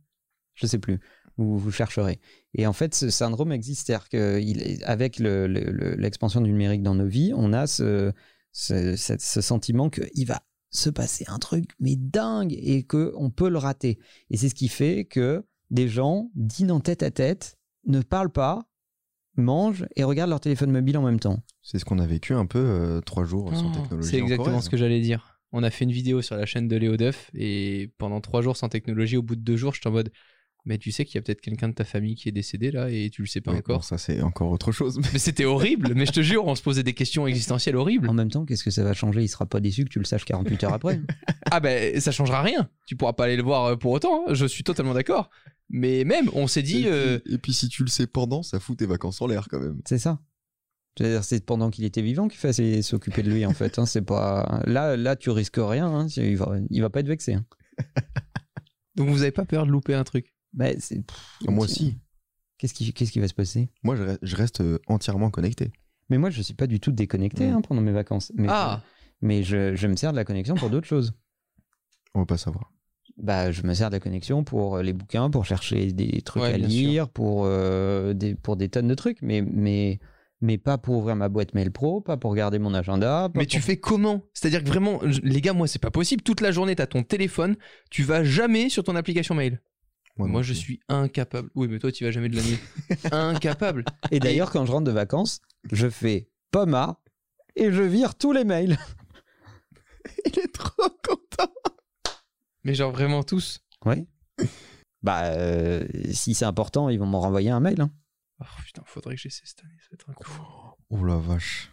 Je 0.54 0.68
sais 0.68 0.78
plus. 0.78 1.00
Vous, 1.38 1.58
vous 1.58 1.72
chercherez. 1.72 2.20
Et 2.56 2.66
en 2.68 2.74
fait, 2.74 2.96
ce 2.96 3.10
syndrome 3.10 3.52
existe. 3.52 3.88
C'est-à-dire 3.88 4.10
qu'avec 4.10 5.20
l'expansion 5.20 6.42
du 6.42 6.52
numérique 6.52 6.82
dans 6.84 6.96
nos 6.96 7.06
vies, 7.08 7.32
on 7.36 7.54
a 7.54 7.68
ce, 7.68 8.12
ce, 8.52 8.96
ce- 8.96 9.18
ce 9.20 9.42
sentiment 9.42 9.90
qu'il 9.90 10.26
va 10.28 10.42
se 10.70 10.90
passer 10.90 11.26
un 11.28 11.40
truc, 11.40 11.72
mais 11.80 11.96
dingue, 11.96 12.54
et 12.54 12.84
qu'on 12.84 13.30
peut 13.30 13.50
le 13.50 13.58
rater. 13.58 14.00
Et 14.30 14.38
c'est 14.38 14.50
ce 14.50 14.56
qui 14.56 14.68
fait 14.68 15.06
que 15.06 15.46
des 15.70 15.88
gens 15.88 16.30
dînent 16.36 16.72
en 16.72 16.80
tête 16.80 17.04
à 17.04 17.12
tête, 17.12 17.58
ne 17.86 18.02
parlent 18.02 18.32
pas, 18.32 18.68
mangent 19.36 19.86
et 19.96 20.04
regardent 20.04 20.32
leur 20.32 20.40
téléphone 20.40 20.72
mobile 20.72 20.98
en 20.98 21.04
même 21.04 21.20
temps. 21.20 21.40
C'est 21.62 21.80
ce 21.80 21.86
qu'on 21.86 22.00
a 22.00 22.08
vécu 22.08 22.34
un 22.34 22.46
peu 22.46 22.60
euh, 22.60 23.02
trois 23.02 23.24
jours 23.24 23.54
sans 23.56 23.70
Oh, 23.72 23.76
technologie. 23.76 24.10
C'est 24.10 24.22
en 24.22 24.26
exactement 24.26 24.62
ce 24.62 24.70
que 24.70 24.78
j'allais 24.78 25.00
dire. 25.02 25.40
On 25.54 25.64
a 25.64 25.70
fait 25.70 25.86
une 25.86 25.92
vidéo 25.92 26.22
sur 26.22 26.36
la 26.36 26.46
chaîne 26.46 26.68
de 26.68 26.76
Léo 26.76 26.98
Duff 26.98 27.32
et 27.34 27.94
pendant 27.98 28.20
trois 28.20 28.42
jours 28.42 28.58
sans 28.58 28.68
technologie, 28.70 29.16
au 29.18 29.22
bout 29.24 29.36
de 29.36 29.42
deux 29.42 29.56
jours, 29.56 29.74
je 29.74 29.80
suis 29.80 29.88
en 29.88 29.92
mode. 29.94 30.12
Mais 30.70 30.78
tu 30.78 30.92
sais 30.92 31.06
qu'il 31.06 31.16
y 31.16 31.18
a 31.18 31.22
peut-être 31.22 31.40
quelqu'un 31.40 31.70
de 31.70 31.74
ta 31.74 31.86
famille 31.86 32.16
qui 32.16 32.28
est 32.28 32.34
décédé 32.34 32.72
là 32.72 32.90
et 32.90 33.10
tu 33.10 33.22
le 33.22 33.28
sais 33.28 33.40
pas 33.40 33.52
Ouais, 33.54 33.60
encore. 33.60 33.78
bon, 33.78 33.82
ça 33.82 33.98
c'est 33.98 34.22
encore 34.22 34.52
autre 34.52 34.74
chose. 34.74 35.00
Mais 35.14 35.18
c'était 35.20 35.46
horrible. 35.46 35.94
mais 35.96 36.06
je 36.06 36.12
te 36.12 36.22
jure, 36.22 36.46
on 36.46 36.56
se 36.56 36.62
posait 36.62 36.84
des 36.84 36.94
questions 36.94 37.26
existentielles 37.26 37.78
horribles. 37.78 38.10
En 38.10 38.14
même 38.14 38.30
temps, 38.30 38.46
qu'est-ce 38.46 38.66
que 38.66 38.70
ça 38.70 38.84
va 38.84 38.94
changer? 38.94 39.22
Il 39.24 39.30
sera 39.30 39.46
pas 39.46 39.62
déçu 39.62 39.86
que 39.86 39.90
tu 39.90 40.00
le 40.00 40.06
saches 40.06 40.26
48 40.26 40.64
heures 40.66 40.74
après. 40.74 41.02
Ah 41.50 41.62
ben 41.62 41.98
ça 42.02 42.12
changera 42.12 42.42
rien. 42.42 42.70
Tu 42.86 42.98
pourras 42.98 43.14
pas 43.14 43.24
aller 43.24 43.38
le 43.38 43.44
voir 43.44 43.64
euh, 43.66 43.76
pour 43.78 43.94
autant. 43.94 44.26
hein. 44.28 44.34
Je 44.34 44.46
suis 44.46 44.66
totalement 44.66 44.94
d'accord. 44.94 45.30
Mais 45.70 46.04
même, 46.04 46.30
on 46.34 46.46
s'est 46.48 46.60
et, 46.60 46.64
dit. 46.64 46.82
puis, 46.82 46.88
euh, 46.92 47.20
et 47.26 47.38
puis 47.38 47.54
si 47.54 47.70
tu 47.70 47.84
le 47.84 47.90
sais 47.90 48.06
pendant, 48.06 48.44
ça 48.44 48.60
fout 48.60 48.78
tes 48.78 48.86
vacances 48.86 49.22
en 49.22 49.28
l'air 49.28 49.48
quand 49.50 49.60
même. 49.62 49.80
C'est 49.88 49.98
ça. 50.00 50.20
C'est-à-dire, 50.98 51.24
c'est 51.24 51.46
pendant 51.46 51.70
qu'il 51.70 51.86
était 51.86 52.02
vivant 52.02 52.28
qu'il 52.28 52.40
fallait 52.40 52.82
s'occuper 52.82 53.24
de 53.24 53.32
lui, 53.32 53.46
en 53.46 53.54
fait. 53.54 53.80
hein. 53.80 53.86
C'est 53.86 54.02
pas... 54.02 54.62
là, 54.66 54.98
là, 54.98 55.16
tu 55.16 55.30
risques 55.30 55.60
rien. 55.60 55.88
hein. 55.88 56.08
Il, 56.18 56.36
va, 56.36 56.58
il 56.70 56.82
va 56.82 56.90
pas 56.90 57.00
être 57.00 57.08
vexé. 57.08 57.36
hein. 57.36 57.46
Donc 58.96 59.10
vous 59.10 59.22
avez 59.22 59.32
pas 59.32 59.46
peur 59.46 59.66
de 59.66 59.72
louper 59.72 59.94
un 59.94 60.04
truc? 60.04 60.34
Bah, 60.58 60.68
c'est- 60.80 61.02
pff, 61.06 61.48
Moi 61.48 61.64
aussi. 61.64 61.98
Qu'est-ce 62.58 62.74
qui, 62.74 62.92
qu'est-ce 62.92 63.12
qui 63.14 63.20
va 63.22 63.28
se 63.30 63.34
passer? 63.36 63.70
Moi 63.84 63.96
je 63.96 64.02
reste, 64.04 64.20
je 64.24 64.36
reste, 64.36 64.62
euh, 64.62 64.80
entièrement 64.88 65.30
connecté. 65.30 65.72
Mais 66.10 66.18
moi, 66.18 66.30
je 66.32 66.42
suis 66.42 66.54
pas 66.54 66.68
du 66.68 66.80
tout 66.80 66.92
déconnecté 66.92 67.48
Mm. 67.48 67.54
hein, 67.56 67.62
pendant 67.62 67.82
mes 67.82 67.92
vacances. 67.92 68.32
Mais, 68.36 68.48
Ah 68.50 68.82
mais 69.22 69.44
je, 69.44 69.76
je 69.76 69.88
me 69.88 69.96
sers 69.96 70.12
de 70.12 70.16
la 70.18 70.26
connexion 70.26 70.56
pour 70.56 70.70
d'autres 70.70 70.88
choses. 70.88 71.14
On 72.16 72.20
va 72.20 72.26
pas 72.26 72.38
savoir. 72.38 72.72
Bah, 73.18 73.52
je 73.52 73.62
me 73.64 73.74
sers 73.74 73.90
de 73.90 73.96
la 73.96 74.00
connexion 74.00 74.44
pour 74.44 74.78
euh, 74.78 74.82
les 74.84 74.94
bouquins, 74.94 75.30
pour 75.30 75.46
chercher 75.46 75.92
des 75.92 76.22
trucs 76.22 76.44
Ouais, 76.44 76.54
à 76.54 76.58
bien 76.58 76.68
lire, 76.68 77.10
pour, 77.10 77.44
euh, 77.46 78.14
des, 78.14 78.36
pour 78.36 78.58
des 78.58 78.70
tonnes 78.70 78.88
de 78.88 78.94
trucs, 78.96 79.22
mais, 79.22 79.42
mais, 79.42 80.00
mais 80.42 80.58
pas 80.58 80.78
pour 80.78 80.96
ouvrir 80.98 81.16
ma 81.16 81.28
boîte 81.30 81.54
mail 81.54 81.72
pro, 81.72 82.00
pas 82.00 82.16
pour 82.18 82.32
regarder 82.32 82.58
mon 82.60 82.74
agenda. 82.74 83.30
pas 83.30 83.40
Mais 83.40 83.46
tu 83.46 83.58
pour- 83.58 83.66
fais 83.66 83.78
comment? 83.78 84.24
C'est-à-dire 84.34 84.64
que 84.64 84.68
vraiment, 84.70 85.00
je- 85.04 85.22
les 85.22 85.42
gars, 85.42 85.54
moi 85.54 85.68
c'est 85.68 85.80
pas 85.82 85.92
possible. 85.92 86.22
Toute 86.24 86.42
la 86.42 86.52
journée, 86.52 86.76
t'as 86.76 86.88
ton 86.88 87.04
téléphone, 87.04 87.56
tu 87.92 88.04
vas 88.04 88.24
jamais 88.24 88.70
sur 88.70 88.84
ton 88.84 88.96
application 88.96 89.36
mail. 89.36 89.62
Moi, 90.26 90.42
je 90.42 90.54
suis 90.54 90.80
incapable. 90.90 91.50
Oui, 91.56 91.68
mais 91.68 91.78
toi, 91.80 91.92
tu 91.92 92.04
vas 92.04 92.12
jamais 92.12 92.30
de 92.30 92.36
la 92.36 92.42
nuit. 92.44 92.58
incapable. 93.12 93.86
Et 94.12 94.20
d'ailleurs, 94.20 94.52
quand 94.52 94.66
je 94.66 94.72
rentre 94.72 94.86
de 94.86 94.92
vacances, 94.92 95.42
je 95.72 95.88
fais 95.90 96.30
POMA 96.52 97.00
et 97.56 97.72
je 97.72 97.84
vire 97.84 98.16
tous 98.16 98.32
les 98.32 98.44
mails. 98.44 98.78
Il 100.26 100.40
est 100.40 100.54
trop 100.54 100.90
content. 101.06 101.52
Mais 102.64 102.74
genre 102.74 102.92
vraiment 102.92 103.24
tous. 103.24 103.60
Ouais. 103.86 104.08
Bah, 105.04 105.26
euh, 105.26 105.88
si 106.12 106.34
c'est 106.34 106.44
important, 106.44 106.90
ils 106.90 106.98
vont 106.98 107.06
m'en 107.06 107.22
renvoyer 107.22 107.52
un 107.52 107.60
mail. 107.60 107.80
hein. 107.82 107.92
Oh 108.42 108.46
putain, 108.66 108.82
faudrait 108.86 109.16
que 109.16 109.22
j'essaie 109.22 109.44
cette 109.46 109.64
année. 109.64 109.78
Ça 109.80 109.88
va 109.92 109.94
être 109.94 110.10
incroyable. 110.10 110.46
Oh 110.90 111.04
la 111.06 111.18
vache. 111.18 111.72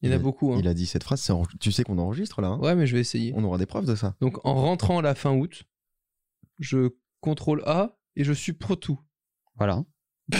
Il 0.00 0.08
y 0.10 0.12
en 0.14 0.16
a 0.16 0.18
beaucoup. 0.20 0.54
Hein. 0.54 0.58
Il 0.60 0.68
a 0.68 0.72
dit 0.72 0.86
cette 0.86 1.02
phrase. 1.02 1.28
en- 1.30 1.42
Tu 1.58 1.72
sais 1.72 1.82
qu'on 1.82 1.98
enregistre 1.98 2.40
là. 2.40 2.48
hein? 2.48 2.58
Ouais, 2.60 2.76
mais 2.76 2.86
je 2.86 2.94
vais 2.94 3.00
essayer. 3.00 3.32
On 3.34 3.42
aura 3.42 3.58
des 3.58 3.66
preuves 3.66 3.86
de 3.86 3.96
ça. 3.96 4.14
Donc 4.20 4.38
en 4.46 4.54
rentrant 4.54 5.00
la 5.00 5.16
fin 5.16 5.32
août, 5.36 5.64
je 6.60 6.90
contrôle 7.20 7.62
A 7.66 7.96
et 8.16 8.24
je 8.24 8.32
supprime 8.32 8.76
tout. 8.76 9.00
Voilà. 9.56 9.84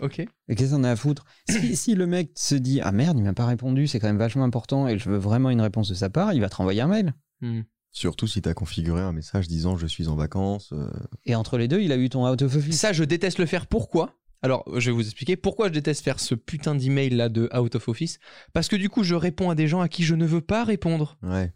Ok. 0.00 0.20
Et 0.20 0.54
qu'est-ce 0.54 0.76
qu'on 0.76 0.84
a 0.84 0.92
à 0.92 0.96
foutre? 0.96 1.24
Si, 1.48 1.74
si 1.74 1.94
le 1.96 2.06
mec 2.06 2.30
se 2.36 2.54
dit 2.54 2.80
Ah 2.80 2.92
merde, 2.92 3.18
il 3.18 3.24
m'a 3.24 3.32
pas 3.32 3.46
répondu, 3.46 3.88
c'est 3.88 3.98
quand 3.98 4.06
même 4.06 4.16
vachement 4.16 4.44
important 4.44 4.86
et 4.86 4.96
je 4.96 5.10
veux 5.10 5.16
vraiment 5.18 5.50
une 5.50 5.60
réponse 5.60 5.88
de 5.88 5.94
sa 5.94 6.08
part, 6.08 6.32
il 6.34 6.40
va 6.40 6.48
te 6.48 6.54
renvoyer 6.54 6.80
un 6.82 6.86
mail. 6.86 7.14
Hmm. 7.40 7.62
Surtout 7.90 8.28
si 8.28 8.40
tu 8.40 8.48
as 8.48 8.54
configuré 8.54 9.00
un 9.00 9.10
message 9.12 9.48
disant 9.48 9.76
je 9.76 9.88
suis 9.88 10.06
en 10.06 10.14
vacances. 10.14 10.72
euh, 10.72 10.88
Et 11.24 11.34
entre 11.34 11.58
les 11.58 11.66
deux, 11.66 11.80
il 11.80 11.90
a 11.90 11.96
eu 11.96 12.08
ton 12.10 12.30
out 12.30 12.40
of 12.42 12.54
office. 12.54 12.76
Ça, 12.78 12.92
je 12.92 13.02
déteste 13.02 13.38
le 13.38 13.46
faire. 13.46 13.66
Pourquoi? 13.66 14.14
Alors, 14.40 14.62
je 14.78 14.88
vais 14.90 14.94
vous 14.94 15.02
expliquer 15.02 15.36
pourquoi 15.36 15.66
je 15.66 15.72
déteste 15.72 16.04
faire 16.04 16.20
ce 16.20 16.36
putain 16.36 16.76
d'email 16.76 17.10
là 17.10 17.28
de 17.28 17.50
out 17.58 17.74
of 17.74 17.88
office. 17.88 18.20
Parce 18.52 18.68
que 18.68 18.76
du 18.76 18.88
coup, 18.88 19.02
je 19.02 19.16
réponds 19.16 19.50
à 19.50 19.56
des 19.56 19.66
gens 19.66 19.80
à 19.80 19.88
qui 19.88 20.04
je 20.04 20.14
ne 20.14 20.26
veux 20.26 20.40
pas 20.42 20.62
répondre. 20.62 21.18
Ouais. 21.24 21.52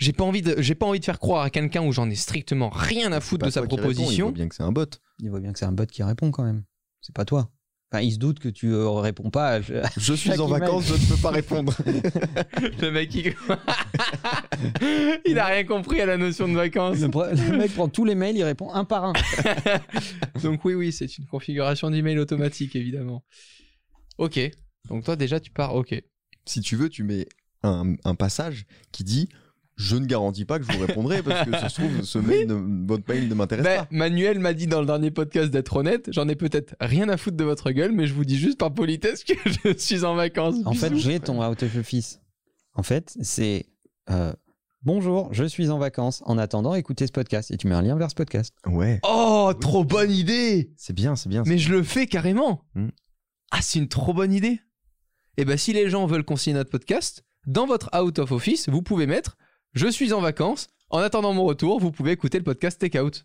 J'ai 0.00 0.12
pas 0.14 0.24
envie 0.24 0.40
de, 0.40 0.54
j'ai 0.62 0.74
pas 0.74 0.86
envie 0.86 0.98
de 0.98 1.04
faire 1.04 1.18
croire 1.18 1.42
à 1.42 1.50
quelqu'un 1.50 1.82
où 1.84 1.92
j'en 1.92 2.08
ai 2.08 2.14
strictement 2.14 2.70
rien 2.70 3.12
à 3.12 3.20
foutre 3.20 3.44
de 3.44 3.50
sa 3.50 3.60
réponds, 3.60 3.76
il 3.76 3.80
proposition. 3.80 4.26
voit 4.26 4.32
bien 4.34 4.48
que 4.48 4.54
c'est 4.54 4.62
un 4.62 4.72
bot. 4.72 4.86
Il 5.20 5.28
voit 5.28 5.40
bien 5.40 5.52
que 5.52 5.58
c'est 5.58 5.66
un 5.66 5.72
bot 5.72 5.84
qui 5.86 6.02
répond 6.02 6.30
quand 6.30 6.42
même. 6.42 6.64
C'est 7.02 7.14
pas 7.14 7.26
toi. 7.26 7.50
Enfin, 7.92 8.02
il 8.02 8.12
se 8.12 8.18
doute 8.18 8.38
que 8.38 8.48
tu 8.48 8.72
euh, 8.72 8.88
réponds 8.88 9.30
pas. 9.30 9.56
à- 9.56 9.60
Je 9.60 10.14
suis 10.14 10.30
en 10.30 10.46
email. 10.46 10.60
vacances, 10.60 10.86
je 10.86 10.94
ne 10.94 11.08
peux 11.08 11.20
pas 11.20 11.30
répondre. 11.30 11.74
le 12.80 12.90
mec, 12.92 13.14
il... 13.14 13.34
il 15.26 15.38
a 15.38 15.46
rien 15.46 15.64
compris 15.64 16.00
à 16.00 16.06
la 16.06 16.16
notion 16.16 16.48
de 16.48 16.54
vacances. 16.54 16.98
Le, 17.00 17.56
mec 17.58 17.74
prend 17.74 17.88
tous 17.88 18.04
les 18.04 18.14
mails, 18.14 18.36
il 18.36 18.44
répond 18.44 18.72
un 18.72 18.84
par 18.84 19.04
un. 19.04 19.12
Donc 20.42 20.64
oui, 20.64 20.74
oui, 20.74 20.92
c'est 20.92 21.18
une 21.18 21.26
configuration 21.26 21.90
d'email 21.90 22.18
automatique, 22.18 22.76
évidemment. 22.76 23.24
Ok. 24.18 24.38
Donc 24.88 25.04
toi, 25.04 25.16
déjà, 25.16 25.40
tu 25.40 25.50
pars. 25.50 25.74
Ok. 25.74 25.94
si 26.46 26.60
tu 26.60 26.76
veux, 26.76 26.88
tu 26.88 27.02
mets 27.02 27.26
un, 27.64 27.96
un 28.04 28.14
passage 28.14 28.66
qui 28.92 29.04
dit 29.04 29.28
je 29.80 29.96
ne 29.96 30.04
garantis 30.04 30.44
pas 30.44 30.58
que 30.58 30.64
je 30.70 30.76
vous 30.76 30.84
répondrai 30.84 31.22
parce 31.22 31.44
que 31.48 31.52
ça 31.52 31.68
se 31.70 31.76
trouve, 31.80 32.02
ce 32.02 32.18
mail 32.18 32.46
ne- 32.48 32.86
votre 32.86 33.02
mail 33.08 33.28
ne 33.28 33.34
m'intéresse 33.34 33.64
Ben, 33.64 33.78
pas. 33.84 33.88
Manuel 33.90 34.38
m'a 34.38 34.52
dit 34.52 34.66
dans 34.66 34.80
le 34.80 34.86
dernier 34.86 35.10
podcast 35.10 35.50
d'être 35.50 35.74
honnête. 35.76 36.08
J'en 36.12 36.28
ai 36.28 36.36
peut-être 36.36 36.74
rien 36.80 37.08
à 37.08 37.16
foutre 37.16 37.36
de 37.38 37.44
votre 37.44 37.70
gueule, 37.70 37.92
mais 37.92 38.06
je 38.06 38.12
vous 38.14 38.24
dis 38.26 38.38
juste 38.38 38.58
par 38.58 38.72
politesse 38.74 39.24
que 39.24 39.32
je 39.64 39.76
suis 39.78 40.04
en 40.04 40.14
vacances. 40.14 40.56
En 40.66 40.74
fait, 40.74 40.90
Bisous. 40.90 41.08
j'ai 41.10 41.18
ton 41.20 41.42
out 41.42 41.62
of 41.62 41.76
office. 41.76 42.20
En 42.74 42.82
fait, 42.82 43.14
c'est 43.22 43.66
euh, 44.10 44.32
Bonjour, 44.82 45.28
je 45.32 45.44
suis 45.44 45.68
en 45.70 45.78
vacances. 45.78 46.22
En 46.26 46.38
attendant, 46.38 46.74
écoutez 46.74 47.06
ce 47.06 47.12
podcast. 47.12 47.50
Et 47.50 47.56
tu 47.56 47.66
mets 47.66 47.74
un 47.74 47.82
lien 47.82 47.96
vers 47.96 48.10
ce 48.10 48.14
podcast. 48.14 48.54
Ouais, 48.66 48.98
Oh, 49.02 49.52
trop 49.60 49.84
bonne 49.84 50.10
idée 50.10 50.72
c'est 50.76 50.94
bien, 50.94 51.16
c'est 51.16 51.28
bien. 51.28 51.42
Mais 51.46 51.58
je 51.58 51.70
le 51.70 51.82
fais 51.82 52.06
carrément. 52.06 52.64
Hmm. 52.74 52.88
Ah, 53.50 53.58
c'est 53.62 53.78
une 53.78 53.88
trop 53.88 54.14
bonne 54.14 54.32
idée. 54.32 54.60
Et 55.36 55.44
ben, 55.44 55.56
si 55.56 55.72
les 55.72 55.88
gens 55.90 56.06
veulent 56.06 56.24
consigner 56.24 56.54
notre 56.56 56.70
podcast, 56.70 57.24
dans 57.46 57.66
votre 57.66 57.90
out 57.98 58.18
of 58.18 58.32
office, 58.32 58.68
vous 58.68 58.82
pouvez 58.82 59.06
mettre 59.06 59.36
Je 59.72 59.86
suis 59.88 60.12
en 60.12 60.20
vacances. 60.20 60.68
En 60.90 60.98
attendant 60.98 61.32
mon 61.32 61.44
retour, 61.44 61.78
vous 61.80 61.92
pouvez 61.92 62.10
écouter 62.12 62.38
le 62.38 62.44
podcast 62.44 62.80
Take 62.80 62.98
Out. 63.00 63.24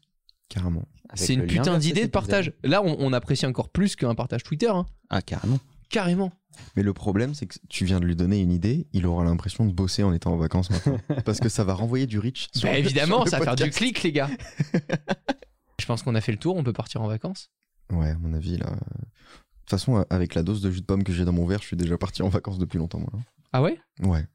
Carrément. 0.50 0.84
C'est 1.16 1.34
une 1.34 1.48
putain 1.48 1.78
d'idée 1.80 2.06
de 2.06 2.12
partage. 2.12 2.54
Là, 2.64 2.84
on, 2.84 2.96
on 3.00 3.14
apprécie 3.14 3.46
encore 3.48 3.70
plus 3.70 3.96
qu'un 3.96 4.14
partage 4.14 4.44
Twitter. 4.44 4.70
hein. 4.70 4.86
Ah, 5.10 5.22
carrément. 5.24 5.58
Carrément. 5.90 6.32
Mais 6.76 6.84
le 6.84 6.94
problème, 6.94 7.34
c'est 7.34 7.48
que 7.48 7.58
tu 7.70 7.86
viens 7.86 8.00
de 8.00 8.06
lui 8.06 8.16
donner 8.16 8.40
une 8.40 8.52
idée, 8.52 8.88
il 8.94 9.06
aura 9.08 9.24
l'impression 9.24 9.66
de 9.66 9.74
bosser 9.74 10.04
en 10.04 10.14
étant 10.14 10.34
en 10.34 10.38
vacances 10.38 10.70
maintenant. 10.70 11.00
parce 11.26 11.40
que 11.40 11.50
ça 11.50 11.64
va 11.64 11.74
renvoyer 11.74 12.06
du 12.06 12.20
reach. 12.20 12.50
sur 12.54 12.68
Bah, 12.70 12.74
le- 12.74 12.80
évidemment, 12.80 13.18
sur 13.18 13.26
le 13.26 13.30
ça 13.32 13.40
va 13.40 13.44
faire 13.46 13.56
du 13.56 13.64
podcast. 13.64 13.78
clic, 13.80 14.04
les 14.04 14.12
gars. 14.12 14.30
Je 15.80 15.86
pense 15.86 16.04
qu'on 16.04 16.16
a 16.16 16.22
fait 16.22 16.32
le 16.32 16.38
tour. 16.38 16.56
On 16.56 16.64
peut 16.64 16.74
partir 16.74 17.02
en 17.02 17.08
vacances. 17.08 17.50
Ouais, 17.92 18.10
à 18.10 18.18
mon 18.18 18.34
avis, 18.34 18.58
là. 18.58 18.68
De 18.70 18.76
toute 18.76 19.70
façon, 19.70 20.06
avec 20.10 20.36
la 20.36 20.44
dose 20.44 20.62
de 20.62 20.70
jus 20.72 20.82
de 20.82 20.86
pomme 20.86 21.04
que 21.04 21.12
j'ai 21.14 21.26
dans 21.26 21.34
mon 21.34 21.46
verre, 21.46 21.62
je 21.62 21.68
suis 21.68 21.78
déjà 21.78 21.98
parti 21.98 22.22
en 22.22 22.30
vacances 22.30 22.60
depuis 22.60 22.78
longtemps, 22.78 23.00
moi. 23.00 23.10
Ah 23.52 23.62
ouais? 23.62 23.80
Ouais. 24.02 24.26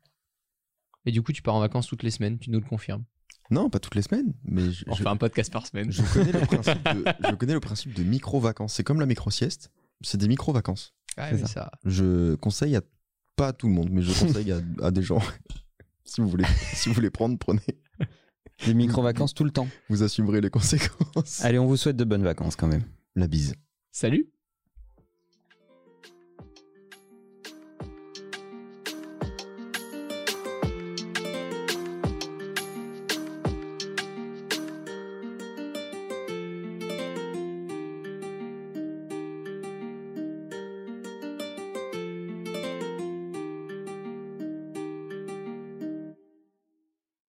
Et 1.07 1.13
du 1.13 1.23
coup, 1.23 1.33
tu 1.33 1.43
pars 1.43 1.55
en 1.55 1.61
vacances 1.61 1.87
toutes 1.87 2.03
les 2.03 2.11
semaines. 2.11 2.39
Tu 2.39 2.51
nous 2.51 2.61
le 2.61 2.67
confirmes. 2.67 3.05
Non, 3.51 3.69
pas 3.69 3.81
toutes 3.81 3.97
les 3.97 4.03
semaines, 4.03 4.33
mais 4.45 4.71
je, 4.71 4.85
On 4.87 4.95
je- 4.95 5.03
fait 5.03 5.09
un 5.09 5.17
podcast 5.17 5.53
par 5.53 5.67
semaine. 5.67 5.91
je 5.91 6.03
connais 6.13 6.31
le 6.33 6.39
principe 6.47 6.85
de, 6.95 7.05
je 7.31 7.35
connais 7.35 7.53
le 7.55 7.61
principe 7.61 7.95
de 7.95 8.03
micro-vacances. 8.05 8.75
C'est 8.75 8.85
comme 8.85 9.01
la 9.01 9.07
micro-sieste, 9.07 9.73
c'est 10.03 10.19
des 10.19 10.29
micro-vacances. 10.29 10.95
Ouais, 11.19 11.25
C'est 11.31 11.33
mais 11.35 11.41
ça. 11.41 11.47
ça. 11.49 11.73
Je 11.85 12.35
conseille 12.37 12.77
à 12.77 12.83
pas 13.35 13.49
à 13.49 13.53
tout 13.53 13.67
le 13.67 13.73
monde, 13.73 13.89
mais 13.91 14.03
je 14.03 14.13
conseille 14.19 14.53
à, 14.53 14.61
à 14.83 14.91
des 14.93 15.03
gens. 15.03 15.21
si 16.05 16.21
vous 16.21 16.29
voulez, 16.29 16.45
si 16.75 16.89
vous 16.89 16.95
voulez 16.95 17.11
prendre, 17.11 17.37
prenez. 17.39 17.61
Des 18.67 18.75
micro-vacances 18.75 19.33
tout 19.35 19.45
le 19.45 19.51
temps. 19.51 19.67
Vous 19.89 20.03
assumerez 20.05 20.41
les 20.43 20.51
conséquences. 20.51 21.43
Allez, 21.45 21.59
on 21.59 21.67
vous 21.67 21.77
souhaite 21.79 21.97
de 21.97 22.05
bonnes 22.05 22.23
vacances 22.23 22.55
quand 22.57 22.67
même. 22.69 22.85
La 23.17 23.27
bise. 23.27 23.55
Salut 23.91 24.31